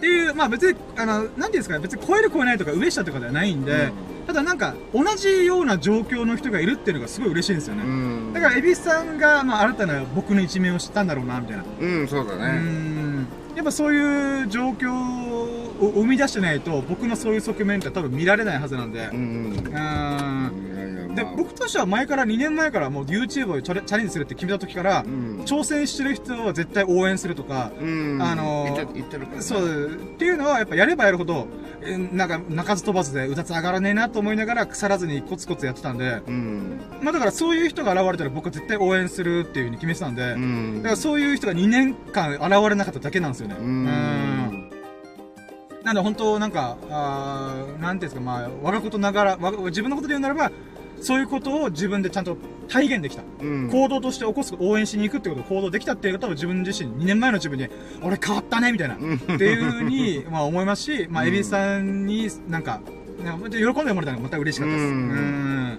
[0.00, 3.92] ていう、まあ別に、あの、なんていうんですかね、別に超える超えないとか上下とかではないんで、
[4.30, 7.82] ただなんか、同じような状況の人がいるっていうのがすごい嬉しいんですよね。
[7.82, 11.64] うん、だから、エビスさんが、まあ、新たな僕の一面を知ったんだろうな、みたいな。
[11.80, 12.44] うん、そうだうね。
[12.52, 13.26] ん。
[13.60, 19.10] やっぱそういう状況を生み出してないと、僕のそういう側面って多分見られないはずなんで。
[19.12, 19.54] うん
[21.14, 25.40] で、まあ僕としては前から2年前からもう YouTube をチャレンジするって決めた時からう、ん。
[25.44, 28.18] 挑戦してる人は絶対応援するとか、うん。
[28.22, 28.66] あの。
[29.40, 31.48] そう、っていうのはやっぱやればやるほど、
[31.82, 36.80] えなんか、鳴かず飛ばずでうたつ上がらねえなと思いながら腐らずにコツコツやってたんで、うん。
[37.02, 40.82] まあだからそういう人が現れたら僕は絶対応援するっていう風に決めてたんで、うん。
[40.82, 43.56] だからそういう人が2年間現れなかっただけなんですよね。
[43.58, 44.70] ううんん。
[45.84, 50.50] なんで本当なんか、あーなんていうんですか、まあ、我がことながら、自分のことで言うならば、
[51.00, 52.36] そういうことを自分でちゃんと
[52.68, 53.22] 体現できた。
[53.40, 53.70] うん。
[53.70, 57.68] 行動として起こす、応援しに行くってことを行動できたっていうことを自分自身、2年前の自分に、
[58.02, 62.80] 俺変わったねみたいな、うんっていうふうに、 まあ思いますし、まあ、うんエビさんになんか、
[63.24, 64.84] なんか喜んでもらえたのがまた嬉しかったです。
[64.84, 65.78] ううんん。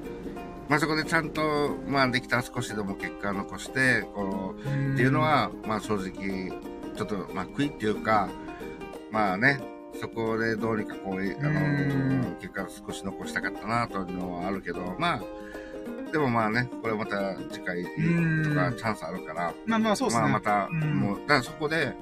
[0.69, 6.51] まあそこでちゃんと、まあできたら少しでも結果を残して、こう、うんっていうの、は、まあ正直、
[6.95, 8.29] ちょっと、まあ悔いっていうか、
[9.11, 9.59] まあね、
[9.99, 12.21] そこでどうにかこう、あうん。
[12.21, 15.21] の、結果を少し残したかったなというのはあるけど、まあ、
[16.11, 17.89] でもまあね、これまた次回と
[18.55, 20.23] かうんチャンスあるから、まあまあそうですね。
[20.23, 20.79] まあまた、うん。
[20.99, 21.93] もう、だからそこで、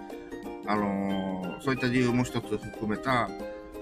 [0.66, 3.30] あのーそういった理由も一つ含めた、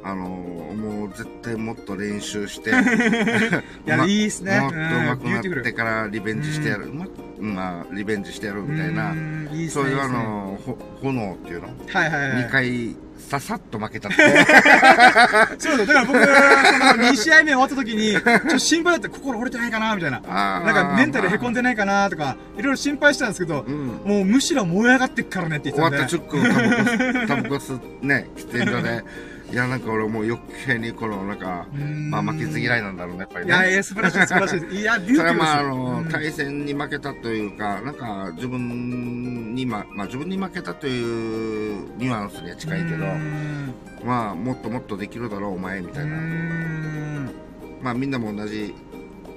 [0.04, 2.70] あのーもう絶対もっと練習して、
[3.86, 4.60] いや、まいいっすね。
[4.60, 6.94] もっと上手くなってからリベンジしてやる。
[6.94, 7.06] ま
[7.40, 9.70] まあ、リベンジしてやるみたいなね。
[9.70, 12.44] そういうあの、ほ炎っていうの、はいはいはい。
[12.44, 14.18] 2回、ささっと負けたって。
[15.60, 19.10] そうだ、だから僕、その2試合目終わった時に、ちょっと心配だった。
[19.10, 20.20] 心折れてないかなみたいな。
[20.20, 23.88] なんかメンタル凹んでないかなとか、いろいろ心配したんですけど、うん。
[24.06, 26.38] もうむしろ燃え上がってっからねって言って終たんで。
[26.38, 29.04] わった10分タバコ吸ね、喫煙所で。
[29.52, 31.68] いや、なんか俺もう余計にこの、なんか、
[32.10, 33.52] まあ負けず嫌いなんだろうね、やっぱりね。
[33.54, 34.80] いや、いや、素晴らしい素晴らしい。
[34.82, 43.74] いや、 ビューティフルですそれはまあ、あの、うん対戦に負けたというか、なんか、自分に、ま、まあ、自分に負けたというニュアンスには近いけどう、ん
[44.06, 46.12] まあ、もっともっとできるだろう、お前、みたいな。
[46.14, 47.32] うん
[47.82, 48.74] まあ、みんなも同じ、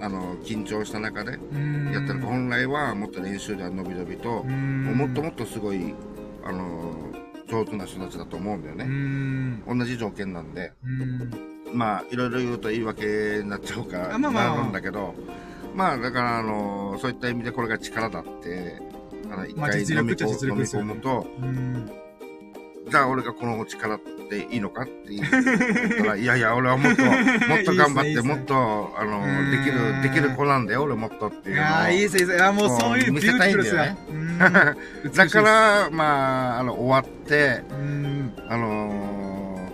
[0.01, 5.95] あの、緊張した中でうんやってるから、本来はもっと練習では伸び伸びと、もっともっとすごい、
[6.43, 6.95] あの、
[7.51, 8.85] 上手な人たちだと思うんだようね。
[8.85, 9.63] ん。
[9.67, 11.31] 同じ条件なんで、うん。
[11.75, 14.57] まあ、いろいろ言うと言い訳になっちゃうから、あまあまあ。
[14.57, 15.15] なるんだけど、
[15.75, 18.81] まあ、だから、あの、そういった意味でこれが力だって、
[19.31, 21.91] あの、一まあ回飲み込むと、うん。
[22.89, 23.99] じゃあ俺がこの力
[24.39, 31.89] っていいのかって言ったら、いやいや、俺はもっと、もっと頑張って、もっと、あのうん、できる、できる子なんだよ、俺もっとっていうのを。
[31.90, 32.52] いいいです、いいです。
[32.52, 33.82] もうそういうビューティフル ですよ。
[34.11, 39.20] うんだから、まあ、あの、終わって、うんあのー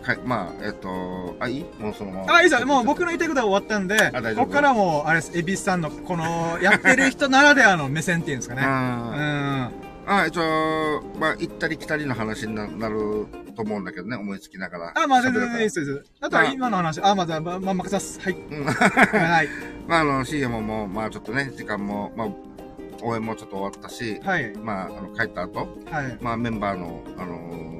[0.06, 1.64] かいまあ、えっと、あ、いい？
[1.80, 2.34] もうそのまま。
[2.36, 2.66] あ、いいですよ。
[2.66, 8.62] もう僕の言いたいことは終わったんで、ここからもう、あれです、エビスさんの、この、やってる人ならではの目線っていうんですかね。
[8.62, 9.72] うあん。
[10.06, 13.26] あ、一応、まあ、行ったり来たりの話にななる
[13.56, 14.92] と思うんだけどね、思いつきながら。
[14.94, 16.04] あ、まあ、全喋るから然いいです。
[16.20, 18.20] あとは今の話、あ、まあ、じゃあ、まあ、まあ任せます。
[18.20, 18.32] はい。
[18.34, 19.48] うんはい。
[19.88, 22.28] まあ、あの、CM も、まあ、ちょっとね、時間も、まあ、
[23.02, 24.54] 応援もちょっと終わったし、はい。
[24.56, 26.18] まあ、あの、帰った後、はい。
[26.20, 27.76] まあ、メンバーの、あのー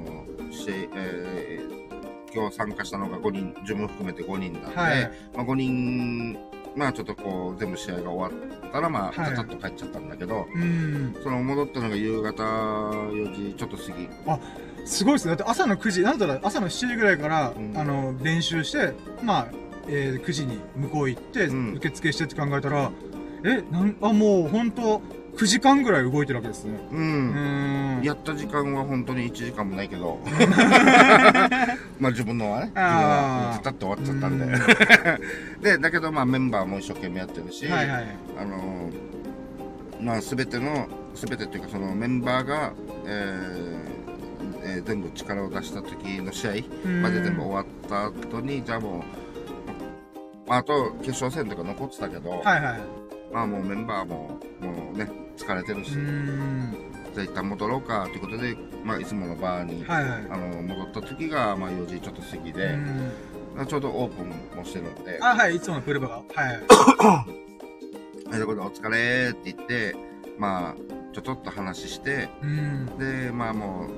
[0.57, 6.37] し、えー、今日参加したのが5人、自分含めて5人なんで、はいまあ、5人、
[6.75, 11.15] まあ、ちょっとこう、全部試合が終わったら、まあ、はいちゃちゃっと帰っちゃったんだけど、うん。
[11.23, 14.09] その戻ったのが夕方4時ちょっと過ぎ。
[14.87, 15.35] すごいですね。
[15.35, 19.47] だって朝の9時、なんだったら朝の7時ぐらいから、うんあの、練習して、まあ、
[19.87, 22.91] えー、9時に向こう行って、うん受付してって考えたら、
[23.43, 25.01] え、なん、あ、もう本当
[25.37, 26.79] 9時間ぐらい動いてるわけですね。
[26.91, 26.95] う。
[26.95, 28.03] うんーん。
[28.03, 30.19] やった時間は本当に1時間もないけど、
[31.99, 34.45] まあ自分のはね、自分はずたって終わっちゃったんで。
[35.61, 38.07] で、だけどまあメンバーも一生懸命やってるし、はいはい。
[38.39, 39.17] あのー
[39.99, 42.73] まあすべての、すべてっていうかそのメンバーが、
[43.05, 43.76] えー
[44.63, 46.51] えー全部力を出した時の試合
[47.01, 52.79] まで全部終わった後に、じゃあもう、まああと決勝戦とか残ってたけど、はいはい。
[53.33, 56.75] まあもうメンバーももうね、疲れてるし、うーん。
[57.13, 60.27] じゃあ一旦戻ろうかということで、まあいつものバーに、はいはい。
[60.29, 63.11] あの戻った時がまあ4時ちょっと過ぎで、うん
[63.67, 66.15] ちょうどオープンもしてるんで、あ、はい、いつものプルバが。
[66.35, 66.61] はい。
[68.29, 69.95] ということでお疲れって言って、
[70.37, 72.85] まあちょっと話して、うん。
[72.99, 73.89] で、まあもう、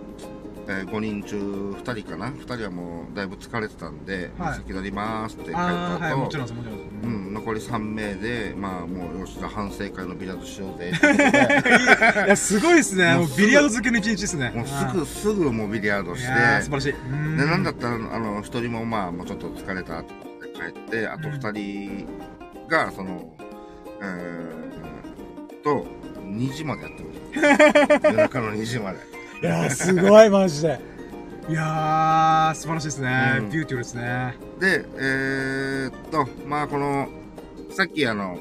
[0.72, 1.36] え5人中
[1.72, 6.90] 2人かな ?2 人はもうだいぶ疲れてたんで、はい先取りますって帰ったああ、はい、も後ちろんもちろん。
[7.02, 10.92] うん、残り3名で、まあもうよし、じゃあ反省会のビリヤードしようぜ
[12.26, 13.16] いや、すごいですね。
[13.16, 14.52] もうビリヤード漬けの一日ですね。
[14.56, 16.28] もうすぐ、すぐもうビリヤードして、
[16.62, 16.92] 素晴らしい。
[16.92, 20.14] うんで、なんだったら、あの、一人もまあ、もうちょっと疲れたって
[20.54, 22.08] 帰って、あと二人
[22.68, 23.34] が、その、
[24.02, 25.86] えー、と、
[26.24, 28.00] 2時までやってるんですよ。
[28.12, 29.09] 夜中の2時まで。
[29.42, 30.80] いやー、すごい、マジで。
[31.50, 33.38] いやー、素晴らしいですね。
[33.40, 34.36] うんビューティフルですね。
[34.60, 37.08] で、えー、っと、まあこの、
[37.72, 38.38] さっきあの、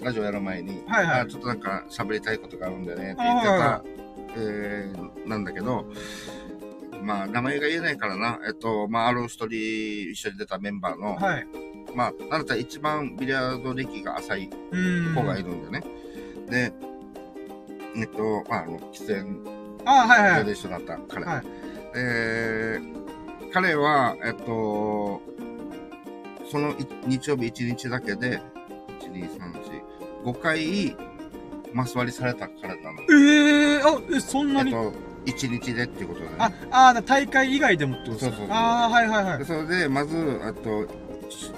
[0.00, 3.84] ラジオやる前に、はいはいあちょっとなんか喋りたいことがあるんだよねってあ言ってた、はいは
[4.36, 5.86] えー、なんだけど、
[7.02, 11.46] まあ名前が言えないからな、えっと、まあある一人一緒に出たメンバーの、はい。
[11.94, 15.14] まあ、なんだったら一番ビリヤード歴が浅いうん。
[15.14, 15.82] 子がいるんだよね。
[16.48, 16.72] で、
[17.96, 19.57] えっと、まあ、あの、喫煙
[19.90, 20.44] あー、はいはい。
[20.44, 21.24] で一緒った彼。
[21.24, 21.42] はい
[21.96, 22.98] えー
[23.50, 25.22] 彼は、えっと、
[26.50, 28.42] そのい日曜日1日だけで、
[29.00, 29.52] 1、2、3、
[30.22, 30.96] 4、5回、
[31.72, 33.00] マス割りされた彼なの。
[33.04, 34.92] えー、あ、え、そんなに、えっと、
[35.24, 36.32] 1日でっていうことでね。
[36.38, 38.36] あ、あー、大会以外でもってことですか？
[38.36, 39.44] そうそうそうあー、はいはいはいで。
[39.46, 40.86] それで、まず、えっと、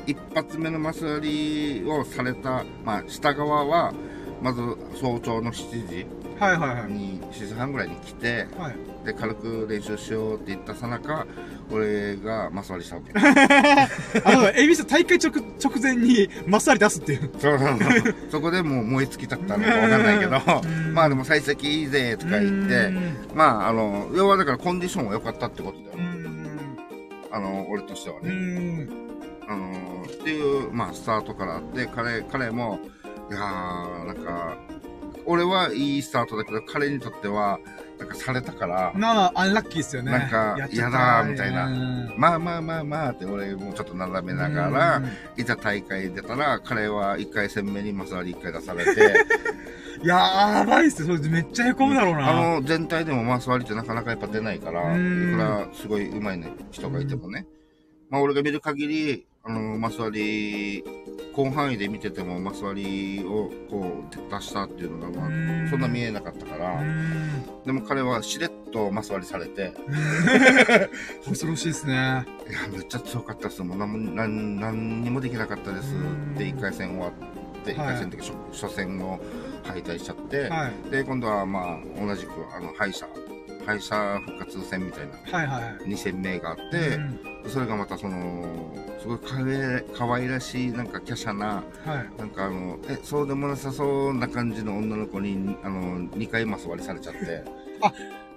[0.07, 3.93] 一発目のマス割りをされた、まあ、下側は、
[4.41, 4.61] まず
[5.01, 6.07] 早朝の7時
[6.41, 6.93] はいはいはい。
[6.93, 9.07] に、7時半ぐらいに来て、はい。
[9.07, 11.27] で、軽く練習しようって言ったさなか、
[11.71, 13.13] 俺がマス割りしたわけ。
[14.25, 15.31] あの、エビス大会直、
[15.63, 17.31] 直前にマッサリ出すっていう。
[17.39, 18.15] そうそうそう。
[18.31, 20.31] そこでもう燃え尽きたったのかわかんないけど
[20.67, 22.91] ん、まあでも幸先いいぜとか言って、
[23.35, 26.01] まああの、要はだからコンディションは良かったってことだよう。
[26.01, 26.77] ん。
[27.31, 28.33] あの、俺としてはうね。
[28.33, 28.89] ん。
[29.47, 32.79] あの、っていう、まあスタートからあって、彼、彼も、
[33.31, 34.57] いやー、なんか、
[35.31, 37.61] 俺はいいスタートだけど、彼にとっては、
[38.01, 40.11] なんかされたから、まあ、アンラッキーですよね。
[40.11, 45.03] なんかやっちゃったやだーみたいなうんまあまあまあまあって俺もちょっと眺めながら、
[45.37, 49.15] いざ大会出たら、彼は1回戦目にマス割り1回出されて、
[50.03, 51.17] やばいっすよ。
[51.17, 52.31] それめっちゃへこむだろうな。
[52.31, 57.47] あの、全体でもマス割りってなかなかやっぱ出ないから、うんいくらすごい上手いね、人がいてもね。
[58.09, 60.85] まあ俺が見る限り、あの、マス割り、
[61.35, 67.43] 広範囲で見ててもマス割りをこう出したっていうのが、まあ、うんそんな見えなかったから、うん。
[67.65, 69.73] でも彼はしれっとマス割りされて、
[71.27, 71.95] 恐ろしいですね。
[71.95, 71.97] い
[72.53, 73.63] や、めっちゃ強かったです。
[73.63, 76.35] もう何も、何、何にもできなかったですうん。
[76.35, 77.13] で、1回戦終わっ
[77.65, 79.21] て、1はい回戦の時、初初戦を
[79.63, 80.91] 敗退しちゃって、はい。
[80.91, 83.07] で、今度はまあ、同じく、あの、敗者、
[83.65, 85.89] 敗者復活戦みたいなはいはい。
[85.89, 92.19] 2戦目があって、うんそれがまたその、すごいかわい可愛らしい、なんか華奢な、はい。
[92.19, 97.45] なんかあの、え、そうでもなさそうな感じの女の子に、あの、2回マス割りされちゃって、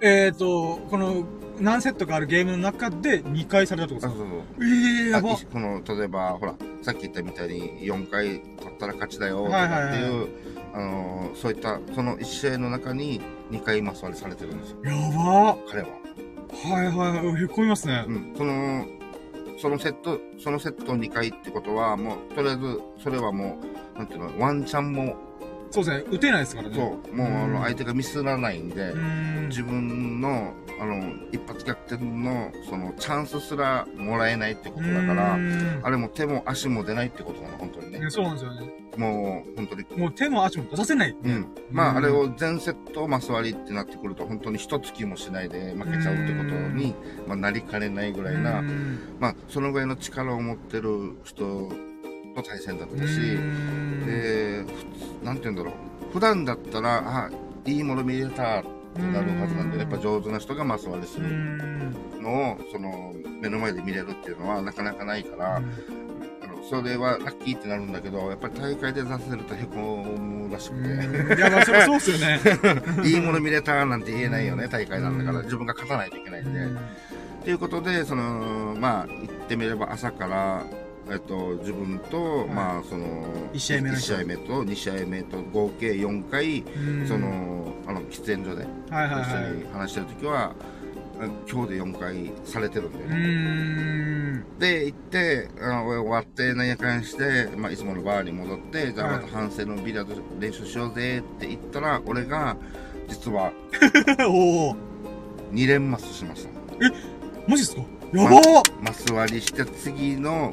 [0.00, 1.26] えっ、ー、と、この、
[1.60, 4.24] 何セットかあるゲームの中で2回されたってことですか？
[4.24, 4.64] そうそうそう。
[4.64, 5.52] ええー。
[5.52, 10.26] この例えばほらさっき言ったみたいに4回取ったら勝ちだよとかっていう、はいはいは
[10.74, 13.20] あのーそういったその1試合の中に
[13.50, 15.88] 2回マス割りされてるんですよやば彼は、
[16.52, 17.42] はいはいはい。
[17.44, 18.10] へこみますねう。
[18.12, 18.86] ん、その
[19.60, 23.58] そのセットそのセット2回ってことはもうとりあえずそれはも
[23.94, 25.16] うなんていうのワンチャンも
[25.74, 26.04] そうですね。
[26.12, 26.74] 打てないですからね。
[26.76, 29.48] そうもうあうんの相手がミスらないんで、ん。
[29.48, 35.34] 自分のあの一発逆転のそのチャンスすらもらえないってことだから
[35.82, 38.72] あれも手も足も出ないってことなの本当にねねそうなんですよね。
[38.96, 41.16] もう本当にもう手も足も出させない。
[41.24, 41.46] うん。
[41.72, 46.94] まうんあ、あれを全セットマス割りってなってくると、本当に一月もしないで負けちゃうってことに、
[47.26, 51.72] まあ、なりかねないぐらいな、うんまあ、そのぐらいの力を持ってる人
[52.34, 54.64] と対戦だったし、うんで、
[55.24, 56.12] なんて言うんだろう。
[56.12, 57.30] 普段だったら、あ、
[57.66, 58.62] いいもの見れたっ
[58.94, 65.62] てなるはずなんで、うんやっぱ上手な人がマス割りすうるんのを、その、目の前で見れるっていうのはなかなかないから、
[66.68, 70.88] それはラッキーってなるんだけど、やっぱり大会で出せるとへこむらしくて。
[70.88, 72.40] うんいや、まあ、そりゃそうっすよね。
[73.04, 76.60] いいもの見れたなんて言えないよね、大会なんだから、うん自分が勝たないといけないんで。
[76.60, 76.78] うん
[77.44, 80.64] ということで、その、まあ、言ってみれば朝から、
[81.10, 83.06] えっと、自分と、いまあ、その、
[83.52, 89.52] 一試合目の一試合目と2試合目と合計4回、うんその、あの、喫煙所で一緒はい。
[89.58, 90.54] に話してるときは、
[91.20, 94.44] あ今日で4回されてるんだようね。
[94.58, 102.56] で、行って、あの終わって、なんやかんして、まあ、いつものバーに戻って、じゃあまた反省のビリヤード練習しようぜって言ったら、俺が、
[103.08, 103.52] 実は、
[104.28, 104.76] おお。
[105.52, 106.50] 2連マスしました。
[107.46, 107.82] マジっすか？
[108.12, 110.52] やばーマス割りして、次の、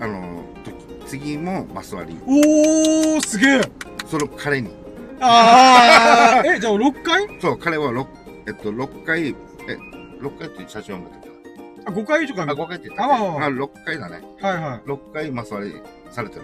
[0.00, 0.74] あの、時、
[1.06, 2.20] 次もマス割り。
[2.26, 3.60] おー、すげえ。
[4.06, 4.70] その彼に。
[5.20, 6.52] あー。
[6.56, 7.40] え、じゃあ6回？
[7.40, 8.06] そう、彼は6、
[8.46, 9.34] えっと、6回、え、
[10.20, 11.28] 6回って社長だったっけ
[11.86, 14.20] あ、5回以上かなあ、5回って言ったあまあまああ、6回だね。
[14.40, 15.74] はいは6回マス割り
[16.10, 16.42] されてる。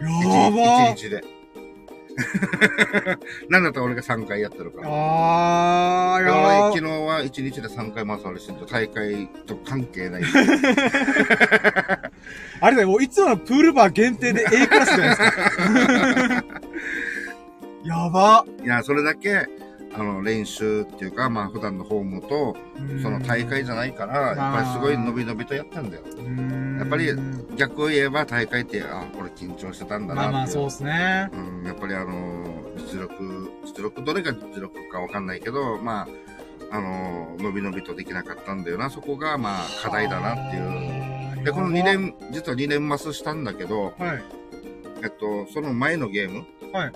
[0.00, 0.28] い。
[0.28, 1.24] やば1日で。
[3.48, 4.88] なんだったら俺が3回やってるから。
[4.90, 10.22] あー、だからや俺昨日は1日で3回マス割りしてると大会と関係ない。
[12.60, 16.44] あれだよ、もういつものプールバー限定で A クラスじゃないですか。
[17.84, 18.44] やば。
[18.62, 19.46] いや、それだけ、
[19.92, 22.56] あの、練習っていうか、まあ、普段のホームと、
[23.02, 26.02] その大会じゃないから、やっぱりすごい伸び伸びとやったんだよ。
[26.78, 27.08] やっぱり
[27.56, 30.32] 逆を言えば大会って、あ、俺緊張してたんだなって。
[30.32, 31.28] まあまあ、そうですね。
[31.32, 32.46] うん、やっぱりあの、
[32.76, 36.08] 実力、実力、どれが実力かわかんないけど、まあ、
[36.70, 41.44] あの、伸び伸びとできなかったんだよな、そこが、まあ、課題だなっていう。
[41.44, 41.82] で、この2。
[41.82, 44.22] 年、実は2年マスしたんだけど、はい。
[45.02, 46.92] えっと、その前のゲームはい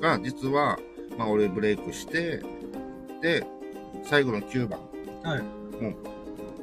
[0.00, 0.78] が、実は、
[1.18, 2.42] まあ、俺ブレイクして、
[3.22, 3.46] で、
[4.04, 4.80] 最後の9番、
[5.22, 5.42] はい。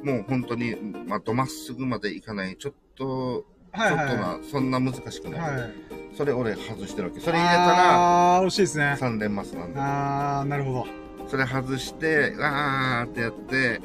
[0.04, 0.76] もう本当に、
[1.06, 3.88] まあ、どまっすぐまでいかない、ちょっと、はい。
[3.90, 4.16] ちょっとはい。
[4.16, 5.40] な、そんな難しくない。
[5.40, 5.72] はい。
[6.16, 7.20] それ俺外してるわけ。
[7.20, 8.96] それ入れたら、あー、惜しいですね。
[8.98, 9.86] 3連マスなんだよ。
[9.86, 10.86] あー、なるほど。
[11.28, 13.80] それ外して、あーってやって、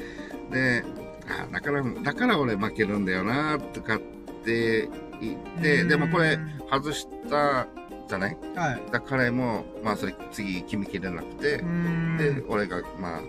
[0.50, 0.84] で、
[1.28, 4.00] あーだから、だから俺負けるんだよな、とかっ
[4.44, 4.88] て
[5.20, 6.38] 言って、うんでもこれ、
[6.70, 7.66] 外した
[8.08, 8.36] じゃない？
[8.54, 8.82] はい。
[8.92, 12.16] だから彼も、まあそれ次決めきれなくてう、ん。
[12.18, 13.20] で、俺が、まあ、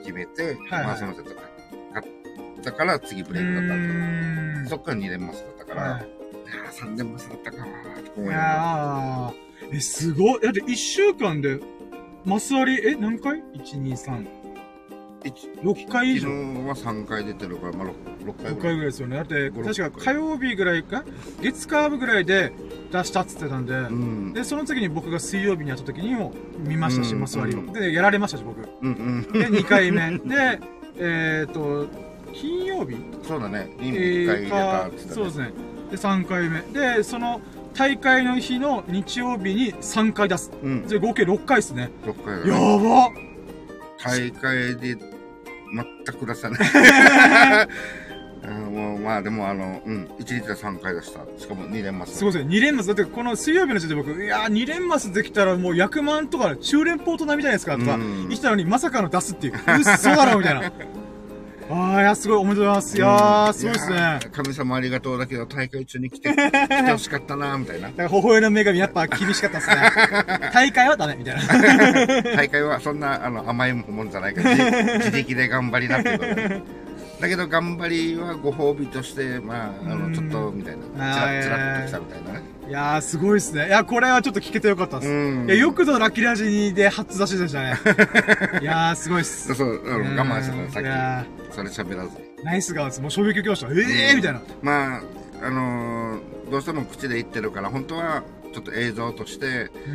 [0.00, 1.30] 決めて、はいはいまあませんとか、
[1.94, 2.04] 勝
[2.58, 9.32] ったから次ブレイクだったんだそっから2連マスだったから、はいやー3連マスだったかなーと思いいながら。
[9.72, 10.40] え、すごい。
[10.42, 11.58] だって1週間で、
[12.24, 14.26] マス割り、え、何回 ?1、2、3。
[15.24, 16.28] 一6回以上。
[16.28, 17.92] は3回出てるから、まあ 6,
[18.26, 18.56] 6回6ぐらい。
[18.56, 19.16] 回ぐらいですよね。
[19.16, 21.04] だって、五確か火曜日ぐらいか
[21.40, 22.52] 月火曜日ぐらいで
[22.92, 24.32] 出したっつってたんで、うん。
[24.32, 27.60] で、その次に僕が水曜日にやった時にも見ましたし、うんマス割りを。
[27.62, 28.62] うんで、やられましたし、僕。
[28.62, 29.20] で、うんうん。
[29.32, 30.18] 2回目。
[30.18, 30.60] で、
[30.98, 31.86] えっと、
[32.32, 32.96] 金曜日？
[33.26, 33.70] そうだね。
[33.80, 35.52] いいえ1回入れたかって言ってたそうですね。
[35.90, 36.60] で、3回目。
[36.60, 37.40] で、その
[37.74, 40.52] 大会の日の日曜日に3回出す。
[40.62, 40.86] うん。
[40.86, 41.90] で、合計6回ですね。
[42.04, 42.88] 6回だやね。
[42.88, 43.10] ば
[44.02, 44.96] 大会で
[45.74, 46.60] 全く出さない。
[48.46, 50.04] うんもうまあでもあの、うん。
[50.18, 51.20] 1日で3回出した。
[51.38, 52.18] しかも2連マス。
[52.18, 52.50] すごいですね。
[52.54, 52.88] 2連マス。
[52.88, 59.54] だってこの水曜日の時点で僕、いやー、2連マスできたらもう100万とか中連ポート並みじゃないですかとかうん言ってたのに、まさかの出すっていう。
[59.54, 60.70] うっそだろみたいな。
[61.70, 62.96] あー、いや、すごい、おめでとうございます。
[62.96, 64.20] いやー、すごいですね。
[64.32, 67.88] 神様ありがとうだけど、大会中に来て、来てほしかったな、みたいな。
[67.96, 69.76] だから、微笑の女神やっぱ厳しかったですね。
[70.52, 71.42] 大会はダメみたいな。
[72.36, 76.83] 大会はそんなあの甘いもんじゃないから、自自力で頑張りなっていうことで。
[77.20, 80.82] だけど頑張りはご褒美として、まあ、あの、うんちょっと、みたいな。
[81.14, 82.42] ちらちらっと来たみたいなね。
[82.68, 83.66] いやー、すごいですね。
[83.68, 85.12] いや、これはちょっと聞けてよかったです。
[85.12, 87.76] うんいや、よくぞラッキーラジにで初出しでしたね。
[88.60, 89.54] いやー、すごいっす。
[89.54, 91.54] そう、あのうん我慢してた、さいやっき。
[91.54, 92.24] それ喋らずに。
[92.42, 93.00] ナイスガーです。
[93.00, 93.68] もう衝撃受けました。
[93.68, 94.42] ええー、みたいな。
[94.62, 95.02] まあ、
[95.42, 98.22] あのーどうしても口で言ってるから、本当は、
[98.52, 99.70] ちょっと映像として。
[99.86, 99.88] あ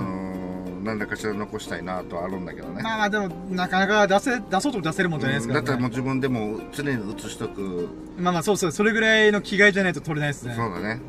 [0.00, 0.39] のー
[0.82, 2.82] 何らかしら残したいなとはあるんだけどね。
[2.82, 5.66] まあまあ、でも、なかなか出せ、出そうとも出せるもんじゃないですから、ね。
[5.66, 7.88] だったらもう自分でも常に映しとく。
[8.18, 10.54] まあまあ、そうそう、それぐらいの気概じゃないと取れないですね。
[10.54, 11.00] そうだね。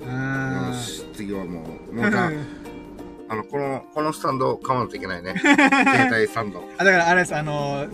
[0.67, 2.31] よし、次はもう、もうじゃあ、
[3.29, 5.35] あの、この、このスタンドを買わないといけないね。
[5.39, 6.63] 携帯スタンド。
[6.77, 7.89] あ、だからあれです、あのー、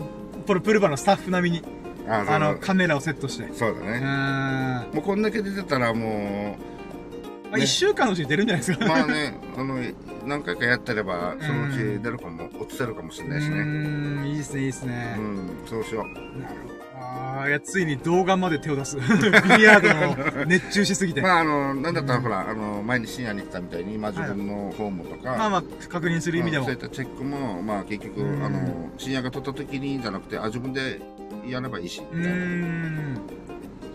[0.46, 1.64] ポルプルバのスタッフ並みに、
[2.08, 3.48] ああの、カメラをセットして。
[3.52, 4.00] そうだね。
[4.00, 6.56] まもうこんだけ出てたらも
[7.52, 8.86] あ、一週間のうちに出るんじゃないですう、か。
[8.86, 9.76] まあね、あの、
[10.26, 13.56] 何回かやってれば、そのうち出るかも、映せるかもしれうないしね。
[13.56, 15.16] ーん、いいですね、いいですね。
[15.18, 16.40] うん、そうしよう。
[16.40, 16.78] なるほど。
[17.00, 18.96] ああ、いや、ついに動画まで手を出す。
[19.00, 21.22] ビリヤードの熱中しすぎて。
[21.22, 26.76] ままあ、あの、なんだったらほら、あの、前に深夜に言ってたみたいに、まあ自分のフォームとか、あまあ、確認する意味でもそうい。
[26.76, 31.00] ったチェックも、まあ結局、うんあの、深夜が撮った時にじゃなくて、あ、自分で
[31.46, 32.38] やればいいし、うみたいな。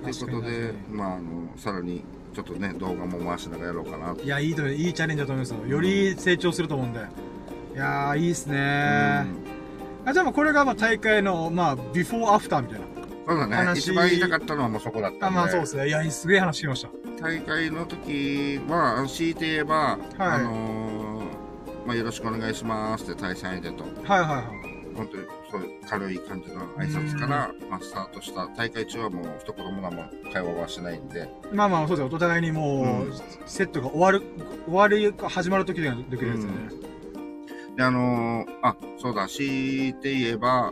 [0.03, 1.21] ということで、まあ、あの、
[1.57, 2.03] さらに、
[2.33, 4.15] ちょっとね、動画も回しながらやろうかな。
[4.21, 5.67] いや、いいと、いいチャレンジだと思いますよ。
[5.67, 6.99] より成長すると思うんで。
[6.99, 12.85] いやー、いいっすねうんあ、じゃあもうこれがまあ大会の、まあ、ビフォーアフターみたいな。
[13.25, 13.55] そうだね。
[13.55, 15.39] 話一番言いたかったのはもうそこだったあ、んで。
[15.39, 15.87] まあそうですね。
[15.87, 16.89] いや、すげえ話聞きました。
[17.21, 21.23] 大会の時は、強いて言えば、あのー
[21.85, 24.45] まあ、よろしくお願いしますって対戦相手と、はいはいはい。
[24.95, 25.23] 本当に
[25.87, 32.07] 軽い感じの挨拶から、まあ、スタートした大会中はもう一言も何も会話はしないんで、まあまあ、そうですよ。
[32.11, 33.13] お互いにもう、うん
[33.45, 34.21] セットが終わる、
[34.65, 36.69] 終わりか始まる時ができるやつだよね。
[37.75, 40.71] で、あのーあ、そうだ、強いて言えば、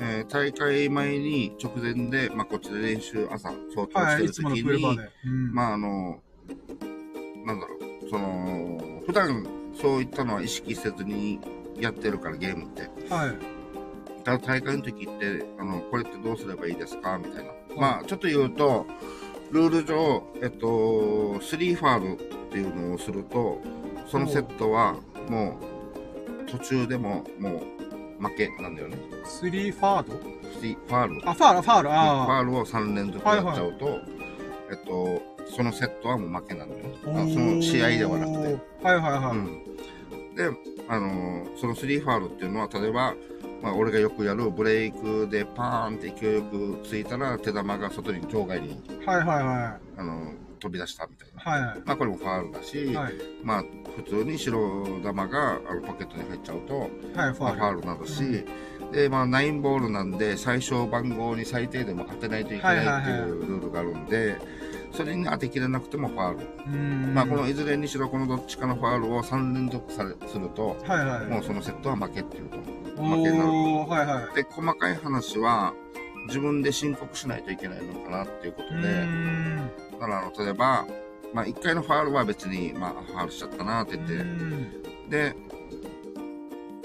[0.00, 5.10] えー大会前に直前で、まあ、こっちで練習朝、早朝はい、してる時に、プールバーで。
[5.26, 5.52] うん。
[5.54, 6.20] まあ、あの
[7.44, 9.46] なんだろう、その、普段
[9.80, 11.40] そういったのは意識せずに
[11.78, 12.82] やってるから、ゲームって。
[13.12, 13.57] はい。
[14.28, 17.16] ただ大会の時って、あの、これってどうすればいいですか？
[17.18, 17.50] みたいな。
[17.76, 18.86] まあ、ちょっと言うと、
[19.52, 20.66] ルール上、えっと、
[21.40, 23.62] 3ファールっていうのをすると、
[24.06, 24.96] そのセットは
[25.30, 25.58] も
[26.46, 27.62] う、途中でもも
[28.20, 28.98] う負けなんだよね。
[29.24, 30.14] スリーファード
[30.60, 31.28] ？3ファール。
[31.30, 34.00] あ、ファール、ファール、フあァールを3連続やっちゃうと、
[34.70, 35.22] えっと、
[35.56, 38.56] そのセットはもう負けなんだよその試合ではなくて。
[38.82, 38.86] て。
[38.86, 39.36] はいはいはい。
[39.38, 40.34] うん。
[40.34, 40.44] で、
[40.88, 43.14] あのーその3ファールっていうのは、例えば、
[43.62, 51.58] まあ、俺がよくやるブレイクでパーンって勢いよくついたら、手玉が外に場外に、はいはいはあのー飛び出したみたいな。
[51.58, 51.62] い。
[51.62, 53.12] はいまあ、これもファールだし、はい。
[53.42, 53.64] まあ、
[53.96, 58.44] 普通に白玉があのポケットに入っちゃうと、はい、フまあ、ァファールなどし、
[58.92, 64.36] で、まあ、9ボールなんで、最小番号に最低でも当てないといけないってはいはいはいいうルールがあるんで、
[64.92, 66.76] それに当てきれなくてもファール。
[67.14, 71.26] まあ、このいずれにしろ、このどっちかのファールを3連続されすると、はいはい。
[71.26, 72.58] もうそのセットは負けっていうと。
[72.98, 74.34] お負けになるー、はいはい。
[74.34, 75.74] で、細かい話は、
[76.26, 79.06] 自分で申告しないといけないのかなっていうことで。
[79.92, 80.86] だから、あの、例えば、
[81.32, 84.24] まあ、1回のファールは別に、まあ、ファールしちゃったなって言って、
[85.08, 85.36] で、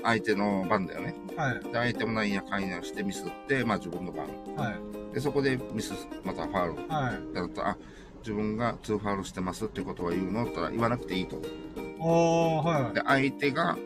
[0.04, 1.16] 相手の番だよね。
[1.38, 1.60] はい。
[1.64, 4.28] で、相手もなんやかんやしてミスって、まあ自分の番。
[4.56, 5.14] はい。
[5.14, 6.94] で、そこでミス、またファール。
[6.94, 7.34] はい。
[7.34, 7.78] だったら、あ、
[8.20, 10.46] 自分が2ファールしてますってことは言うの？
[10.46, 11.42] ったら言わなくていいと。
[12.00, 12.94] おー、はい。
[12.94, 13.78] で、相手が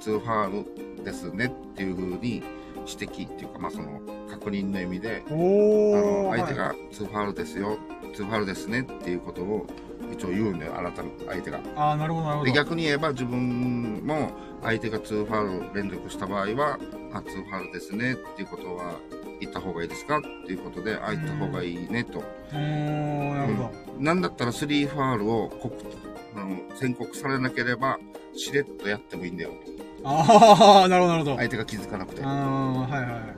[0.00, 2.42] 2ファールですねっていう風に
[2.86, 6.36] 指摘っていうか、まあその確認の意味で、あおの、ー。
[6.36, 7.78] 相手が2ファールですよ、
[8.14, 9.66] 2ファールですねっていうことを
[10.12, 11.58] 一応言うんだよ、改めて相手が。
[11.58, 12.56] はい、あー、なるほどなるほでど。
[12.56, 14.30] 逆に言えば自分も
[14.62, 16.78] 相手が2ファール連続した場合は、
[17.12, 18.94] あ、2ファールですねっていうことは
[19.40, 22.22] 言った方がいいですかっていうことで、あ、言った方がいいねと。
[22.52, 23.70] なるほど。
[23.98, 25.74] なんだったら3ファールを告
[26.36, 27.98] あの宣告されなければ、
[28.36, 29.52] しれっとやってもいいんだよ。
[30.04, 31.36] あー、なるほどなるほど。
[31.36, 32.22] 相手が気づかなくて。
[32.24, 33.36] ああー、はいはい。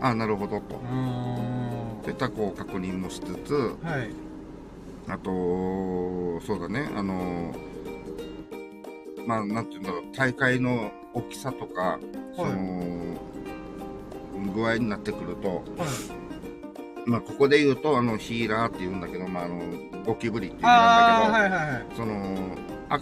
[0.00, 0.76] あ、なるほどと。
[0.76, 2.02] うーん。
[2.02, 4.10] そういったこう確認もしつつ、はい。
[5.08, 7.54] あと、そうだね、あの、
[9.26, 11.98] まあ、なんていうんだろう、大会の大きさとか、
[12.36, 13.16] その、
[14.54, 15.62] 具合になってくると、はい。
[17.06, 19.60] まあ、ここで言うと、あの、ヒーラーって言うんだけど、まあ、あの、
[20.04, 21.86] ゴキブリっていうんだけど、はいはいはい。
[21.96, 22.56] その、
[22.88, 23.00] あ、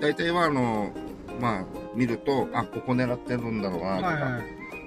[0.00, 0.92] 大体は、あの、
[1.40, 1.64] まあ、
[1.94, 4.42] 見ると、あ、ここ狙ってるんだろうな、とか、はいはい。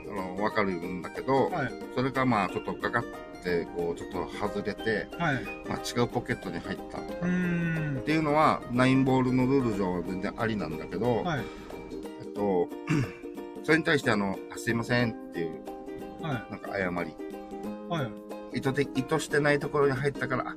[0.09, 1.71] あの、わかるんだけど、はい。
[1.95, 3.03] それがまあ、ちょっとガガっ
[3.43, 5.43] て、こう、ちょっと外れて、はい。
[5.67, 8.03] まあ、違うポケットに入ったとか、っ。
[8.03, 11.43] ていうのは、ナインボールのルール上は全然ありなんだけど、はい。
[12.21, 12.69] えっと、
[13.63, 15.61] それに対してあの、あすいませんっていう、
[16.21, 17.11] はなんか謝り。
[17.11, 17.15] い。
[17.89, 18.57] はい。
[18.57, 20.55] 意図的、意図してないところに入ったから、あっ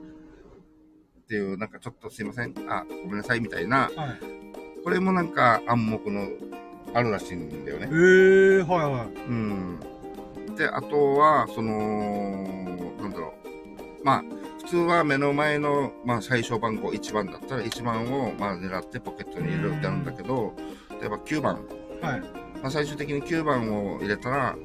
[1.28, 4.36] ていう、なんかちょっとすいません、あ、ごめんなさいみたいな、はい。
[4.86, 6.28] これもなんか暗黙の
[6.94, 7.94] あるらしいんだよねえ。
[8.62, 9.08] ー、はいはい。
[9.28, 9.80] うん。
[10.56, 12.44] で、あとは、その、
[13.00, 13.34] なんだろ
[14.00, 14.04] う。
[14.04, 14.24] まあ、
[14.62, 20.54] 普通は目の前の、まあ、最小番号1番だったら1番を、まあ、狙ってポケットに入れるってあるんだけど、
[21.00, 21.54] 例えば9番。
[22.00, 22.20] はい。
[22.62, 24.56] まあ、最終的に9番を入れたら、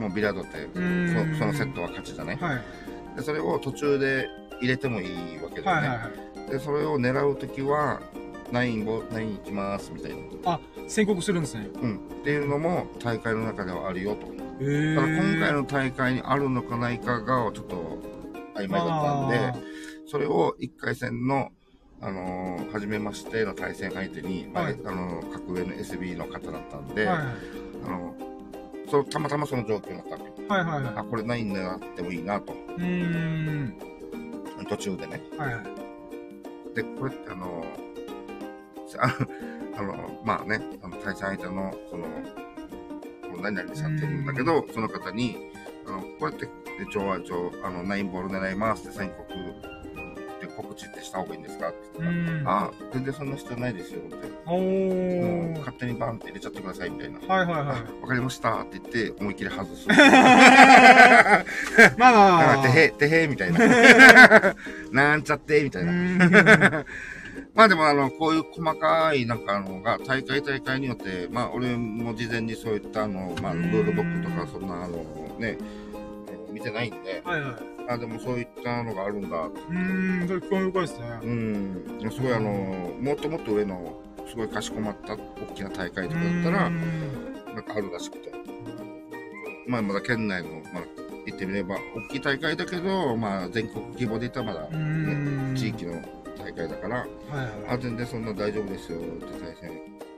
[0.00, 0.52] もうビリヤードって、
[1.34, 2.38] そそのセットは勝ちだね。
[2.40, 3.16] はい。
[3.16, 4.26] で、それを途中で
[4.58, 5.88] 入れてもいいわけだよね。
[5.88, 6.50] はいはいはい。
[6.52, 8.00] で、それを狙うときは、
[8.52, 10.12] 9、5、9行きます、みたい
[10.44, 10.60] な。
[10.88, 11.68] 宣告するんですね。
[11.82, 11.96] うん。
[11.96, 14.26] っていうのも大会の中ではあるよと。
[14.60, 14.94] えー。
[14.94, 17.98] ただ今回の大会にあるのかないかがちょっと
[18.54, 19.66] 曖昧だったんで、
[20.06, 21.50] それを1回戦の、
[22.00, 27.26] あのー初めましての対戦相手に、まあはいあのー格上の SB の方だったんで、あーはい
[27.86, 28.14] あの
[28.88, 30.46] そうたまたまその状況になったわけ。
[30.46, 30.94] はいはいはい。
[30.96, 32.52] あ、これないん狙ってもいいなと。
[32.52, 33.74] うーん。
[34.68, 35.20] 途中でね。
[35.36, 35.64] はいはい。
[36.76, 37.85] で、これってあのー
[38.98, 39.14] あ
[39.78, 42.06] あの、まあね、あの対戦相手の、その、
[43.42, 45.36] 何々さんって言うんだけど、その方に、
[45.86, 46.50] あの、これって、で、
[46.92, 49.26] 上は上、あの、ナインボール狙いますって宣告
[50.40, 52.48] で告知ってした方がいいんですかってう言ったら、ーん。
[52.48, 54.16] あ、全然そんな必要ないですよって。
[54.46, 55.58] おもうー。
[55.58, 57.18] 勝手にバンって入れちゃってくださいみたいな。
[57.18, 59.84] はいはいはあわかりましたって言って、思いっきり外す。
[59.88, 59.88] い。
[59.88, 61.42] まあ
[61.96, 62.60] まあまあ。
[62.60, 63.58] あてへ、てへ、みたいな。
[64.92, 65.92] なんちゃって、みたいな。
[67.56, 74.98] まあでもあの、こういう細かいなんかあのが、大会大会によって、まあ俺も事前にそういったあの、まあルールブックとかそんなあの
[75.38, 75.56] ね、
[76.52, 77.54] 見てないんで、はいはい。
[77.88, 79.38] あ、でもそういったのがあるんだ。
[79.38, 81.06] うーん、それ興味深いですね。
[81.22, 82.10] うん。
[82.10, 82.50] すごいあの、
[83.00, 85.18] もっともっと上の、すごいかしこまった大
[85.54, 88.32] きな大会とかだったらなんかあるらしくて。
[89.66, 90.82] まあまだ県内の、まあ
[91.24, 95.56] 言ってみれば、大きい大会だけど、まあ全国規模で言ったらまだうーん。
[95.56, 96.02] 地域の
[96.38, 97.82] 大会だから、はいあ、はい。
[97.82, 99.70] 全然そんな大丈夫ですよって対戦。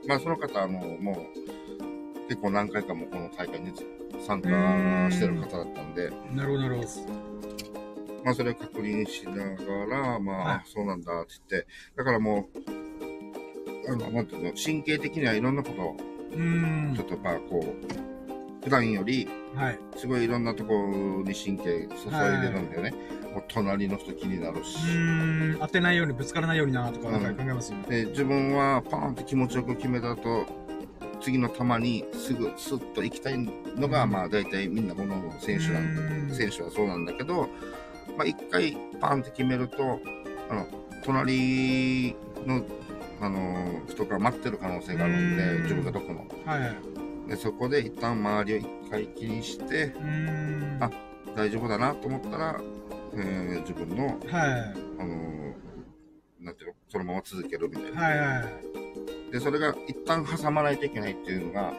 [0.07, 3.73] まあその方、あの、もう、結構何回かもこの大会に
[4.25, 4.49] 参加
[5.11, 6.87] してる方だったんで、なるほどなるほど。
[8.23, 12.49] まあそれを確認しながら、まあ、はいあそうなんだって言って、だからも
[13.87, 15.97] う、あの、なんていうの、神経的にはいろんなことを、
[16.95, 17.03] ちょ。
[17.03, 18.08] っとまあこう、
[18.63, 19.79] 普段より、はい。
[19.95, 21.87] すごいいろんなところに神経注い
[22.41, 22.93] でるんだよね。
[23.33, 24.79] もう隣の人気になるしう。
[24.79, 25.59] ーん。
[25.59, 27.85] 当てないようにぶつからないようになとか、なんか考えますよね。
[27.89, 30.45] で、自分はパーンって気持ちよく決めたと、
[31.21, 37.49] 次の球にすぐスッと行きたいのが、まあ大体みんなものの選手なん選手はそうなんだけど、
[38.17, 39.99] まあ一回パンって決めると、
[40.49, 40.67] あの、
[41.03, 42.15] 隣
[42.45, 42.63] の、
[43.21, 46.25] あの、人が待ってる可能性があるんでうん、自分がどこの。
[46.45, 47.08] はいはい。
[47.29, 49.93] で、そこで一旦周りを一回気にして。
[50.79, 50.89] あ
[51.35, 52.59] 大丈夫だなと思ったら、
[53.13, 54.17] えー自分の、はい。
[54.99, 55.53] あの
[56.41, 58.01] なんていうの、そのまま続けるみたいな。
[58.01, 58.49] はいは
[59.29, 59.31] い。
[59.31, 61.73] で、それが一旦挟まないといけないっていうのが、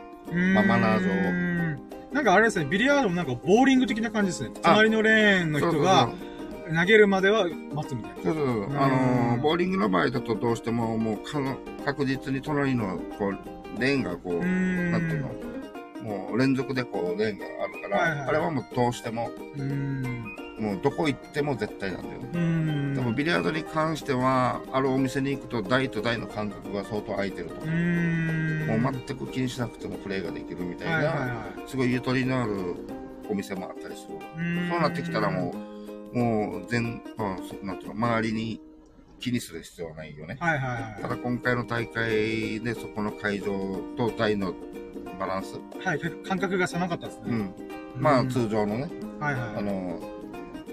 [0.55, 1.81] まあマナー上
[2.12, 4.51] なんかあれですね、ビリヤードもなんかボーリング的な感じですね。
[4.62, 6.10] 隣のレーンの人が
[6.74, 8.22] 投げるまでは待つみたいな。
[8.22, 13.39] そうそうそううんあのーボーリングの場合だとどうしてももうかの確実に隣のこう
[13.79, 14.91] レーンがこう、ん。
[14.93, 15.29] なんていうの？
[16.03, 20.37] もう連続でこうレーンがあるから、はいはいあれはもうどうしてもうーん。
[20.59, 22.31] もうどこ行っても絶対なんだよね。
[22.33, 22.95] うーん。
[22.95, 27.59] でもビリヤードに関してはあるお店に行くと台と台の間隔が相当空いてるとう。
[27.59, 32.77] もう全く気にしなくてもプレーができるみたいな、はいはいはすごいゆとりのある
[33.29, 34.19] お店もあったりする。
[34.71, 35.55] そうなってきたらも
[36.15, 38.61] う、もう全、あそなんていうの、周りに
[39.21, 40.37] 気にする必要はないよね。
[40.41, 44.55] はいはいはただ今回の大会でそこの会場と台の
[45.19, 45.87] バランス、い。
[45.87, 47.23] はい、感覚が狭かったですね。
[47.27, 47.55] うん、
[47.97, 48.91] まあうん通常のね、
[49.21, 49.57] はいはい。
[49.57, 50.01] あの、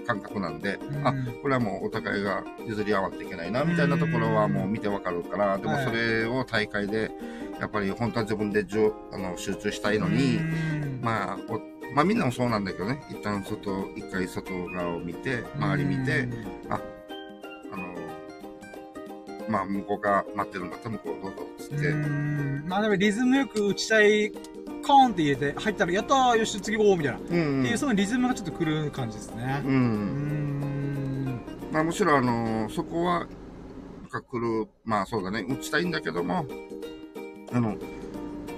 [0.06, 1.06] 感覚なんで、うん。
[1.06, 1.12] あ、
[1.42, 5.84] これはもうお互いが譲り合わないといけないな、みたいなところはもう見てわかるから、でもはい。
[5.84, 7.10] それを大会で、
[7.60, 11.00] やっぱり本当は自分でじょあの集中したいのに、うん。
[11.02, 11.60] まあ、お
[11.94, 16.84] まあみんなもそうなんだけどね、一旦外、一回外側を見て、周り見て、うんあの、
[19.48, 27.18] まあ向こうが待ってるんだったら向こうどうぞっつって、うんまあでもリズムよく打ちたい、コーンって入れて、入ったら、やったーよし、次行こうみたいな。
[27.18, 27.24] っう
[27.60, 29.62] んていう、そのリズムがちょっと来る感じですね。
[29.64, 29.68] う。
[29.68, 29.74] うん
[31.24, 31.40] ん。
[31.72, 33.26] まあむしろあの、そこは、
[34.10, 36.46] が来る、まあそうだね、打ちたいんだけども、
[37.52, 37.76] あの、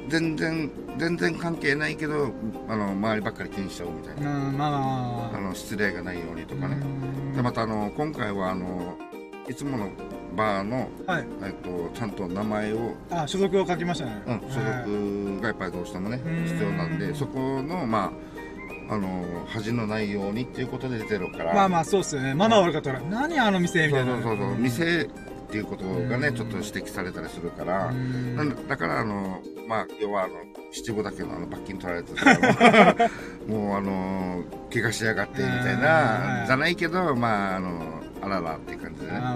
[0.08, 2.30] 全然、全然関係ないけど、
[2.68, 4.30] あの、周りばっかり気にしちゃうみたいうん、な。
[4.30, 6.76] まあまあの、失礼がないようにとかね。
[6.80, 8.98] うんで、またあの、今回はあの、
[9.50, 9.90] いつもの
[10.36, 11.26] バーの、はい。
[11.42, 14.22] えっと、ちゃんと名前を、あ、所属を書きましたね。
[14.26, 18.12] うん、所属がやっぱりどうしてもね、うん必要なんで、そこの、ま
[18.88, 22.32] あ、あの、恥のないようにっていうことで出てるから、まあまあ、そうっすよね。
[22.34, 24.18] マナー悪かったら、何あの店みそたいな。
[24.18, 25.08] うそうそうそう、店っ
[25.50, 26.34] ていうことがね、うん。
[26.36, 28.36] ちょっと指摘されたりするから、うん。
[28.36, 30.34] なんだだから、あの、まあ、要は、あの、
[30.70, 33.10] 七分だけのあの罰金取られてた
[33.52, 35.80] もう、あの、怪我しやがってみたいうん。
[35.80, 39.12] な、じゃないけど、まあ、あの、あららっていう感じでね。
[39.14, 39.28] だか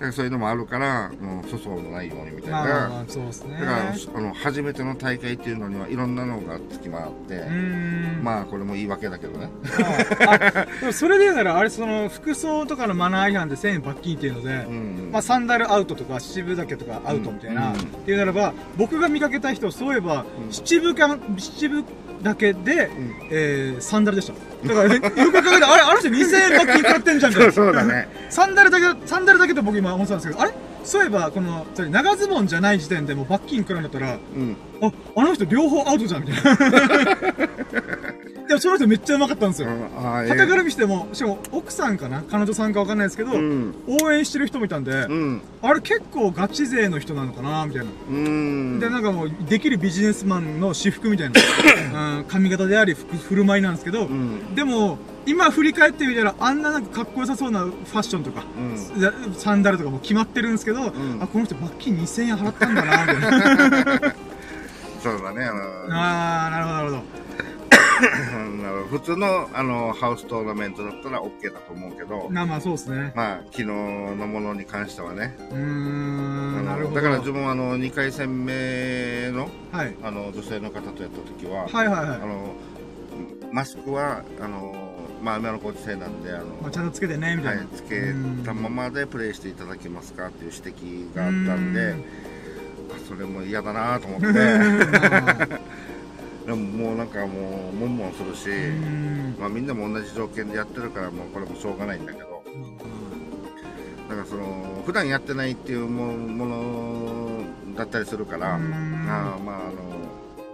[0.00, 2.58] あらそういうのもあるから、もう粗相のないようにみたいな。
[2.58, 2.70] だか
[3.64, 8.20] ら、あの、初めての大会っていうのにはいろんなのがつきまって、うん。
[8.22, 9.50] まあ、これも言い訳だけどね。
[10.26, 15.10] あ でもそれで言うなら、あれ、その、服装とかのマナー違反で1000円罰金っていうので、うん。
[15.12, 21.84] まあ、サンダルアウトとか、七分丈とかアウトみたいな、うんっていうならば、僕が見かけた人、そういえば、うん七分か、七分
[22.24, 24.32] だけで、うんえー、サンダルでした。
[24.66, 27.72] だから、ね、よく考えたら、あれ、あの人2000円罰金買ってんじゃんみたいそうな。
[27.72, 28.08] そうだね。
[28.30, 30.54] サンダルだけ、サンダルだけと僕今思ってたんですけど、あれ？
[30.84, 34.56] そういえば、この、長ズボンじゃない時点でもう罰金食らうんだったら、うん。
[34.82, 37.48] あ、あの人両方アウトじゃんみたいな。
[38.54, 39.68] でもその人めっちゃうまかったんですよ。
[39.98, 42.22] ああ、ええ旗から見しても、しかも奥さんかな？
[42.22, 43.74] 彼女さんかわかんないですけど、うん。
[43.86, 45.42] 応援してる人もいたんで、うん。
[45.62, 47.66] あれ結構ガチ勢の人なのかな？
[47.66, 47.90] みたいな。
[48.08, 48.78] うん。
[48.78, 51.40] で、なんかもう、できるビジネスマンの私服みたいな、
[52.18, 54.54] うん、髪型であり、服、振る舞いなんですけど、うん。
[54.54, 58.44] でも、今振り返ってみたら、あんななんかかっこよさそうなファッションとか、
[58.94, 59.02] うん。
[59.02, 63.40] やサンダルとかも決まってるんですけど、んあ、この人罰金2000円払ったんだな、みたい
[63.70, 64.14] な。
[65.02, 65.44] そうだね。
[65.44, 66.96] あのあー、なるほど、なるほど。
[66.98, 67.53] うんなるほど
[68.90, 73.12] 普通のあのハウストーナメントだったら OK だと思うけど、まあまあ、そうですね。
[73.14, 75.36] まあ、昨日のものに関してはね。
[75.50, 76.96] うん、のなるほど。
[76.96, 79.94] だから自分はあの2回戦目のはい。
[80.02, 82.20] あの女性の方とやった時は、はいはいはい。
[82.20, 82.54] あの
[83.52, 84.74] マスクはあの、
[85.22, 87.58] まあ、今のご時世なんであの、まあ、ちゃんとつけてね、みたな。
[87.58, 88.12] はいい、つけ
[88.44, 91.94] たままでプレイしていただけますかっていう指摘があったんで、
[92.94, 94.26] あそれも嫌だなと思って
[96.46, 99.36] でももうなんかもうもんもんするし、うーん。
[99.40, 102.44] まあ、みんなも同じ条件でやってるからもうこれもしょうがないんだけど。
[104.08, 108.64] だからその普段やってないっていうもものだったりするから、うーん。
[109.08, 109.72] あまああの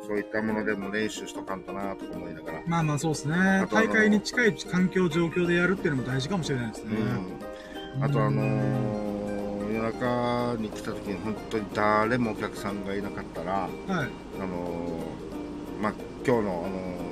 [0.07, 3.67] そういったものでも練習しとかんとなとか思いながら、まあまあそうですね。
[3.71, 6.97] 大会に近い環境、状況でやるっていうのも大事かもしれないですね。
[7.97, 9.01] うん、あとあのー
[9.73, 13.71] 夜中に来た時に本当に誰もお客さんがいなかったらはい。
[13.89, 15.20] あのー
[15.81, 15.93] まあ
[16.27, 17.11] 今日の、あのー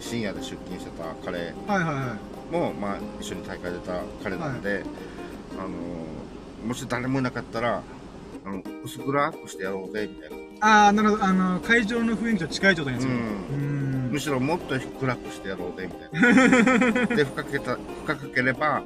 [0.00, 2.16] 深夜で出勤してた彼はいはいは
[2.50, 2.52] い。
[2.54, 4.82] も、まあ、一緒に大会出た彼なんで、
[5.58, 5.68] あの
[6.66, 7.82] もし誰もいなかったら
[8.46, 11.24] あの薄暗くしてやろうぜみたいなああ、なるほど。
[11.24, 13.12] あの、会場の雰囲気と近い状態にする。
[13.12, 14.10] ううんん。
[14.12, 17.06] むしろもっと暗くしてやろうぜ、みたいな。
[17.14, 17.76] で、深けた、
[18.06, 18.82] 深ければ、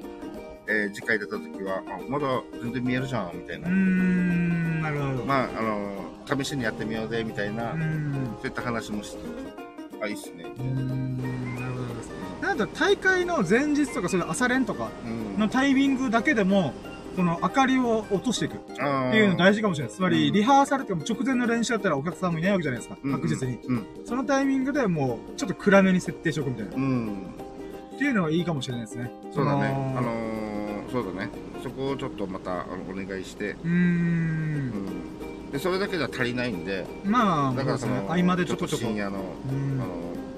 [0.69, 2.27] えー次回出た時は、あ、まだ
[2.63, 3.69] 全然見えるじゃん、みたいうな。
[3.69, 5.25] ん、なるほど。
[5.25, 8.13] まあ、あの、試しにやってみようぜ、みたいな、うん。
[8.41, 9.23] そういった話もして、
[10.03, 10.45] あ、いいっすね。
[10.45, 12.11] うーんなるほどです。
[12.43, 15.41] なんだ大会の前日とか、それ朝練とかうん。
[15.41, 16.73] のタイミングだけでも、
[17.17, 19.95] この明かりを落としていくっあていうの大事かもしれない。
[19.95, 22.97] つまり、うんリハーサルとかも直前の練習だったらお客さんもいないわけじゃないですか。
[23.03, 23.59] 確実に。。
[23.69, 23.87] うん。
[24.05, 26.75] そのタイミングでもう、ちょっと暗めに設定しておくみたいな。
[26.75, 27.13] うん。
[27.95, 29.13] っていうのはいいかもしれないですね。
[29.33, 29.69] そうだね。
[29.69, 30.54] のあのー、
[30.95, 31.31] そうだね。
[31.65, 35.51] そこをちょっとまた、あの、お願いして、うんん。
[35.51, 38.55] で、それだけじゃ足りないんで、まあ、だからその、そうですね合間でちょ。
[38.55, 39.19] っと深夜の、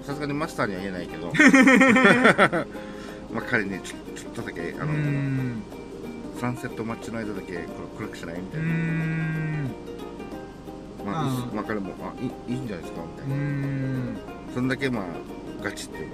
[0.02, 1.26] さすがにマスターには言えないけど、
[3.34, 5.62] まあ彼にちょちょっとだけ、あうの、ん。
[6.40, 7.52] サンセットマッチの間だけ
[7.98, 8.66] 黒暗くしないみうたいな。
[8.66, 9.70] ん。
[11.04, 13.36] まあ、あーまあ彼も、あ、いいいいんじゃないですかみたいうな。
[13.36, 14.16] ん。
[14.54, 15.04] そんだけまあ、
[15.62, 16.12] ガチっていう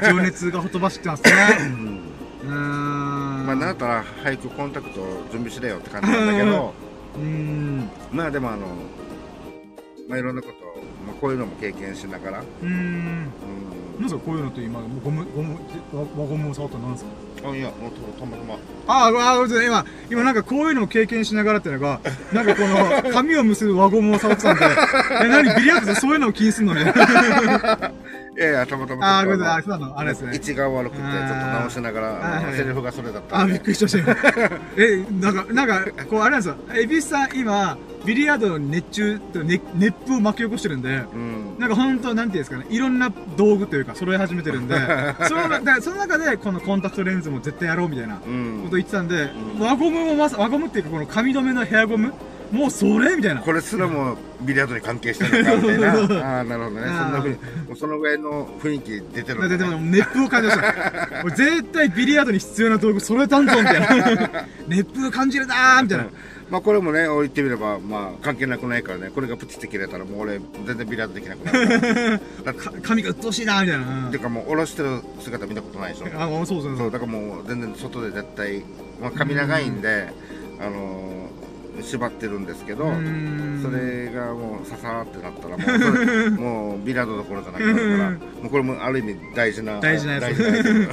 [0.08, 1.32] 情熱がほとばしってますね。
[1.60, 2.01] うん。
[2.44, 5.00] まあ、なんだったら早くコンタクト
[5.30, 6.74] 準備しれよって感じなんだけど、
[7.16, 7.90] うーん。
[8.10, 8.66] まあでもあの、
[10.08, 10.54] まあいろんなこと、
[11.06, 12.68] まあこういうのも経験しながら、うーん。
[12.68, 13.32] うん。
[14.00, 15.56] なんですかこういうのって今、ゴム、ゴム、
[15.92, 17.10] 輪輪ゴムを触ったんですか？
[17.50, 18.54] あ、いや、もうたまたま。
[18.88, 22.00] ああ、今、今なんかこういうのを経験しながらっていうのが、
[22.32, 24.64] なんかこの、髪を結ぶ輪ゴムを触ってたんで、
[25.22, 26.92] え、何ビリヤードでそういうのを気にすんのね。
[28.34, 29.18] いやいや、たまたま。
[29.18, 30.34] ああ、ごめんなさい、そうなの、あれですね。
[30.34, 33.46] 位置が悪くて、ちょっと直しながら、セリフがそれだったあ。
[33.46, 34.16] びっくりしました。
[34.78, 36.56] え、なんか、なんか、こう、あれなんですよ。
[36.74, 37.76] エビスさん、今、
[38.06, 41.56] ビリヤードの熱中、ね、熱風を巻き起こしてるんで、うん。
[41.58, 44.76] なんか本当なんていうんですかね、いろんな道具というか、揃え始めてるんで、
[45.28, 48.76] その、だからその中で、このコンタクトレンズも絶対やろうみたいなこうんと。
[48.76, 52.14] 言ってたんで、うん輪ゴムもまさ、輪ゴムっていうか、この髪留めのヘアゴム
[52.52, 53.40] もうそれみたいな。
[53.40, 55.88] これすらもビリヤードに関係してるのかみたいな。
[55.88, 55.94] あ
[56.40, 56.82] あー、なるほどね。
[56.86, 57.36] そんなふうに、
[57.76, 61.22] そのぐらいの雰囲気出てるででも熱風を感じました。
[61.24, 64.44] 俺絶対ビリヤードに必要な道具揃えたんぞみたいな。
[64.68, 66.04] 熱風感じるなーみたいな。
[66.50, 72.20] まあこれもね、置いてみれば、まあ関係なくないからね、これがプチって切れたらもう俺全然ビリヤードできなくなる
[72.82, 74.10] 髪が鬱陶しいなーみたいな。
[74.10, 76.06] てかもう下ろしてる姿見たことないでしょ。
[76.20, 76.90] あ、もうそうそうそ、そうう。
[76.90, 78.62] だからもう全然外で絶対、
[79.00, 80.08] まあ髪長いんで、
[80.60, 81.31] あのー
[81.80, 82.84] 縛ってるんですけど、
[83.62, 86.40] それがもうささーってなったらもう
[86.74, 90.88] もうビリヤードどころじゃなくなるからもうこれもある意味大事な大事なやつ。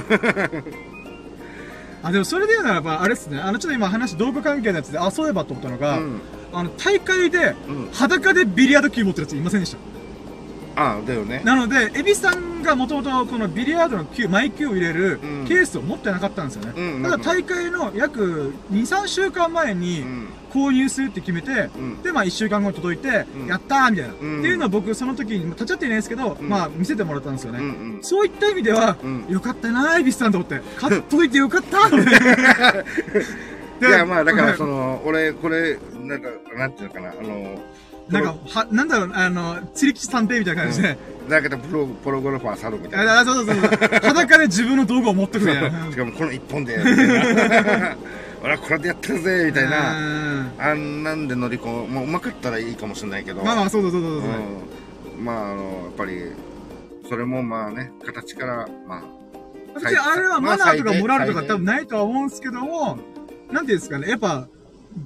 [2.02, 3.38] あ、でもそれで言うならば、あれっすね。
[3.38, 6.20] あの、ちょっと今話、道具関係のやつで、あ、そういえばと思ったのが、うん。
[6.50, 7.88] あの、大会で、うん。
[7.92, 9.76] 裸でビリヤード球持ってるやついませんでし
[10.74, 10.82] た？
[10.82, 11.42] ああだよね。
[11.44, 15.46] なので、エビさんがもともとこのビリヤードの球、マイ球を入れるうん。
[15.46, 16.72] ケースを持ってなかったんですよね。
[16.76, 20.28] うんただ大会の約2、3週間前にうん。
[20.50, 22.02] 購入するって決めて、うん。
[22.02, 23.46] で、まあ1週間後に届いて、うん。
[23.46, 24.14] やったーみたいな、ん。
[24.14, 26.48] っていうのを僕その時に、まあ立ち会っていないですけど、うん。
[26.48, 27.58] まあ見せてもらったんですよね。
[27.60, 27.68] うんう
[28.00, 28.02] ん。
[28.02, 29.26] そういった意味では、うん。
[29.28, 30.58] よかったなー、エビスさんと思って。
[30.76, 32.84] か届いてよかったー
[33.80, 37.58] いや まあだからその、の俺これなんかなんていうのかなあの
[38.10, 40.96] なんか、は、なんだろう、あの、釣り吉探偵みたいな感じで、
[41.28, 43.18] だけどプロプロゴルファー猿みたいな。
[43.18, 43.68] あ、あそうそうそうそう、
[44.02, 45.86] 裸で自分の道具を持ってくるみたいな。
[45.92, 46.76] しかもこの一本で
[48.42, 49.70] 俺はこれでやってるぜみたいな。
[49.70, 50.50] な。
[50.58, 53.42] あんなんで乗り込むもううまかったらいいかもしれないけど。
[53.42, 54.30] まあまあ、そうそうそうそうそう。
[55.18, 56.32] うん、まああのやっぱり
[57.08, 59.20] それもまあね形からまあ
[59.74, 62.98] 別にあれはマナーとかモラルとか多分ないとは思うんですけども、
[63.50, 64.48] なんていうんですかね、やっぱ、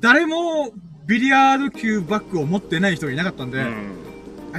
[0.01, 0.73] 誰も
[1.07, 3.67] ビリヤード級バッグを持ってない人がいなかったんで、や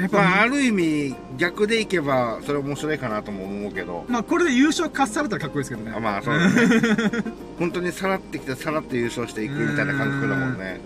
[0.05, 4.05] っぱ、まあ、まある意味逆でいけばそれ面白いかなとも思うけど。
[4.11, 5.93] あこれで優勝かっされたらかっこいいですけどね。
[5.95, 6.53] あまあそうだね。
[7.57, 10.79] 本当にさらってきてさらって優勝していくみたいな感覚だもんね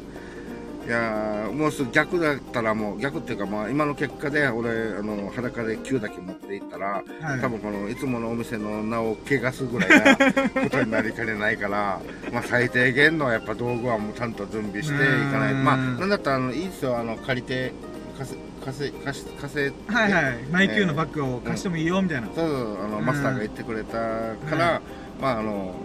[0.89, 7.39] いやーもうすぐ逆だったらもう逆っていうかまあ今の結果で俺あの裸で9だけ持っていったらはい。
[7.39, 10.17] 多分このいつものお店の名を汚すぐらいな
[10.63, 12.01] ことになりかねないから、
[12.33, 14.97] まあ最低限のやっぱ道具はもうちゃんと準備してい
[15.31, 17.71] かないまあなんだったらあのいいですよ、あの借りて、
[18.17, 20.37] 貸せ、貸せ、貸し、貸せ、はいはい。
[20.51, 22.27] マイキューのバッグを貸してもいいよ、みたいな。
[22.33, 24.81] そうそう、あの、うんマスターが言ってくれたから、は
[25.21, 25.75] まああの、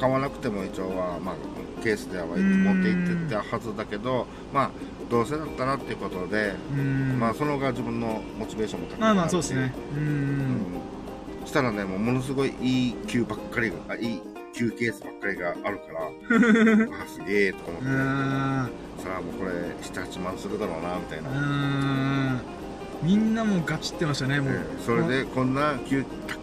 [0.00, 1.34] 買わなくても一応は、まあ、
[1.82, 4.70] ケースでは持ってうん行ってたはずだけど、まあ、
[5.10, 7.18] どうせだったらっていうことで、うん。
[7.18, 9.74] まあその方が自分のモチベーションも高くなるしまあまあ、そうですね。
[9.94, 9.98] う。
[9.98, 10.66] うんん
[11.44, 14.22] したらね、もうものすごいいい球ばっかりが、あいい
[14.54, 17.92] 球ケースばっかりがあるから、 あ、すげえと思って、うん。
[17.92, 18.68] さ
[19.18, 19.50] あもうこれ
[19.82, 21.30] 7、8万するだろうな、みたいな。
[21.30, 22.40] うん。
[23.02, 24.52] みんなもうガチってましたね、もう。
[24.54, 26.42] ええそれでこんな球高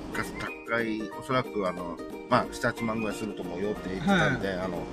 [0.69, 1.97] 高い、おそらくあの、
[2.29, 4.83] まあ7、8万ぐらいすると思うよって言ってたんで、あの、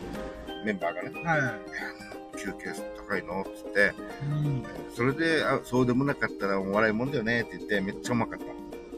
[0.64, 2.38] メンバーがね、はい。
[2.38, 3.42] 球休憩高いの？
[3.42, 3.92] っつって、
[4.22, 4.64] うん。
[4.94, 8.46] それで、あ、そうでもなかったらお笑いもんだよねって言って、めっちゃうまかった。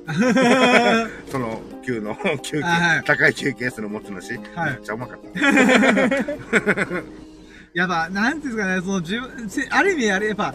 [1.31, 5.29] その、級の、休憩、はい高い休憩室の持ち主、はいめっちゃうまかった。
[7.75, 10.55] やっぱ、なんていうんですかね、その自分、せある意味あれ、やっぱ、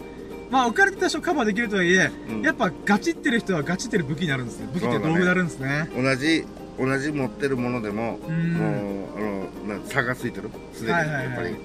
[0.50, 4.68] まあ、置かれてた人カバーできるとはいえ、うんやっぱガチってる人はガチってる武器になるんですね。
[4.74, 5.88] 武器って道具になるんですね。
[5.96, 6.44] 同じ、
[6.78, 9.20] 同じ持ってるものでも、うんもう、あ
[9.68, 10.50] の、な差がついてる。
[10.72, 11.56] すでに、やっぱり。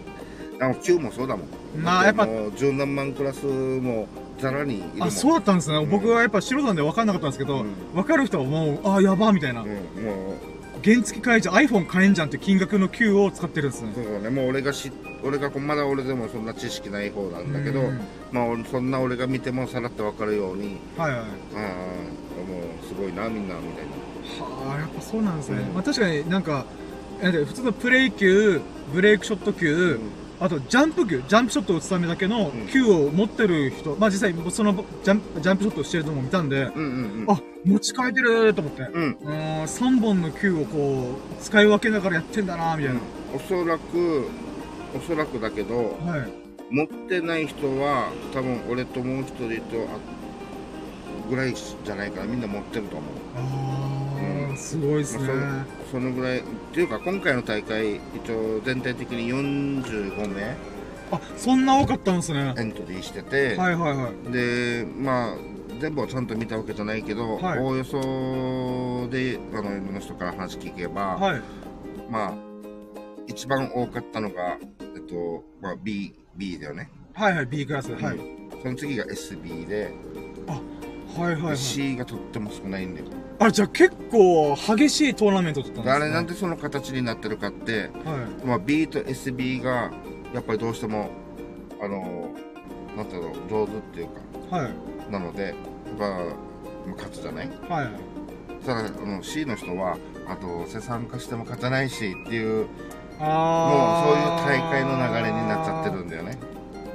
[0.62, 1.48] あの、級もそうだもん。
[1.82, 2.28] まあやっぱ
[2.58, 4.08] 十何万クラスも、
[4.40, 4.84] ざらに。
[5.00, 5.78] あ、そうだったんですね。
[5.78, 9.62] うん僕はやっぱ素人なんで分かんなかったんですけど、うん分かる人はもう、あ、やばみたいな。
[9.62, 9.80] うん、もう、
[10.84, 13.92] 原付買えじゃん、iPhone 買えんじゃんって金額の Q を使ってるんですね。
[13.96, 14.92] そうだね、もう俺がし、
[15.24, 18.00] 俺がまだ俺でもそんな知識ない方なんだけど、うん
[18.32, 21.20] まあ俺そんな俺が見てもさらってわかるように、はいはい。
[21.20, 21.30] ああ、も
[22.84, 24.09] うすごいな、みんな、みたいな。
[24.40, 25.60] はあ、やっぱそうなんですね。
[25.68, 26.66] うんまあ確かになんか、
[27.22, 28.62] 普通のプレイ級、
[28.94, 30.00] ブレイクショット級、
[30.40, 34.74] あとジャンプ級、ジャンプショットを打つためだけのうん級を持ってる人、まあ実際その
[35.04, 37.32] ジャンプジャンプショットをしてるのも見たんで、うんうんうん。
[37.32, 38.84] あ、持ち替えてると思って。
[38.84, 39.18] うん。
[39.22, 43.00] うーん、3本の球をこう、使い分けながらやってんだなみたいな。
[43.36, 44.28] おそらく、
[44.96, 46.74] おそらくだけど、はい。
[46.74, 49.98] 持ってない人は、多分俺ともう一人と、あ
[51.30, 53.10] ぐらいじゃないからみんな持ってると思う。
[53.36, 53.99] あー、
[54.50, 55.28] うんすごいですね。
[55.34, 56.44] まあそのぐらい、っ
[56.74, 60.56] ていうか今回の大会、一応全体的に45名
[61.12, 62.54] あ、そんな多かったんですね。
[62.58, 64.32] エントリーしてて、はいはいはい。
[64.32, 65.36] で、まあ、
[65.80, 71.42] 全部はちゃんと見たわけじゃないけど、はいおおよそで、あの、いろんな人から話聞けば、はい。
[72.10, 72.34] まあ、
[73.28, 74.58] 一番多かったのが、
[74.96, 76.90] えっと、まあ、B、B だよね。
[77.14, 77.92] はいはい、B クラス。
[77.94, 78.20] はい。
[78.62, 79.92] その次が SB で、
[81.16, 81.58] はいはいはい。
[81.58, 83.08] C がとっても少ないんだよ。
[83.40, 85.92] あ、じゃあ結構激しいトーナメントだったんですね。
[85.94, 88.46] あれなんでその形になってるかって、はい。
[88.46, 89.92] まあ、B と SB が、
[90.34, 91.10] やっぱりどうしても、
[91.82, 92.30] あの、
[92.98, 94.08] なんだろう、上手っていう
[94.50, 95.12] か、はい。
[95.12, 95.54] なので、やっ
[95.98, 96.22] ぱ、まあ
[96.98, 97.50] 勝つじゃない？
[97.70, 97.90] はい。
[98.66, 99.98] ただ、あの、C の人は、
[100.28, 102.68] あと、せ参加しても勝たないしっていう、もう
[103.22, 106.38] あそういうー大会の流れになっちゃってるんだよね。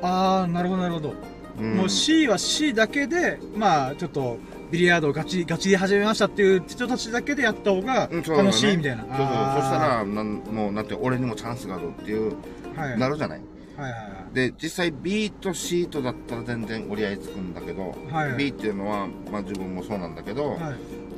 [0.02, 1.14] あー、なるほどなるほど。
[1.60, 4.38] うんもう C は C だけで、まあちょっと、
[4.74, 9.04] ビリヤードをガチ、ガチで始めましたっていう人たちだけでやった方が楽しいみたいな。
[9.04, 9.18] そうそう。
[9.18, 12.32] そしたら、なんもう、なんて、俺にもチャンスがあるっていう、
[12.76, 12.98] ら、はい。
[12.98, 13.40] なるじゃない？
[13.76, 13.96] はいは
[14.34, 18.28] で、実際 B と C とだったら全然折り合いつくんだけど、いはい。
[18.30, 18.36] はい。
[18.36, 20.58] B っていうのは、まあ自分もそうなんだけど、はい。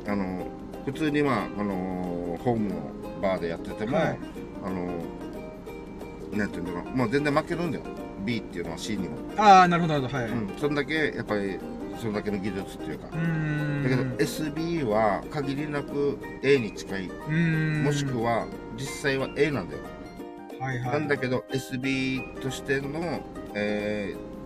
[0.07, 0.45] あの、
[0.85, 2.75] 普通にまあ、あの、ホームの
[3.23, 4.19] バーでやってても、はい
[4.63, 5.01] あの、
[6.37, 7.83] なんていうんだろう、もう全然負けるんだよ。
[8.23, 9.15] B っていうのは C にも。
[9.35, 10.23] ああ、なるほどなるほど。
[10.23, 10.29] はい。
[10.29, 10.57] ううん。
[10.59, 11.57] そんだけ、やっぱり、
[11.97, 13.07] そんだけの技術っていうか。
[13.07, 13.11] だ
[13.89, 17.07] けど SB は限りなく A に近い。
[17.83, 18.47] もしくは、
[18.77, 19.83] 実際は A なんだよ。
[20.59, 20.91] はいはい。
[20.91, 23.21] なんだけど、SB としての、
[23.53, 24.37] えー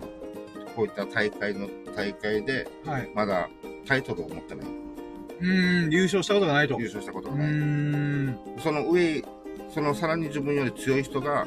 [0.74, 3.10] こういった大会の大会で、はい。
[3.14, 3.48] まだ
[3.86, 4.66] タイトルを持ってない。
[4.66, 6.78] うーん、優勝したことがないと。
[6.78, 7.48] 優勝したことがない。
[7.48, 8.38] ん。
[8.58, 9.22] その上、
[9.68, 11.46] そのさらに自分より強い人が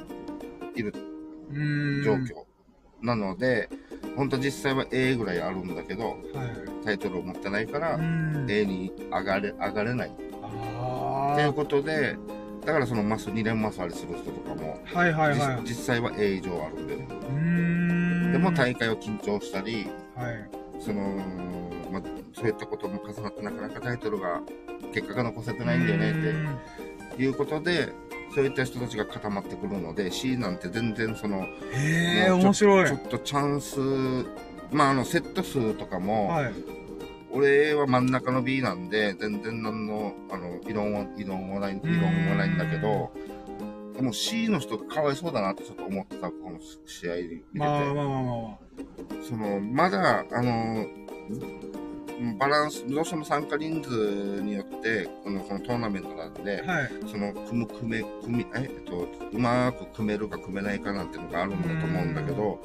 [0.75, 0.93] いる。
[2.03, 2.45] 状況。
[3.01, 3.69] なので、
[4.15, 6.17] 本当実際は A ぐらいあるんだけど、はい。
[6.85, 8.45] タイトルを持ってないからう、ん。
[8.49, 10.11] A に上がれ、上がれない。
[10.41, 11.53] あというあ。
[11.53, 12.17] ことで、
[12.65, 15.61] だからそのマス、2連マスありする人とかも、はいはいはい。
[15.61, 17.07] 実実際は A 以上あるんでね。
[17.39, 18.31] ん。
[18.31, 20.49] でも大会を緊張したり、はい。
[20.79, 21.01] その、
[21.91, 22.01] まあ、
[22.33, 24.41] そういったことも重なってなかなかタイトルが、
[24.93, 27.89] 結果が残せてないんだよねっていうことで、
[28.35, 32.85] そういった人たちが固まってくるので、C なんて全然その、へえ、面白い。
[32.85, 33.79] ちょっとチャンス、
[34.73, 36.53] まああの、セット数とかも、はい。
[37.31, 43.13] 俺は真ん中の B なんで、全然何の、あの、異論は、異論はない、異論はないんだけど、
[43.95, 47.43] でも C の人がかわいそうだなってちょっと思ってた、この試合見てて。
[47.53, 48.57] まあまあまあまあま
[49.23, 50.85] その、まだ、あの、
[52.37, 56.71] バランス、どうしても参加人数によって、この、このトーナメントなんで、あ。
[56.71, 56.91] はい。
[57.05, 62.61] その、組む、組め、組み、え、えっと、うまく組めるか組めないかなんていうのがあるんだと思うんだけど、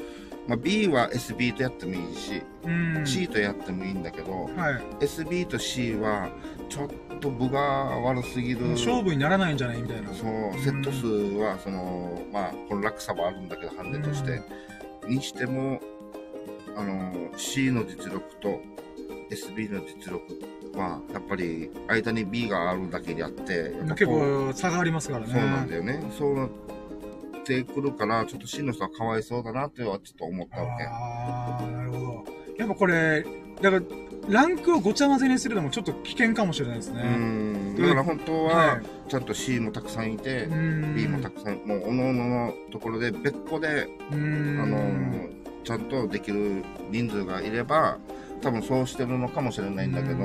[0.47, 3.07] まあ、B は SB とやってもいいし、うん。
[3.07, 4.49] C とやってもいいんだけど、は
[5.01, 5.05] い。
[5.05, 6.31] SB と C は、
[6.69, 8.67] ちょっと分が悪すぎる。
[8.69, 10.15] 勝負にならないんじゃないみたいな。
[10.15, 11.07] そう、セット数
[11.39, 14.41] は、その、まあ、この落差はあるんだけど、ハンデとして。
[15.09, 15.81] にしても、
[16.77, 18.61] あの、C の実力と
[19.31, 20.20] SB の実力
[20.78, 25.32] は、やっぱり、間に B があるだけであって、結構差がありますからね。
[25.32, 26.02] そうなんだよね。
[26.19, 26.51] そうなっ
[27.44, 30.85] てくるから、ちょっと C の人はかわいそうだなってはちょっと思ったわけ。
[30.85, 32.24] ああ、なるほど。
[32.59, 33.24] やっぱこれ、
[33.62, 33.82] だから、
[34.28, 37.02] ランクをごちゃ混ぜにするのもちょっと危険かもしれないですうね。
[37.02, 37.77] ん。
[37.77, 44.61] だから本当は、はいちゃんと C もたくさんいて、うん B もたくさん、もう、おのおののところで別個で、うん。
[44.62, 47.98] あのーちゃんとできる人数がいれば、
[48.41, 50.25] 多分そうしてるのかもしれないんだけど、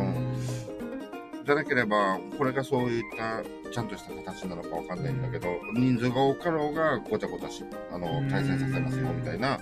[1.45, 9.59] じゃなければ、これがそういったちゃんとした形なのかわかんないんだけど、人数が多かろうがごちゃごちゃし、あの、対戦させますよみたいな、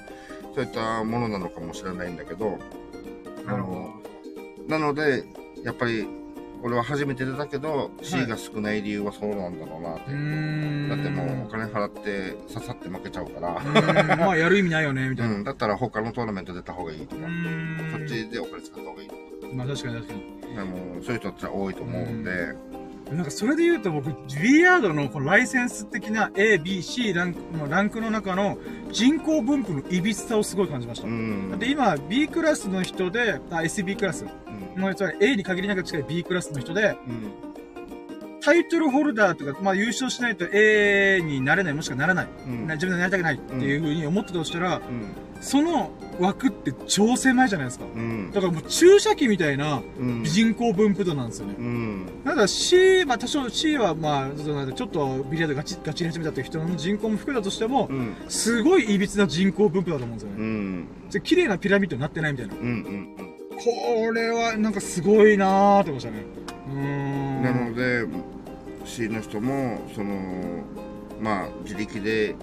[0.55, 2.57] そういったものなのかもしれないんだけど、
[3.47, 3.93] あの、
[4.67, 5.23] なので、
[5.63, 6.07] やっぱり、
[6.64, 8.06] 俺は初めて出たけど、い。
[8.06, 10.02] C が少ない理由はそうなんだろうなって。
[10.02, 14.19] だってもうお金払って刺さって負けちゃうから、うん。
[14.19, 15.35] まあ、やる意味ないよね、みたいな。
[15.35, 17.30] うん、だったら他のトーナメント出た方がいいとか、う。
[17.30, 17.90] ん。
[17.91, 19.22] そっちでお金使った方がいいとか、
[19.53, 20.56] まあ、確かに確かに。
[20.56, 22.31] でもそういう人って多いと思うんで、
[23.11, 24.10] なんかそれで言うと僕、
[24.41, 28.57] ビリヤードのこのライセンス的な A、B、C ランクのランクの中の
[28.91, 31.07] 人口分布のいびつさをすごい感じました。
[31.07, 31.49] うん。
[31.52, 34.26] だって今 B クラスの人で、あ、SB クラス。
[34.48, 37.31] うんのつまり A に限りなく近い B クラスの人で、うん。
[38.41, 42.27] タイトルホルダーとか、まあ優勝しないと A になれない、もしくはならない。
[42.45, 44.83] うんな自分でなりたくないっていうふうに思ってたとしたら、うん。
[45.39, 47.85] その枠って超狭いじゃないですか。
[47.85, 48.31] うん。
[48.31, 50.23] だからもう注射器みたいなうん。
[50.23, 51.55] 人口分布度なんですよね。
[51.57, 52.05] うん。
[52.25, 54.29] ただ C、まあ多少 C はまあ、
[54.73, 58.15] ちょっとビリヤードガチガチに始めたっていう人の人口も含めたとしても、うん。
[58.27, 60.45] すごい歪な人口分布だと思うんですようね。
[60.45, 60.87] ん。
[61.09, 62.55] で綺麗なピラミッドになってないみたいな。
[62.55, 62.61] うん。
[62.61, 63.32] うん。
[63.64, 66.23] これはなんかすごいなーって思いましたね。
[66.68, 67.44] うーん。
[67.44, 68.06] なので、
[68.85, 70.64] C の人も、その、
[71.22, 72.35] まあ、自力で、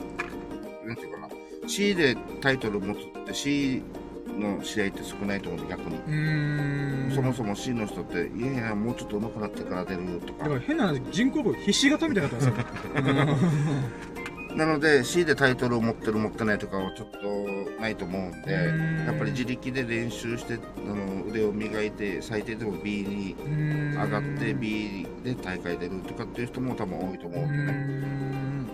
[0.85, 1.29] なんていうかな、
[1.69, 3.83] C でタイトル持つって C
[4.39, 5.97] の試合って少ないと思うんで、逆に。
[5.97, 7.13] うーん。
[7.15, 10.55] そもそも C の人って、いやいや、もうちょっと上手くなってから出るとかだか。
[10.55, 12.55] ら変な話、人口分ひし形みたいになってますよ。
[14.55, 17.18] なので C でタイトルを持ってる持ってないとかはちょっと
[17.81, 19.06] ないと思うんでうん。
[19.06, 23.36] やっぱり自力で練習してあの腕を磨いて最低でも B に
[23.94, 27.56] 上がって B で大会出るとかっていう人も多分多いと思うんで。
[27.56, 28.66] ねん。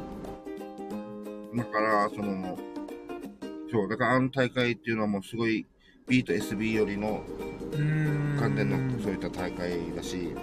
[1.57, 2.59] だからその
[3.71, 5.67] そうだからあの大会っていうのはもうすごい
[6.09, 7.23] B と SB よりの
[8.39, 10.35] 関連のそういった大会だし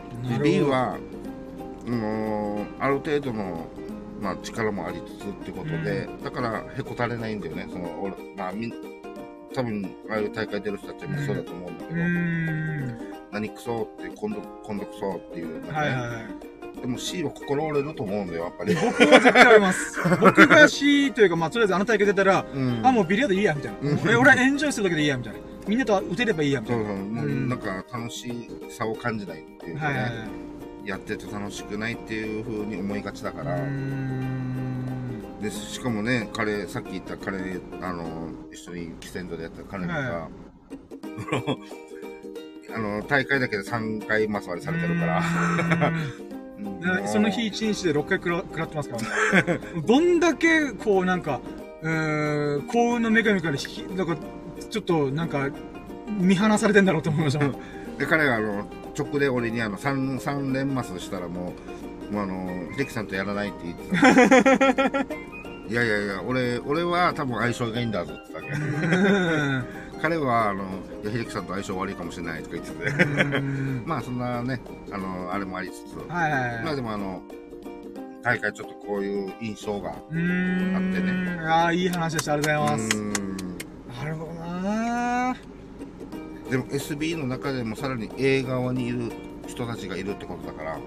[0.43, 0.97] B は
[1.85, 3.67] あのある程度の
[4.23, 8.73] まあ、力もありつつってことで、だからへこたれないんだよねその俺まあみん
[9.53, 13.13] 多分ああいう大会出る人たちもそうだと思うんだけうど。
[13.33, 16.81] 何クソって今度今度クソっていうね、はいはいはい。
[16.81, 19.97] でも C は心折れると思うんだよやっぱり、僕は絶対ます。
[20.19, 23.77] 僕が C というか、まあ、とりあえずあの大会出たら、うん、あ、もうビリヤードいいや、みたいな。
[23.91, 25.39] うん俺、俺はエンジョイするだけでいいや、みたいな。
[25.67, 26.89] みんなと打てればいいや、みたいうな。
[26.89, 30.27] そそうもううんなんか楽しさを感じないっていうかね、はいはいはい。
[30.85, 33.57] やってて楽しくないっていう風に思いがちだから。
[35.41, 40.29] でしかもね彼さっき言った彼あの一緒にキセンドでやった彼が、は
[42.73, 45.21] あの大会だけで3回マス割りされてるから。
[47.05, 49.59] その日1日で6回食ら食らってますからね。
[49.85, 51.41] どんだけ、こう、なんか、
[51.81, 54.17] うーん、幸運の女神から引き、なんか、
[54.69, 55.49] ちょっと、なんか、
[56.07, 57.45] 見放されてんだろうと思いました。
[57.97, 58.65] で彼があの
[58.97, 61.53] 直で俺にあの 3, 3連マスしたらも
[62.09, 62.47] うもうあの
[62.77, 64.99] 秀樹さんとやらないって言ってた
[65.69, 69.67] いやいやいや俺俺は多分相性がいいんだぞって言ってたわけ
[70.01, 70.63] 彼はあの
[71.05, 74.61] 秀樹さんと相性悪いかもしれないとか言っててうんまあそんなね
[74.91, 76.63] あのあれもありつつはいはいはい。
[76.65, 77.21] まあでもあの
[78.21, 79.89] 大会ちょっとこういう印象が。
[79.89, 82.33] あってねああ、いい話でした。
[82.33, 82.97] ありがとうございます。
[82.97, 83.13] うん
[83.99, 85.35] なるほどな
[86.49, 89.11] でも SB の中でもさらに A 側にいる
[89.47, 90.77] 人たちがいるってことだから。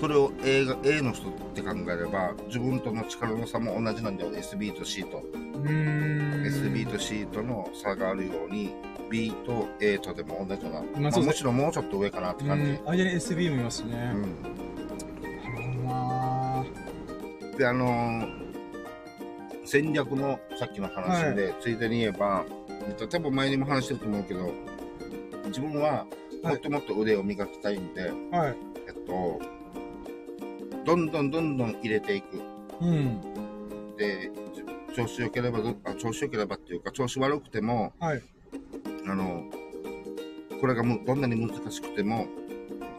[0.00, 5.22] それを A, が A の人って考えれば自分との力の差も同じなんだよ SB と C と。
[5.62, 8.70] SB と C との差があるように
[9.10, 12.78] B と A とでも同じような、まあむしろもうちょっと上かなってう感じ、ん。
[12.86, 14.12] 間に SB もいますしね。
[14.14, 14.22] うん。
[17.58, 18.40] であのー
[19.70, 22.44] 戦略のさっきの話で、ついでに言えば
[23.08, 24.52] 多分前にも話してると思うけど
[25.46, 26.06] 自分は
[26.42, 28.56] もっともっと腕を磨きたいんで、はい。
[28.86, 29.40] えっと
[30.84, 32.40] どんどんどんどん入れていく
[32.80, 33.20] うん。
[33.96, 34.30] で
[34.96, 38.22] 調子良ければどあ調子良ければっていうか調子悪くてもはい。
[39.06, 39.44] あの
[40.60, 42.26] これがもうどんなに難しくても、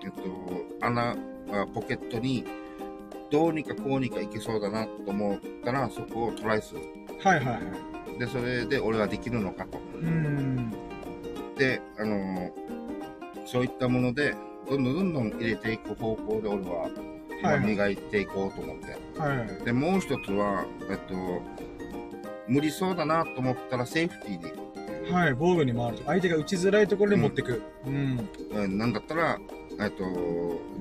[0.04, 1.12] えっと、穴
[1.52, 2.44] あポケットに
[3.30, 6.82] どうにかこうにかいけそうだなと思ったらそこをトライする
[7.24, 7.91] はいはいはい。
[8.20, 10.72] でそれで俺はできるのかとうん。
[11.58, 12.52] であの
[13.46, 14.36] そういったもので
[14.70, 16.90] どんどんどんどん入れていく方向で俺は
[17.40, 19.66] 今はいはい磨いていこうと思って、はい。
[19.66, 21.16] でもう一つはえっと
[22.48, 24.62] 無理そうだなと思ったらセーフティーで
[25.12, 26.04] はい、防具に回ると。
[26.06, 27.62] 相手が打ちづらいところに持ってく。
[27.86, 28.30] うん。
[28.54, 29.40] うんなんだったら、
[29.80, 30.04] えっと、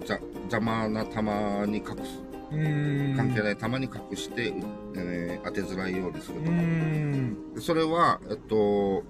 [0.05, 0.19] じゃ
[0.51, 1.21] 邪魔な球
[1.67, 2.30] に隠す。
[2.51, 4.53] 関係ない球に隠して、
[4.97, 7.61] えー当てづらいようにするとか。
[7.61, 9.03] それは、えっと、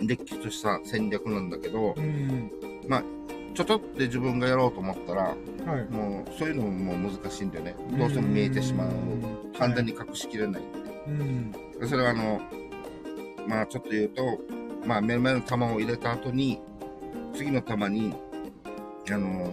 [0.00, 2.50] れっきとした戦略なんだけどう、ん。
[3.54, 5.36] ちょっとって自分がやろうと思ったら、は
[5.78, 5.92] い。
[5.92, 7.76] もうそういうのももう難しいんだよね。
[7.96, 8.90] どうしても見えてしまう。
[9.58, 10.62] 完全に隠しきれない。
[11.06, 11.52] うん。
[11.52, 12.40] でそれはあの、
[13.46, 14.40] まあちょっと言うと、
[14.84, 16.60] まあ目の前の球を入れた後に、
[17.34, 18.12] 次の球に、
[19.10, 19.50] あの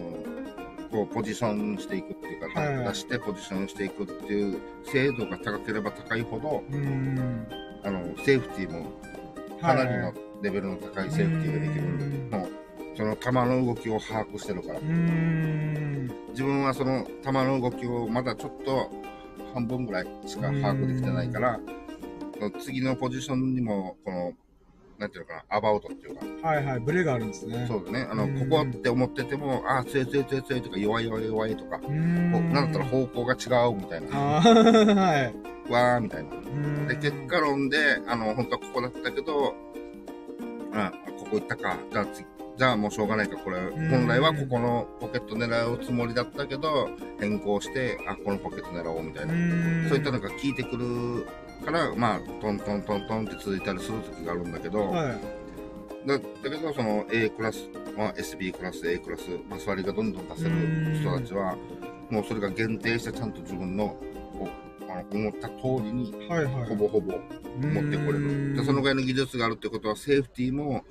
[0.92, 7.46] こうポジションしていくっていうか、はいはい出してポジションしていくっていう精度が高ければ高いほど、うん。
[7.82, 8.86] あの、セーフティーも
[9.60, 10.12] かなりの
[10.42, 12.48] レベルの高いセーフティーができるんで、もう、
[12.96, 14.82] その球の動きを把握してるからう。
[14.82, 16.10] ん。
[16.30, 18.90] 自分はその球の動きをまだちょっと
[19.54, 21.60] 半分ぐらいしか把握できてないから、
[22.60, 24.32] 次のポジションにも、この、
[25.02, 26.80] なんていうのかな、アバウトっていうか、はいはい。
[26.80, 27.66] ブレがあるんですね。
[27.66, 35.32] そうだね、あの、うんここって思ってても、ああ、強い強い強い強いとか、弱い弱い弱いとか、なんだったら方向が違うみたいな、は
[35.68, 35.72] い。
[35.72, 36.30] わーみたいな。
[36.36, 39.54] うんで、結果論で、あの、本当はここだったけど、
[40.72, 41.76] あ、ここ行ったか。
[41.90, 42.24] じゃあ次、
[42.56, 43.36] じゃあもうしょうがないか。
[43.38, 49.32] これ、ん本来はここのポケット狙うつもりだったけど、変更して、あ、このポケット狙おうみたいな。
[49.32, 51.26] んそういったのが効いてくる
[51.62, 55.20] から、まあ、トントントントンって続いたりする時があるんだけど、はい。
[56.06, 60.50] だだけど、その A クラス、まあ、SB クラス、A クラス、マス割りがどんどん出せる
[61.00, 61.56] 人たちは、
[62.10, 63.96] もうそれが限定してちゃんと自分の、
[64.38, 64.48] こ
[64.80, 66.68] う、あの思った通りに、はいはい。
[66.68, 67.12] ほぼほぼ
[67.60, 68.54] 持ってこれる。
[68.54, 70.84] で、そのぐらいの技術があるってことは、セーフティーも、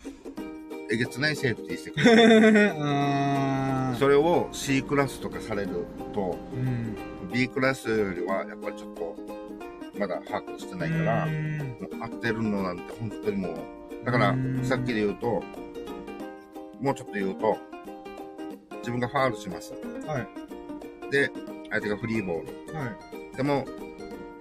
[0.92, 2.74] えげつないセーフティーしてくる。
[2.82, 6.98] あーそれを C クラスとかされると、うん。
[7.32, 9.16] B クラスよりはやっぱりちょっと、
[10.02, 13.56] まだ把握してないから、うんもう当てるのなんて本当にもう、
[14.04, 15.44] だからうん、さっきで言うと、
[16.82, 17.56] もうちょっと言うと、
[18.80, 19.74] 自分がファールします。
[20.08, 21.12] はい。
[21.12, 21.30] で、
[21.70, 22.76] 相手がフリーボール。
[22.76, 23.38] はい。
[23.38, 23.64] でも、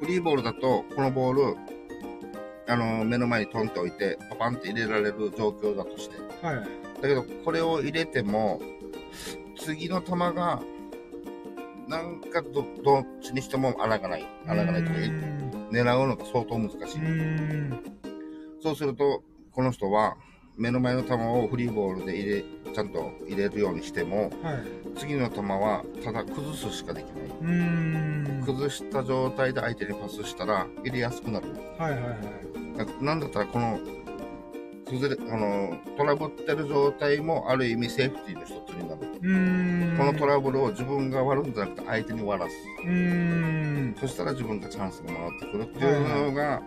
[0.01, 1.57] フリーボールだと、このボール、
[2.66, 6.16] あの、目の前にトンって置いて、パパンって入れられる状況だとして。
[6.41, 6.57] はい。
[7.03, 8.62] だけど、これを入れても、
[9.59, 10.62] 次の球が、
[11.87, 14.27] なんかど、どっちにしても穴がない。
[14.47, 16.99] 穴がないとか、うん狙うのが相当難しい。
[16.99, 17.81] うん。
[18.63, 19.23] そうすると、
[19.53, 20.17] この人は、
[20.57, 22.45] 目の前の球をフリーボールで入れ、
[22.75, 24.99] ちゃんと入れるようにしても、はい。
[24.99, 27.29] 次の球はただ崩すしかできない。
[27.41, 28.43] うん。
[28.45, 31.47] 崩した状態で相手にパスしたら入れやすくなる。
[31.79, 32.77] はいはいはい。
[32.77, 33.81] だなんだったらこの、
[34.91, 39.01] 崩れ、あの、トラブってる状態もある意味セーフティーの一つになる。
[39.23, 39.97] うん。
[39.97, 42.55] このトラブルを自分が割るんじゃなくて相手に割らす。
[42.85, 43.97] うん。
[44.01, 46.62] そしたら自分がチャンスが回ってくるっていうのが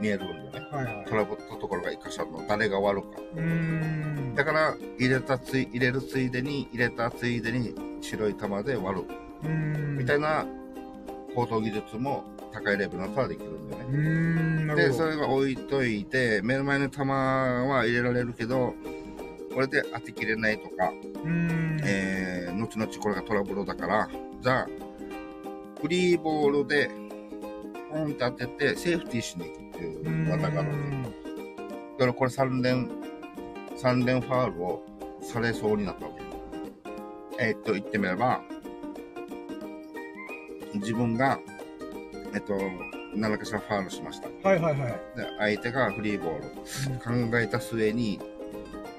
[0.00, 0.68] 見えるんだよね。
[0.70, 1.04] はいはい。
[1.06, 3.20] トラブったところが一箇所の、誰が割るか。
[3.36, 4.34] うん。
[4.34, 9.04] だから、入れたつい、入れるついでに、入れたついでに白い球で割る。
[9.44, 9.98] うん。
[9.98, 10.44] みたいな
[11.34, 12.24] 高等技術も
[12.60, 14.74] 高いレベルの人はできるんだよね。
[14.74, 14.92] で。
[14.92, 18.74] それが置いといて、目の前の球は入れられるけど、
[19.54, 20.92] これで当てきれないとか、
[21.24, 21.80] うん。
[21.84, 24.08] えー、後々これがトラブルだから、
[24.40, 24.68] じゃあ、
[25.80, 26.90] フリーボールで、
[27.90, 31.18] ポンって当てて、セーフティーしに行くっていう技があるわけ。
[31.98, 32.88] だからこれ3連、
[33.76, 34.82] 3連ファールを
[35.22, 36.18] されそうになったわけ。
[37.40, 38.42] えーっと、言ってみれば、
[40.74, 41.38] 自分が、
[42.34, 42.54] えっと、
[43.14, 44.28] 何かしらファールしました。
[44.28, 45.00] で、はいはいはい。
[45.38, 47.30] 相手がフリーボール。
[47.30, 48.20] 考えた末に、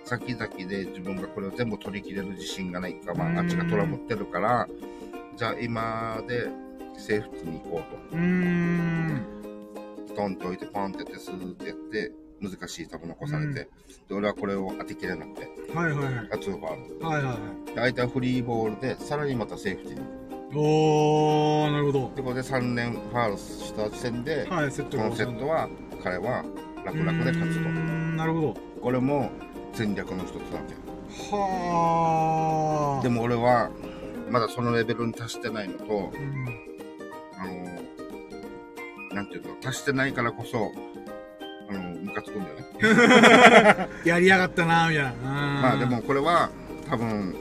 [0.05, 4.67] 先々で自分がこれを全部取り切れる自信がないか、まうんあ、あっちがトラブってるから、
[5.35, 6.47] じゃあ今で
[6.97, 7.81] セーフティーに行こ
[8.11, 9.21] ううん。
[10.07, 10.15] と。
[10.15, 12.11] トンと置いて、ポンってやって、スーってやって、
[12.41, 13.69] 難しい球残されて、で、
[14.15, 16.29] 俺はこれを当てきれなくて、はいはいはい。
[16.31, 17.05] あ、ツーファール。
[17.05, 17.37] はいはいは
[17.67, 17.75] い。
[17.75, 20.28] で相手はフリーボールで、さらにまたセーフティーに行く。
[20.53, 24.55] おー、なるほで、これで3連ファールした時点で、ど。
[24.55, 25.69] はい、セットがこのセットは、
[26.03, 26.43] 彼は
[26.83, 27.69] 楽々で勝つと。
[27.69, 28.57] んなるほど。
[28.81, 29.29] これも
[29.73, 30.73] 戦略の一つだけ。
[31.31, 33.03] はあ。
[33.03, 33.69] でも俺は、
[34.29, 36.47] まだそのレベルに達してないのと、うん、
[37.37, 40.71] あの、なんていうの、達してないからこそ、
[41.69, 43.89] あの、ムカつくんだよね。
[44.05, 45.11] やりやがったなみたいな。
[45.23, 46.49] ままあでもこれは、
[46.89, 47.35] 多分、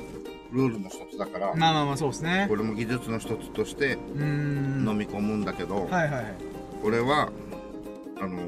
[0.52, 2.56] ルールの一つだから、まあまあまあ、そうですねこ。
[2.56, 3.98] れも技術の一つとして。
[4.16, 6.34] 飲み込むんだけど、はいはいはい。
[6.82, 7.30] 俺は、
[8.20, 8.38] あの、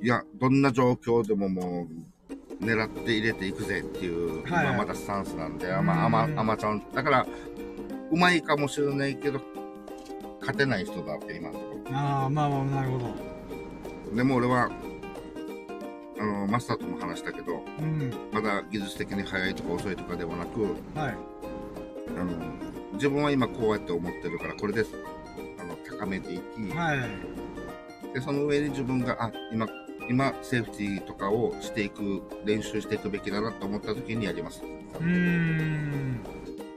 [0.00, 1.86] いや、どんな状況でもも
[2.60, 6.82] う、狙って入れていくぜっていう、はいはい今まだスタンスなんで、うんまあ、アマ、アマちゃん。
[6.94, 7.26] だから、
[8.10, 9.40] うまいかもしれないけど、
[10.40, 13.06] 勝てない人だって、今のとこああ、まあまあ、なるほど。
[14.10, 14.16] ろ。
[14.16, 14.70] でも俺は、
[16.22, 18.12] あの、マスターとも話したけど、うん。
[18.32, 20.62] まだ技術的に早いとか遅いとかではなく、
[20.94, 21.16] はい。
[22.16, 22.32] あの、
[22.92, 24.92] 自分は今こうやって思ってるから、これです。
[25.58, 28.14] あの、高めていき、はい。
[28.14, 29.66] で、その上に自分が、あ、今、
[30.08, 34.62] 今、セーフティーとかをしていく、練習していくべきだなと思った時にやります。
[34.62, 36.20] うーん。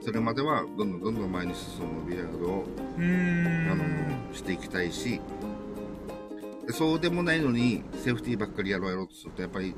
[0.02, 2.66] それまでは、どんどんどんどん前に進むビリヤードを。
[2.98, 5.22] あの、していきたいし、で
[6.72, 9.76] そうでもないのに、セーフティーばっかりやろうやろうとすると、やっぱり、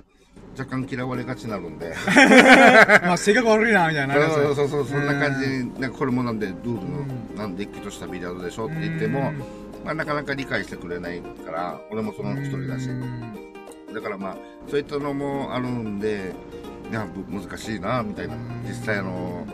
[0.57, 1.93] 若干嫌われがちになるんで。
[3.03, 4.15] まあ、性格悪いな、みたいな。
[4.29, 6.79] そうそうそう、そんな感じうに、なんかこれもなんで、ルールの
[7.35, 9.33] う、なんで、きとしたビリヤードでしょって言っても、
[9.85, 12.93] まあ、なかなか理解してくれないから、俺もその一人だしう。
[12.93, 13.33] ん
[13.93, 14.37] だからまあ、
[14.67, 16.33] そういったのもあるんで、
[16.89, 18.41] いや、ぶ難しいな、みたいなうん。
[18.67, 19.45] 実際あの、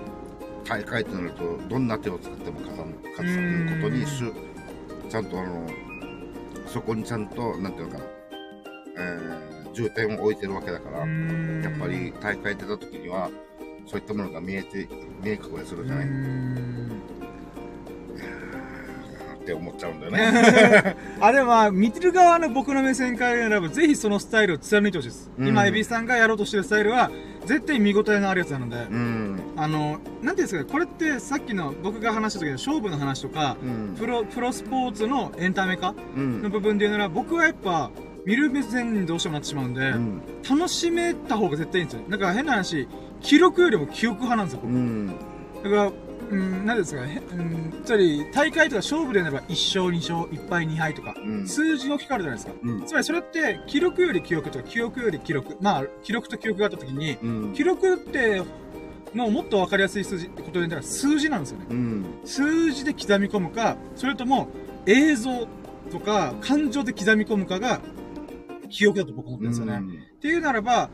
[0.66, 4.34] 大会ってなると、どんな手を使っても勝つということにしゅ、
[5.10, 5.68] ちゃんとあの、
[6.74, 8.06] そこにちゃんと、なんていうのかな、
[8.98, 13.30] えー、重点を置いてるわけだから、やっぱり大会出た時には、
[13.86, 14.90] そういったものが見えて、
[15.22, 16.08] 見え隠れするじゃない、
[19.44, 20.96] って思っちゃうんだよね。
[21.22, 25.30] あ、でもまあ、見てる側の僕の目線から言えば、ぜひそのスタイルを貫いてほしいです。
[25.38, 25.48] うん。
[25.50, 27.12] 今、エビさんがやろうとしてるスタイルは、
[27.46, 29.40] 絶対見応えのあるやつなので、うん。
[29.56, 33.96] あの、なんていうんですかね、これってさっきの僕が話した時の勝負の話とか、うん。
[33.98, 37.92] プロ、プロスポーツのエンタメ化うんの部分で言うなら、僕はやっぱ、
[38.26, 40.22] 見る目線にどうしてもなってしまうんで、うん。
[40.50, 42.04] 楽しめた方が絶対いいんですよ。
[42.10, 42.88] だから変な話、
[43.22, 45.08] 記録よりも記憶派なんですよ、僕うん。
[45.64, 45.92] だから、
[46.30, 51.48] うん、なんですかね、うん、つまり、大会とか勝負でなれば1勝2勝、1敗2敗とか、うん。
[51.48, 52.54] 数字が大きくあるじゃないですか。
[52.64, 52.86] うん。
[52.86, 55.58] つまりそれって、記録より記憶とか、記憶より記録。
[55.62, 57.54] まあ、記録と記憶があった時に、うん。
[57.54, 58.42] 記録って、
[59.16, 61.66] のもっとわかりやすい数字ってことで言ったら数字なんですよね。
[61.70, 62.06] うん。
[62.26, 64.48] 数字で刻み込むか、それとも
[64.86, 65.48] 映像
[65.92, 67.80] とか感情で刻み込むかが
[68.70, 69.82] 記憶だと僕は思ってるんですよね。
[70.16, 70.90] っていうならば、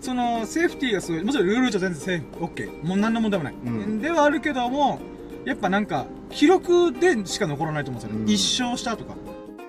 [0.00, 2.86] その、セーフティーがすごい、もちろんルール上全然セーフ、オッケー。
[2.86, 3.54] もう何の問題もない。
[3.54, 5.00] うんではあるけども、
[5.44, 8.24] やっぱなんか、記録でしか残らないと思うんですよね。
[8.24, 9.14] うん一勝したとか、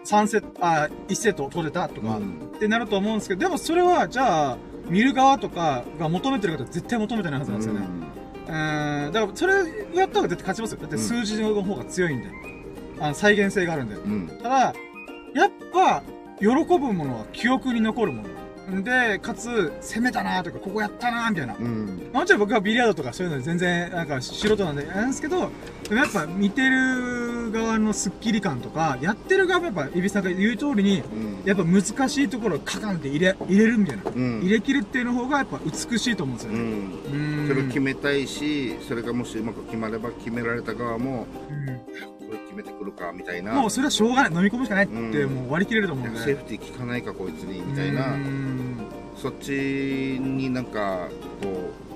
[0.04, 4.58] 三セット、あ、一セット取れたとか、うんってなると思うんですけど、でもそれは、じゃあ、
[4.90, 7.88] 見る側とかが求めてる方は絶対求めてないはずなんですよね。
[8.48, 8.52] う
[9.10, 9.58] ん、だから、それを
[9.94, 10.80] やった方が絶対勝ちますよ。
[10.82, 12.28] だって数字の方が強いんで。
[13.00, 13.96] あの再現性があるんで。
[13.96, 14.28] うん。
[14.42, 14.60] ただ、
[15.34, 16.04] やっぱ、
[16.40, 18.30] 喜ぶものは記憶に残るもの。
[18.84, 21.56] で、かつ、攻めたなとか、ここやったなみたいな。
[21.56, 22.10] うん。
[22.14, 25.52] もちろん僕はビリヤードとかそういうの全然、なんか素人なんで、なんですけど、
[25.90, 31.42] でもやっぱ見てる側のスッキリ感とか、やってる側もやっぱ、イビさんが言う通りに、うん。
[31.46, 34.04] やっぱ難しいところをカカンって入れ、入れるみたいな。
[34.06, 34.40] うん。
[34.42, 36.60] 入れ切るっていうの方がやっぱ美しいと思うんですよね。
[36.60, 36.62] う
[37.16, 37.42] ん。
[37.42, 37.48] うん。
[37.48, 41.66] それを決めたいし、それがもしうまく決まれば決められた側も、うん
[42.30, 43.54] これ決めてくるか、みたいな。
[43.54, 44.44] もうそれはしょうがない。
[44.44, 46.20] 飲み込むしかないって、うんもう割り切れると思うんで。
[46.20, 48.18] セーフティー効かないか、こいつに、みたいなう。
[48.18, 48.78] ん
[49.18, 51.08] そっちになんか、
[51.42, 51.89] こう、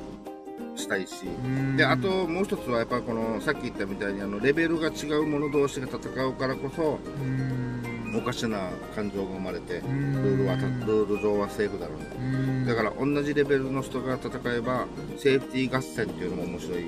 [0.75, 1.25] したいし。
[1.25, 7.83] うんで、あともう一つはやっぱこの、さっき言ったみたいに、あの、レベルが違う者同士が戦うからこそ、うん
[8.15, 12.05] おかしな感情が生まれて、うんルールはた、ルール上はセーフだろうね。
[12.19, 12.21] う
[12.63, 14.85] んだから同じレベルの人が戦えば、
[15.17, 16.85] セーフティー合戦っていうのも面白い、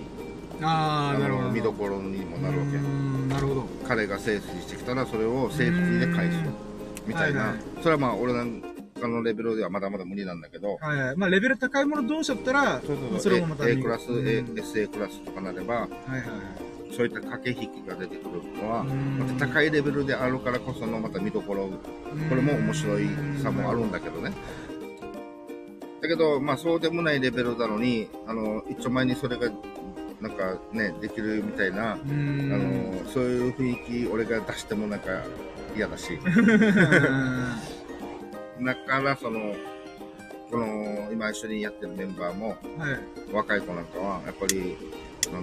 [0.61, 1.47] ああ、なるほど。
[1.47, 2.79] の見どころにもなるわけう。
[2.79, 3.65] んなるほど。
[3.87, 6.37] 彼がセーフしてきたら、それをセーフティーで返す。
[7.07, 7.39] みたいな。
[7.39, 8.61] はいはいそれはまあ、俺なん
[8.99, 11.17] かのレベルではまだまだ無理なんだけど、はいはい。
[11.17, 16.95] まあ、レベル高いもの同士だったら、そうそうそれもまた A, A クラス、うん A、SA クラスとかなれば、はいはいはい。
[16.95, 21.67] そういった駆け引きが出てくるのは、うんまた高いレベルであるからこそのまた見どころ、
[22.29, 23.09] これも面白い
[23.43, 24.31] さもあるんだけどね。
[26.01, 29.49] だけど、まあそうでもないレベルなのに、あの、一丁前にそれが、
[30.21, 32.93] なんかね、できるみたいな、うあん。
[33.03, 35.07] の、そういう雰囲気、俺が出してもなんか
[35.75, 36.17] 嫌だし。
[38.61, 39.55] だから、その、
[40.49, 43.33] この、今一緒にやってるメンバーも、はい。
[43.33, 44.77] 若い子なんかは、やっぱり、
[45.29, 45.41] あの、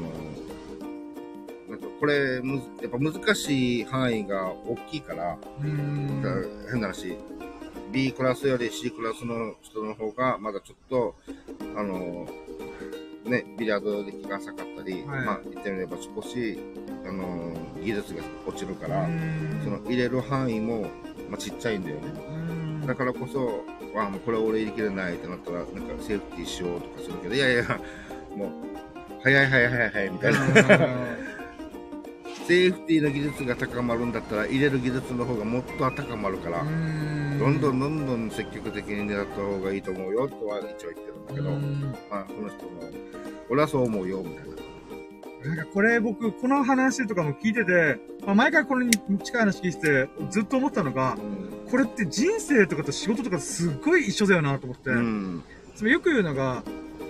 [1.68, 7.16] なんかこれ、むずやっぱ難しい範囲が大きいから、変な話、
[7.90, 11.14] B クラスより C クラスの人の方が、まだちょっと、
[11.76, 12.26] あの、
[13.24, 16.59] ね、ビリヤード歴が浅かったり、はいまあ、言ってみれば少し、
[17.06, 20.82] あの、技術が落ちるから、うんその入れる範囲も、
[21.30, 22.41] まあ、ちっちゃいんだよね。
[22.82, 23.64] うんだからこそ、
[23.96, 25.72] あもうこれ俺入れきれないってなったら、なんか
[26.02, 27.80] セーフティーしようとかするけど、いやいや、
[28.36, 28.50] もう、
[29.22, 30.38] 早い早い早い早いみたいな。
[32.46, 42.82] セーフティーの技術が高まるんだったら、入れる技術の方がもっと高まるから、うんどんどんどんどん積極的に狙った方がいいと思うよとは一応言ってるんだけど、うんまあ、その人も、
[43.50, 44.52] 俺はそう思うよ、みたいな。
[45.44, 51.16] なんかこれ僕、この話とかも聞いてて、まあ、毎回これに近い話聞いてて、ずっと思ったのが、
[51.73, 54.90] これって人生とかと仕事とかすっごい一緒だよなと思って。
[54.90, 55.43] うん。
[55.74, 56.62] つまりよく言うのが、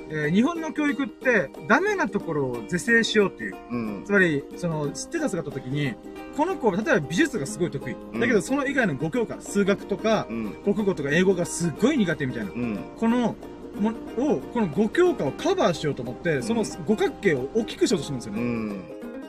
[0.09, 3.57] えー日本の教育ってダメなところを是正しようっていう。
[3.73, 4.05] うん。
[4.05, 5.95] つまり、その、ステータスがあった時に、
[6.37, 7.93] この子、例えば美術がすごい得意。
[8.13, 10.53] うんだけど、その以外の5教科、数学とかう、ん。
[10.63, 12.53] 国語とか英語がすっごい苦手みたいな。
[12.53, 12.79] うん。
[12.99, 13.35] この、
[13.81, 18.77] も、を、この5教科をカバーしようと思って、その五角形を大きくしようとするんですようね。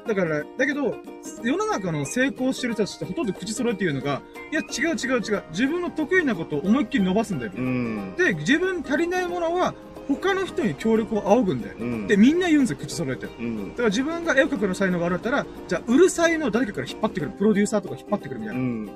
[0.03, 0.07] ん。
[0.07, 0.95] だから、だけど、
[1.43, 4.21] 世の中の成功してる人たちってほとんど口揃えて言うのが、
[4.51, 5.43] いや、違う違う違う。
[5.51, 7.51] 自分の得意なことを思いっきり伸ばすんだよ。
[7.55, 8.15] うん。
[8.17, 9.73] で、自分足りないものは、
[10.07, 11.75] 他の人に協力を仰ぐんだよ。
[11.79, 12.07] うん。
[12.07, 13.25] で、みんな言うんですよ、口揃えて。
[13.27, 13.71] だうん。
[13.71, 17.31] から自分が絵を描くの才能があるんだったら、じゃあ、うるさいのを誰かから引っ張ってくる。
[17.31, 18.63] プロデューサーとか引っ張ってくるみたいうな。
[18.63, 18.89] ん。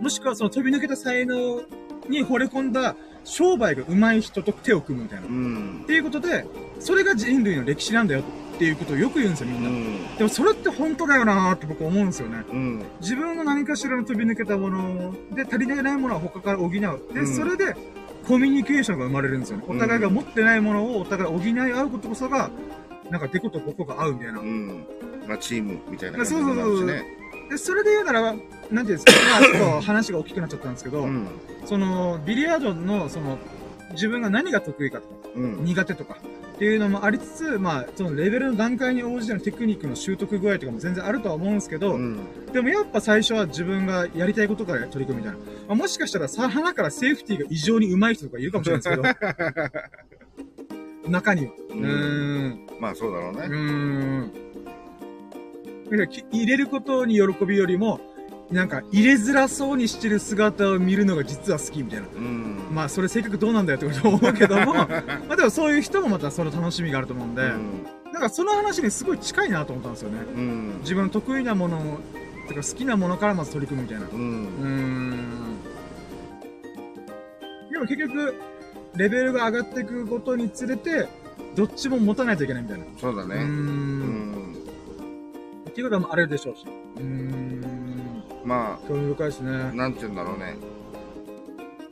[0.00, 1.62] もしくは、その飛び抜けた才能
[2.08, 5.26] に惚れ込んだ商売が上手い人と手を組むみたいな。
[5.26, 5.84] うっん。
[5.86, 6.46] ていうことで、
[6.80, 8.22] それが人類の歴史なんだよ
[8.54, 9.68] っていうことをよく言うんですよ、みんな。
[9.68, 10.16] うん。
[10.16, 12.44] でもそれって本当だよなーって僕思うんですよね。
[12.50, 12.84] うん。
[13.00, 16.70] 自分の何かしらの飛び抜けたもので足りないものは他から補う。
[16.70, 17.74] で、うんそれで
[18.26, 19.64] コミュニケーションが生まれるんですよね。
[19.68, 22.50] お互いが持ってないものをお互い補い合うことこそが、
[23.10, 24.42] なんかデコとボコが合うみたいなう。
[24.44, 24.86] ん。
[25.28, 27.04] まあ、チームみたいな感じになるしね。
[27.50, 31.26] で、それで言うなら、なんていうんですか、まあちょっと話が大きくなっちゃったんですけど、うん。
[31.66, 33.38] その、ビリヤードの、その、
[33.92, 35.64] 自分が何が得意かとか、うん。
[35.64, 36.16] 苦手とか、
[36.54, 42.18] っていうのもありつつ、まあ、そのレベルの段階に応じてのテクニックの習得具合とかも全然あるとは思うんですけど、うん。
[42.52, 45.38] でもやっぱ最初は自分がやりたいことから取り組むみたいな。
[45.68, 49.02] まあ、もしかしたらさ、花からセーフティーが異常に上手い人とかいるかもしれないですけ
[51.04, 51.52] ど、 中には。
[51.70, 51.86] ううんー
[52.48, 52.66] ん。
[52.80, 53.40] まあ、そうだろうね。
[53.40, 53.54] うー
[54.20, 54.32] ん。
[56.32, 58.00] 入れることに喜びよりも、
[58.54, 62.06] なんか入れづらそうにしてる姿を見るのが実は好きみたいな。
[62.06, 62.68] うん。
[62.70, 64.88] まあ、それ性格どうなんだよってこと思うけども、 ま
[65.30, 67.84] あでもそういう人もまたその楽しみがあると思うんで、うん。
[68.12, 70.18] なんかその話にすごい近いなと思ったんですよね。
[70.36, 70.78] うん。
[70.82, 71.98] 自分の得意なもの
[72.46, 74.06] とか好きなものからまず取り組むみたいな。
[74.06, 74.10] う。
[74.12, 75.10] うん。
[77.72, 78.34] でも結局、
[78.94, 81.08] レベルが上がっていくことにつれて、
[81.56, 82.84] どっちも持たないといけないみたいな。
[83.00, 83.34] そうだね。
[83.34, 84.54] うんん。
[85.70, 86.64] っていうこともあるでしょうし。
[86.98, 87.83] うーん。
[88.44, 89.50] ま興味深いですね。
[89.50, 90.56] あ、なんて言うんだろうね。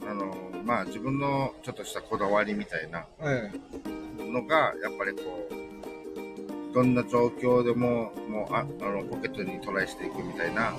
[0.09, 0.35] あの、
[0.65, 4.31] まあ、自分のちょっとしたこだわりみたいなはい。
[4.31, 10.73] のが、やっぱりこう、どんな状況でも、もう、ああの、ポケットにトライしていくみたいな。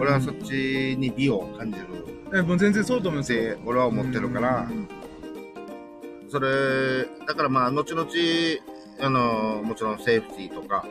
[0.00, 1.86] 俺はそっちに美を感じる
[2.34, 4.88] え、もう全然そうと思います俺は思ってるからう、ん
[6.28, 8.08] それ、だからまあ、後々、
[9.00, 10.84] あの、もちろんセーフティーとか、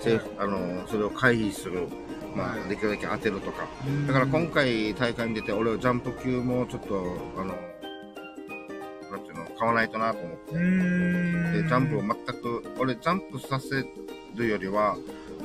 [0.00, 1.88] セーフ、あの、それを回避する、
[2.34, 3.66] まはいあ、できるだけ当てるとか。
[3.86, 7.54] うんだから今回大会に出て、俺はジャンプ級もちょっと、あの、
[9.10, 10.52] なんていうの、買わないとなと思って。
[10.52, 13.84] で、ジャンプを全く、俺ジャンプさせ
[14.34, 14.96] るよりは、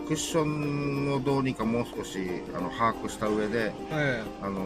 [0.07, 2.19] クッションをどうにかもう少し、
[2.55, 3.73] あの、把握した上で、はい。
[4.41, 4.60] あの、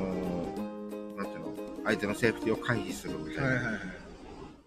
[1.15, 1.53] なんていうの、
[1.85, 3.79] 相手のセーフティーを回避するみたいな。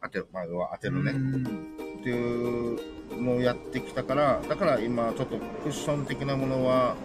[0.03, 1.13] 当てる、まあ、要は当てるね。
[1.13, 6.97] うんっていうのをやってきたから、だから今ちょっとクッション的なものは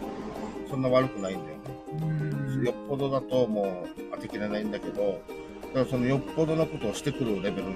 [0.75, 1.63] そんな悪くないんだよね。
[2.01, 5.21] うんよっぽどだともう当てきれないんだけど、
[5.67, 7.67] だからそのよっぽどのことをしてくるレベル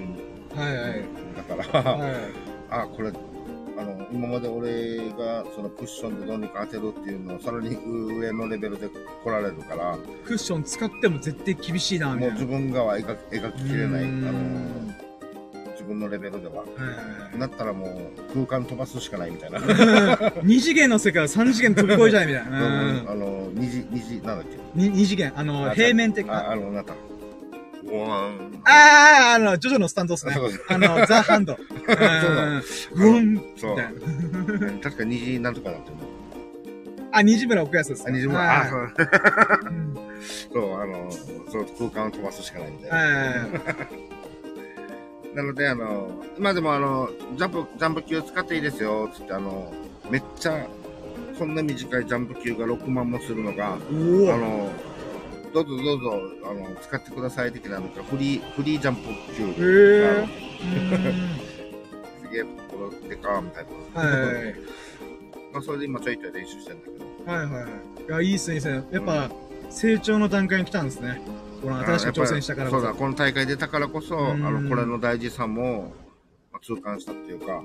[0.53, 1.03] はいはい。
[1.47, 2.11] だから、はい。
[2.69, 3.09] あ、これ、
[3.77, 12.35] あの、今まで俺がそのクッションでどうにか当てるっていうのをさらに上のレベルで来られるから、クッション使っても絶対厳しいな、みたいな。
[12.35, 14.29] もう自分がは描き描ききれない、あうんの、
[14.93, 15.03] 自
[15.89, 16.61] 分のレベルでは。
[16.61, 19.59] はいはいはいなったらもう空間飛ばすしかないみたいな。
[20.43, 22.59] 二次元の世界を三次元飛び越えちゃうみたいな。
[22.59, 24.57] うんあの、二次、二次、なんだっけ？
[24.79, 26.51] に二次元、あの、あ平面的あ、な。
[26.51, 26.93] あの、なんか。
[28.65, 30.35] あー、あの、ジョジョのスタンドですね。
[30.69, 31.53] あの、ザ・ハンド。
[31.53, 32.63] だうん。
[32.95, 34.79] グオンみたいな。
[34.81, 36.01] 確か二次なんとかなってるの。
[37.11, 38.19] あ、二次村置くやつですあ、ね。
[38.19, 38.85] 二次も、はいあ、そう、う
[39.71, 39.95] ん
[40.53, 41.09] そう、あの、
[41.51, 42.89] そう、空間を飛ばすしかないんで。
[42.91, 44.18] はいはいはい
[45.35, 49.71] なので、あの、今でもあの、ジャンプ、ジャンプ級使っていいですよ、つって、あの、
[50.09, 50.65] めっちゃ、
[51.37, 54.37] こんな短いジャンプ級が6万もするのが、おあー。
[54.37, 54.71] の、
[55.53, 59.01] どうぞどうぞ、あの、使ってください的な、なんかフリー、フリージャンプ
[59.35, 59.43] 級。
[59.63, 60.25] へ
[62.21, 64.01] すげえところでか、みたいな。
[64.01, 64.55] はい。
[65.53, 66.91] まあ、それで今ちょいちょい練習してんだけ
[67.25, 67.31] ど。
[67.31, 67.71] はいはいはい。
[68.07, 68.83] いや、いいっすね、いいっすね。
[68.91, 69.29] やっぱ、
[69.69, 71.21] 成長の段階に来たんですね。
[71.61, 72.81] この新しく挑戦したからこそ。
[72.81, 75.93] そうだ、この大会出たからこそ、あうんの、これの大事さも、
[76.51, 77.61] まあ痛感したっていうか、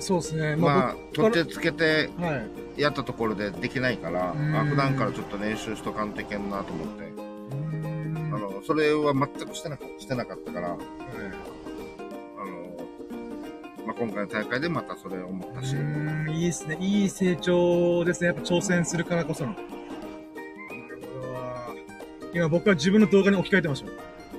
[0.00, 0.56] そうですね。
[0.56, 2.42] まあ、僕取ってつけては
[2.76, 2.80] い。
[2.80, 7.12] やったところでできないから、うんあ普段からちょっと練習しとかんといけんなと思って、
[8.32, 10.78] あの、それは全くしてなかしてなかったから、あの、
[13.86, 16.76] まあ、今回の大会でまたそれを思ったし、うん、いいっすね。
[16.80, 18.28] いい成長ですね。
[18.28, 19.54] やっぱ挑戦するからこその。
[22.34, 23.90] 今僕は自分の動画に置き換えてました。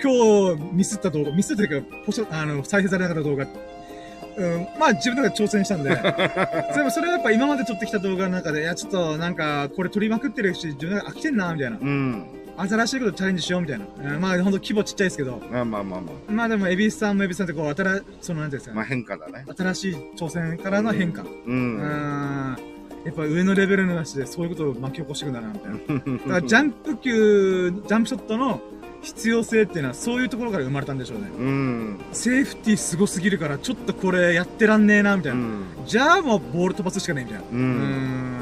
[0.01, 5.89] 今日ミスった動画、ミスったというか、ポシャあの、再生されなかった動画、うん、まあ自分の中で挑戦したんで、
[6.75, 11.77] でもそれはやっぱ今まで撮ってきた動画の中で、いやちょっとなんか、これ撮りまくってるし、自分が飽きてんな、みたいな。
[11.81, 12.25] うん。
[12.57, 13.85] 新しいことチャレンジしよう、みたいな。
[14.13, 16.31] うんまあほんと規模ちっちゃいですけど、まあまあまあまあ。
[16.31, 19.45] まあでも、エビスさんもエビスさんってこう、新、そのなんていうんですかまあね、変化だね。
[19.57, 21.21] 新しい挑戦からの変化。
[21.21, 21.25] う。
[21.45, 22.74] うんん。
[23.05, 25.77] やっぱ上のレベルの話でそういうことを巻き起こしていくんだな、みたいな。
[26.17, 28.61] だからジャンプ級、ジャンプショットの
[29.03, 31.29] 必要性っていうのはそういうところから生まれたんでしょうね。
[31.37, 31.99] うん。
[32.11, 35.41] セーフティーすごすぎるから、ちょっとこれやってらんねえな、みたいうな。
[35.41, 35.65] ん。
[35.85, 37.45] じゃあもうボール飛ばすしかねえ、みたいな。
[37.51, 38.35] うん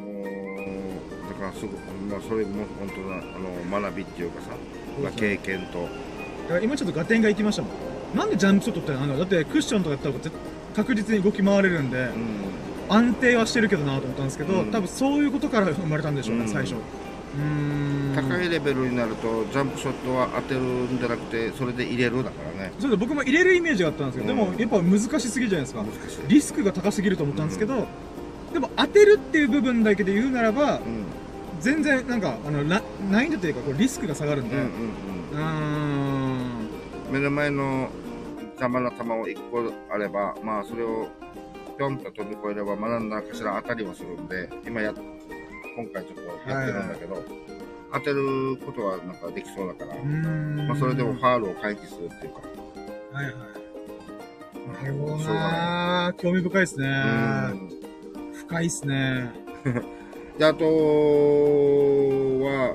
[0.00, 1.68] う、だからすご
[2.10, 3.16] まあそれも本当な、
[3.76, 4.48] あの、学びっていうかさ、
[5.00, 5.82] まあ経験と。
[5.82, 5.88] だ
[6.48, 7.70] から今ちょっと合点がいきましたもん。
[8.16, 10.36] なんでジャンプショットってなんだってクッションとかやった方が絶
[10.76, 12.66] 確実に動き回れるんで、うん。
[12.88, 16.76] 安定はしてるけどなと思ったんですけど、うん多分そういうことから生まれたんでしょうね、うん最初。
[18.14, 22.72] 高いレベルになると、ジャンプショットは当てるんじゃなくて、それで入れるだからね。
[22.78, 25.82] そうで僕も入れるイメージがあったんですけど、うんでもやっぱ難しすぎるじゃないですか。
[25.82, 26.28] 難しい。
[26.28, 27.86] リスクが高すぎると思ったんですけど、
[28.52, 31.04] でも当てるっていう部分だけで言うならば、うん。
[31.60, 34.56] 全然なんか、あの、ラ難易度というか、こうリスクが下がるんで。
[34.56, 34.70] うん。
[37.10, 37.88] 目の前の
[38.56, 41.08] 邪魔な球を1個あれば、まあそれを
[41.76, 45.04] ぴょんと飛び越えれば、まあ何らかしら当たりはするんで、今や、今
[45.92, 47.22] 回ちょっとやってるんだけど、
[47.92, 52.40] 当てることはなんかできそうだから、まあそれでもファールを回避するっていうか、
[53.12, 53.34] はいはい。
[54.82, 56.88] なるほどな興味深いですね。
[56.88, 56.90] う
[57.72, 57.76] ん
[58.46, 59.30] 深いっすね。
[60.38, 60.70] で、あとは、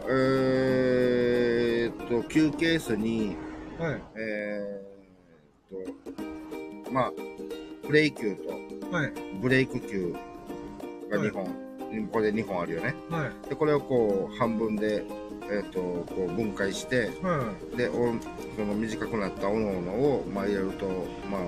[0.09, 3.35] えーっと、休憩室に、
[3.79, 4.01] はい。
[4.15, 4.80] えーっ
[5.71, 7.11] と、まあ、
[7.87, 8.49] ブレイ球と
[8.95, 9.13] はい。
[9.41, 10.13] ブレイク球
[11.09, 11.45] が2本、
[12.11, 12.93] これで2本あるよね。
[13.09, 13.49] はい。
[13.49, 15.03] で、これをこう、半分で、
[15.49, 18.13] えーっと、こう分解して、はで、お
[18.57, 20.85] その短くなったおのおのを、まあ、入れると、
[21.29, 21.41] まあ、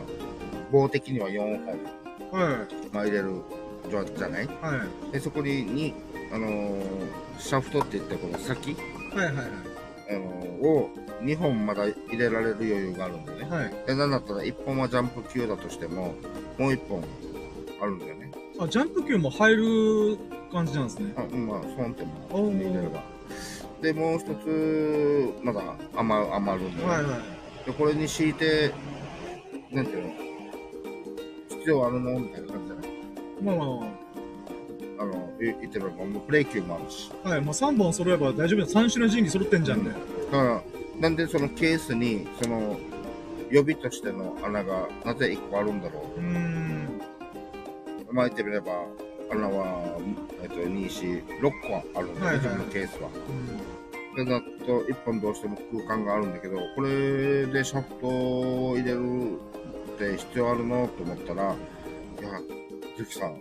[0.72, 1.78] 棒的には4本、い。
[2.32, 2.94] はい。
[2.94, 3.41] まあ、入れる
[3.90, 4.48] じゃじゃない？
[4.48, 5.12] はい。
[5.12, 5.94] で、そこに、に
[6.32, 6.84] あのー
[7.40, 8.76] シャフトって言って、この先、
[9.16, 9.26] はい。
[9.26, 9.36] はい。
[10.15, 10.90] あのーを
[11.22, 13.45] 2本まだ入れられる余裕があるんだよね。
[13.49, 13.73] はい。
[13.88, 16.14] で、なんだったら1本はジャンプ級だとしても、
[16.57, 17.03] もう1本
[17.81, 18.31] あるんだよね。
[18.60, 20.18] あ、ジャンプ球も入る
[20.52, 21.14] 感じなんですね。
[21.18, 23.02] あうんまあ、ソンってもおー入れれば。
[23.81, 25.61] で、もう一つ、まだ
[25.95, 26.94] 余る余るんだよね。
[26.95, 27.03] はい。
[27.06, 27.18] は
[27.64, 27.65] い。
[27.65, 28.72] で、これに敷いて、
[29.72, 30.14] なんていうの
[31.49, 32.88] 必要あるのみたいな感じじゃない？
[33.41, 34.03] まあまあまあ
[35.06, 37.12] の、言言ってるのもうプレイ級もあるし。
[37.24, 37.30] あ。
[37.30, 37.42] はい。
[37.42, 38.66] もう3本揃えば大丈夫だ。
[38.66, 39.90] 3種の神器揃ってんじゃんで。
[39.92, 40.64] だから、
[41.00, 42.78] なんでそのケースに、その、
[43.50, 46.88] 予備としての穴がなぜ1個あるんだろうーん。
[48.10, 48.14] う。
[48.14, 48.72] まあ言ってみれば、
[49.32, 50.00] 穴は、
[50.42, 53.10] えっと、2、4、6個あるんだはいはい自分のケースは。
[53.10, 53.32] う
[53.70, 53.84] ん
[54.16, 59.40] で、だと1本どうしても空間があるんだけど、これでシャフトを入れる
[59.96, 60.88] って必要あるの？
[60.88, 62.40] と思ったら、いや、
[62.98, 63.38] ズキさん、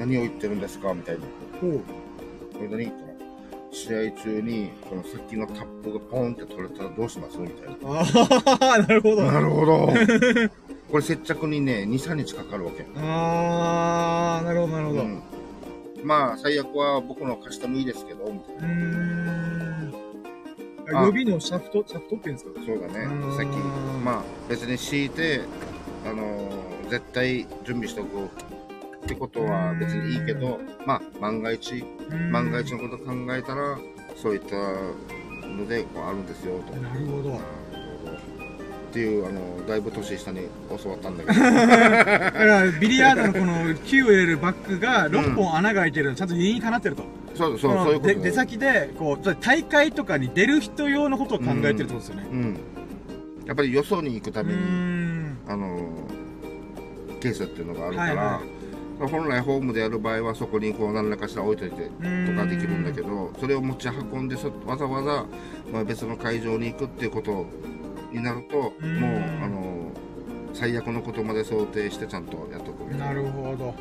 [0.00, 1.20] 何を言ってるんですかみたいな。
[1.60, 1.78] ほう。
[1.78, 1.84] こ
[2.62, 2.92] れ何と
[3.70, 7.36] 試合中に、この先のタップがポンって取れたらどうします？
[7.38, 8.00] みたいな。
[8.00, 9.22] ああ、なるほど。
[9.24, 9.88] なるほど。
[10.90, 12.84] これ接着にね、2、3日かかるわけ。
[12.96, 15.02] ああ、なるほど、なるほど。
[15.02, 15.22] ううん
[16.02, 18.62] まあ、最悪は僕の貸してもいいですけど、みたいな。
[18.66, 19.94] ーん。
[20.92, 22.60] あ予備のシャフト、シャフトって言うんですか？
[22.66, 23.48] そうだねうん、さっき。
[24.02, 25.42] まあ、別に敷いて、
[26.06, 28.16] あのー絶対準備しておく
[29.04, 31.84] ってことは別にいいけど、まあ、万が一、
[32.30, 33.78] 万が一のこと考えたら、
[34.16, 34.56] そういった
[35.48, 36.72] ので、こうあるんですよ、と。
[36.76, 37.36] なるほど。
[38.90, 40.40] っていう、あの、だいぶ年下に
[40.82, 41.40] 教わったんだけど。
[41.40, 47.04] だから、ビリヤードのこの球を入れるバッグが6本穴が開いてるのちゃんと理にかなってると。
[47.34, 52.26] そうそう、そういうことで出先で、こう、大会とかに出る人用のことを考えてるってことですよね。
[52.30, 52.60] うん。
[53.46, 55.38] やっぱりよそに行くために、ん。
[55.46, 55.78] あの
[57.20, 58.40] ケースっていうのがあるから、はいは
[59.08, 61.90] 本来ホームでやる場合はそこにこう何らかしら置いといてと
[62.34, 65.26] かできるんだけどそれを持ち運んでそわざわざ、
[65.72, 67.46] まあ、別の会場に行くっていうこと
[68.12, 69.70] になるともううんあの
[70.52, 73.74] 最悪のことまで想定してちゃんとやっとくみたないるほど。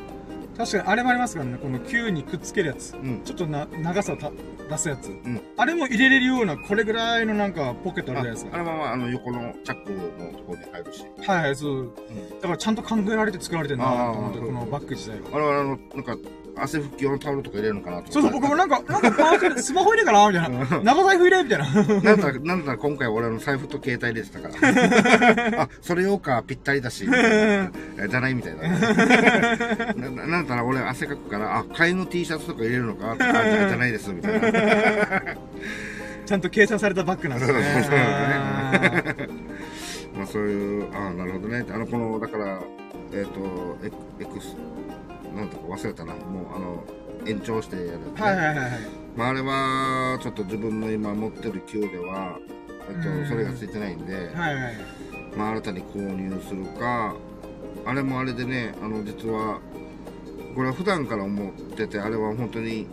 [0.57, 2.93] 確かにあれもありますからね、この球にくっつけるやつ。
[2.93, 4.31] うんちょっとな長さた
[4.69, 8.55] 出すやつ、んあれも入れれるような、これぐらいのなんかポケットあるじゃないですか。
[8.55, 11.93] あれはまああの横のチャックのところに入るしはいはい、そう。
[12.41, 15.37] だからちゃんと考えられて作られてるなと思って、このバッグ自体が。
[15.37, 16.15] あれはあのなんか
[16.63, 20.83] 汗拭き用のタオルとか入れるのかなとそうそう、僕もなんか、なんかパーツスマホ入れかなみたいな。
[20.83, 22.01] 長財布入れみたいな。
[22.01, 25.61] なんだ、なんだ今回俺の財布と携帯入れてたから。
[25.63, 28.69] あ、それ用か、ぴったりだし、 じゃないみたいな。
[29.93, 34.49] なななんだら俺汗かくから、あ、替えの T シャツとか入れるのかじじゃないです、みたいな。
[36.25, 37.59] ちゃんと計算されたバッグなんですね。
[40.15, 41.65] まあそういう、あなるほどね。
[41.71, 42.59] あの、この、だから、
[43.13, 44.55] えっ、と、エクエクス、
[45.39, 46.13] なんだか忘れたな。
[46.13, 46.83] もう、あの、
[47.25, 48.69] 延長してやるはいはいはいはい。
[49.15, 52.39] まああれは、ちょっと自分の今持ってる給では、
[52.89, 54.75] えっうんと、それがついてないんで、はいはいはい。
[55.35, 57.15] まあ新たに購入するか、
[57.85, 59.59] あれもあれでね、あの、実は、
[60.55, 62.87] これは普段から思ってて、あれは本当に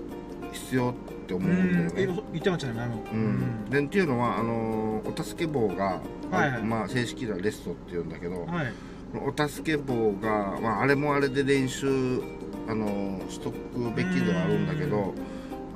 [0.52, 0.94] 必要っ
[1.26, 1.92] て思ううんだよん、ね。
[1.96, 3.04] え言ってましたね、前も。
[3.12, 6.00] うん、でっていうのはあのお助け棒が、
[6.30, 8.72] はいはいまあ、正式ではレストっていうんだけど、はい。
[9.14, 12.20] お助け棒が、まあ、あれもあれで練習
[12.68, 13.56] あのしとく
[13.94, 15.14] べきではあるんだけど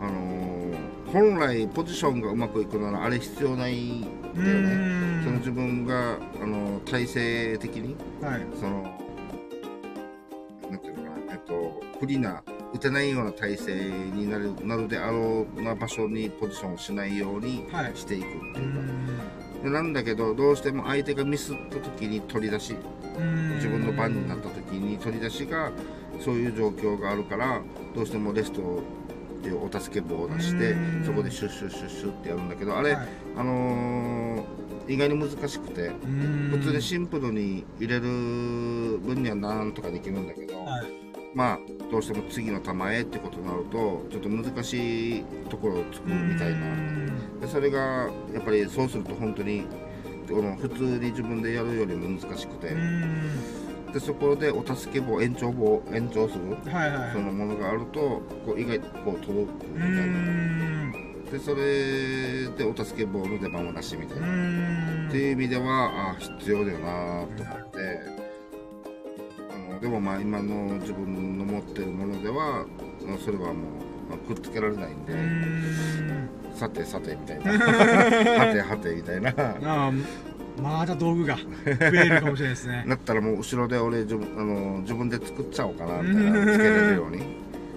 [0.00, 0.74] あの
[1.12, 4.02] 本来ポジションがうまくいくならあれ必要ないん
[4.34, 5.24] だよね。
[5.24, 8.46] その自分があの体勢的にはい。
[8.58, 8.82] その
[10.70, 12.42] なんていうのかなえっと不利な
[12.72, 17.92] 打てないような体勢になるなるであろうな場所にポジションをしないようにはい。
[17.96, 19.62] していくってういうか、ん。
[19.64, 22.74] でなんだけどどうしても相手がミスった時に取り出し
[23.56, 25.70] 自分の番になった時に取り出しが
[26.20, 27.60] そういう状況があるから
[27.94, 38.02] どうしてもレストっていうお助け棒を出してうんそこでシュッシュッシュッシュッってやるんだけどあれ、はいあのー意外に難しくてうん普通でシンプルに入れる
[38.98, 40.86] 分にはなんとかできるんだけど、はい。
[41.32, 41.59] まあ
[41.92, 46.59] どうしても次の球へってことになるとちょっと難しいところを作るみたいな。
[47.40, 49.64] でそれがやっぱりそうすると本当に
[50.28, 53.30] この普通に自分でやるよりも難しくて、うん。
[53.92, 57.12] でそこでお助け棒延長棒延長するはいはい。
[57.12, 61.24] そのものがあるとこう意外とこう届くみうたいな、ん。
[61.30, 65.08] でそれでお助け棒の出番をなしみたいうな、ん。
[65.08, 68.00] っていう意味ではあ必要だよなと思って。
[69.70, 72.64] あのでもまあ今の自分の持ってるものでは
[73.06, 73.54] まあそれはもう、
[74.10, 76.28] まあくっつけられないんで、うん。
[76.54, 77.52] さてさてみたいな。
[77.58, 79.32] はてはてみたいな
[80.61, 82.85] また道具が 増えるかもしれないですね。
[82.87, 87.23] なったらもう後ろで俺自分あの自分で作っちゃおうかなみたいなつけれるように、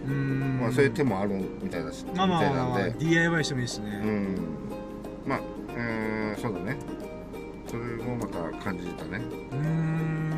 [0.08, 0.60] うん。
[0.62, 1.32] まあ、そういう手もある
[1.62, 3.98] みたいだし、まあまあまあまあ、DIY してもいいしうね。
[3.98, 4.36] ん
[5.26, 5.40] まあ、
[5.76, 6.78] えー、そうだね
[7.68, 10.34] それもまた感じたねうん。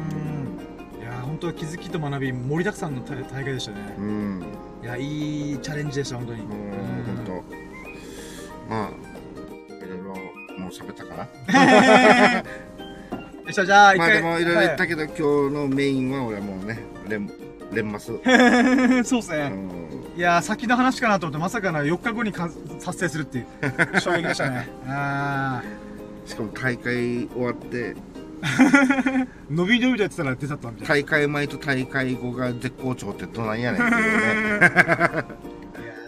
[1.01, 3.95] いやー、本当は気づきと学び、盛りだくさんの大大会でしたね。
[3.97, 4.45] うんも
[4.83, 6.41] いや、いいチャレンジでした、本当に。
[6.41, 7.43] ううん本
[8.69, 8.89] 当まあ
[10.65, 12.43] もう喋ったかな？
[13.45, 14.21] よっしゃ、じゃあ、一回。
[14.23, 15.21] まあでもいろいろ言ったはけど、今日
[15.53, 17.29] のメインは俺はもうね連
[17.71, 18.19] 連マス、う い
[19.05, 19.49] そうですね。
[19.49, 19.69] ん、
[20.17, 22.49] いやー、先の話かなと思って、まさかの4日後にか
[22.83, 23.45] 達成するっていう、
[24.01, 24.67] 衝撃でしたね。
[24.87, 25.61] あ
[26.25, 30.95] しかも大会終わってー、 伸び伸びとやってたら出ちゃったみたいな。
[30.95, 34.07] 大会前と大会後が絶好調ってどないやねんっていうね
[34.57, 34.69] いや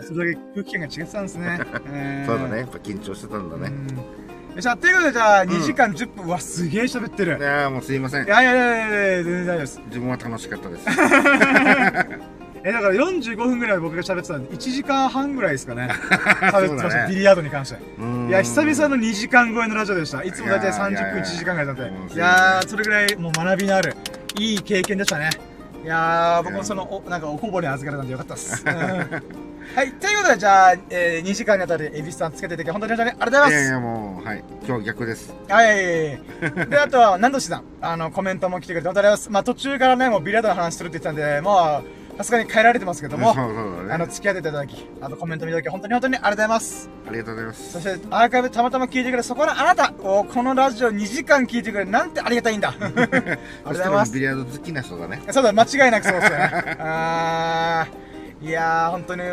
[0.02, 1.60] ーそれだけ空気感が違ってたんですね。
[1.92, 2.60] えーそうだね。
[2.62, 4.27] やっぱ緊張してたんだね、うん。
[4.58, 7.38] よっしゃ、ということで、じゃあ、2時間10分、うわ、すげえ喋ってる。
[7.38, 9.82] いやーもうすいませんいやいやいやいやいや、全然大丈夫です。
[9.86, 10.86] 自分は楽しかったです
[12.66, 15.90] え、だから45分ぐらい僕が喋ってたんで、1時間半ぐらいですかね。
[16.52, 17.76] 喋ってました、ねビリヤードに関して。
[17.76, 20.24] いいや、久々の2時間超えのラジオでした。
[20.24, 22.16] いつも大体30分、1時間ぐらいだったんで。
[22.16, 23.96] いやー、それぐらいもう学びのある、
[24.40, 25.30] いい経験でしたね。
[25.84, 28.66] いやー、僕もその、おなんかおこぼれ預かれたんでよかったっす。
[29.72, 33.52] うんはい、ということで、じゃあ、えー、2時間にあたり、エビスさんつけていただき、本当に本当にありがとうございます。
[33.52, 35.76] いやいやもうはい今日逆ですはい。
[36.70, 39.32] で、あとは、なんとしさん、あの、コメントも来てくれて、本当にありがとうございます。
[39.32, 46.90] まあ、途中からね、もうビリヤードの話するって言ってたんで、もう、さすがに変えられてますけども、そうそうだねあの、付き合っていただき、あとコメントもいただき、本当に本当にありがとうございます。
[47.08, 52.74] ありがとうございますそして、アーカイブたまたま聞いてくれ、そこのあなたを、このラジオ2時間聞いてくれ、なんてありがたいんだ。
[52.80, 53.28] ありがと
[53.66, 54.14] うございます。
[54.14, 56.78] ビリヤード好きな人だねそうだ、間違いなくそうですよね。
[56.80, 58.07] あー
[58.42, 59.24] いやー、本当に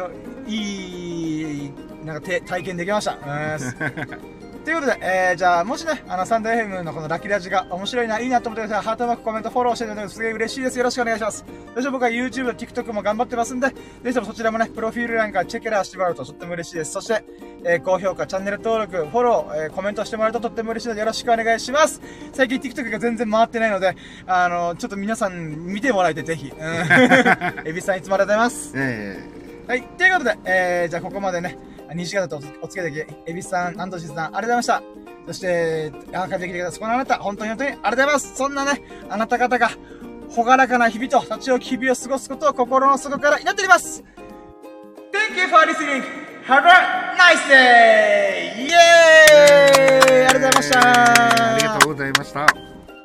[0.46, 1.72] いい、
[2.04, 3.18] なんか体験できました。
[4.64, 8.84] うんということで、えー、じゃあ、もしね、あの、サンデー FM のこのラッキーラジが面白いな、いいなと思ってください。
[8.84, 10.78] ハートマーク、コメント、フォローしていただけるとすげえ嬉しいです。
[10.78, 11.44] よろしくお願いします。
[11.74, 13.74] そして僕は YouTube、TikTok も頑張ってますんで、ぜ
[14.06, 16.92] ひともそちらもね、プロフィール欄からチェケラーしてもらうととっても嬉しいです。
[16.92, 17.24] そして、
[17.66, 22.00] えー高評価、チャンネル登録、フォロー、えーコメントしてもらうととっても嬉しいのでよろしくお願いします。
[22.32, 23.94] 最近 TikTok が全然回ってないので、
[24.26, 26.50] あの、ちょっと皆さん見てもらえてぜひ。
[26.50, 27.68] うん。
[27.68, 28.72] エビさんいつもありがとうございます。
[28.76, 29.18] え
[29.68, 29.82] はい。
[29.82, 31.58] ということで、えー、じゃあここまでね、
[31.90, 34.82] 2時間だとお付き合いいただき、エビさん、アンドシスさん、ありがとうございました。
[35.26, 36.72] そして、アーカイブできてください。
[36.74, 38.36] そこのあなた、本当に本当にありがとうございます。
[38.36, 39.70] そんなね、あなた方が、
[40.30, 44.02] ほがらかな日々と立ち置き日々を過ごすことを心の底から祈っております。
[45.12, 46.02] Thank you for listening.
[46.46, 48.66] Have a nice day!
[48.66, 52.40] イエーイありがとうございましたありがとうございました。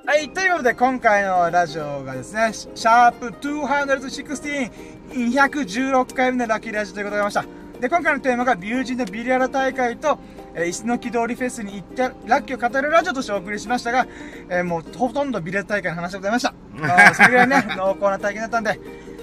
[0.05, 4.71] はい、ということで今回のラジオがですね、シャープ216、
[5.13, 7.68] 116回目のラッキーラジオということでございました。
[7.79, 10.19] で、今回のテーマが、ビュージンのビリヤラ大会と、
[10.53, 14.05] えー石の木通りフェスに行って、ラッキーを語るラジオとしてお送りしましたが、
[14.49, 16.53] えーもうほとんどビリヤラ大会の話でございました。
[16.83, 18.79] あーそれぐらいね、濃厚な体験だったんで、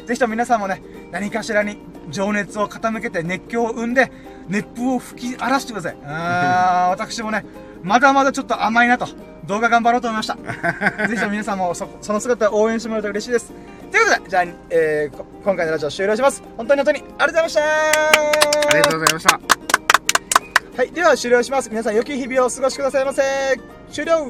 [0.06, 0.80] ぜひとも皆さんもね、
[1.10, 1.78] 何かしらに
[2.10, 4.10] 情熱を傾けて熱狂を生んで、
[4.48, 5.96] 熱風を吹き荒らしてください。
[6.06, 7.44] あー 私もね、
[7.82, 9.06] まだまだちょっと甘いなと、
[9.46, 10.36] 動画頑張ろうと思いました。
[11.06, 13.52] ぜひとも皆さんもそその姿を応援してもらえると嬉しいです。
[13.90, 16.42] ということで、じゃあ、えーこ今回のラジオ終了します。
[16.56, 19.40] 本当に本当にありがとうございましたありがとうございました。
[20.76, 21.70] はい、では終了します。
[21.70, 23.22] 皆さん良き日々をお過ごしくださいませ。
[23.90, 24.26] 終了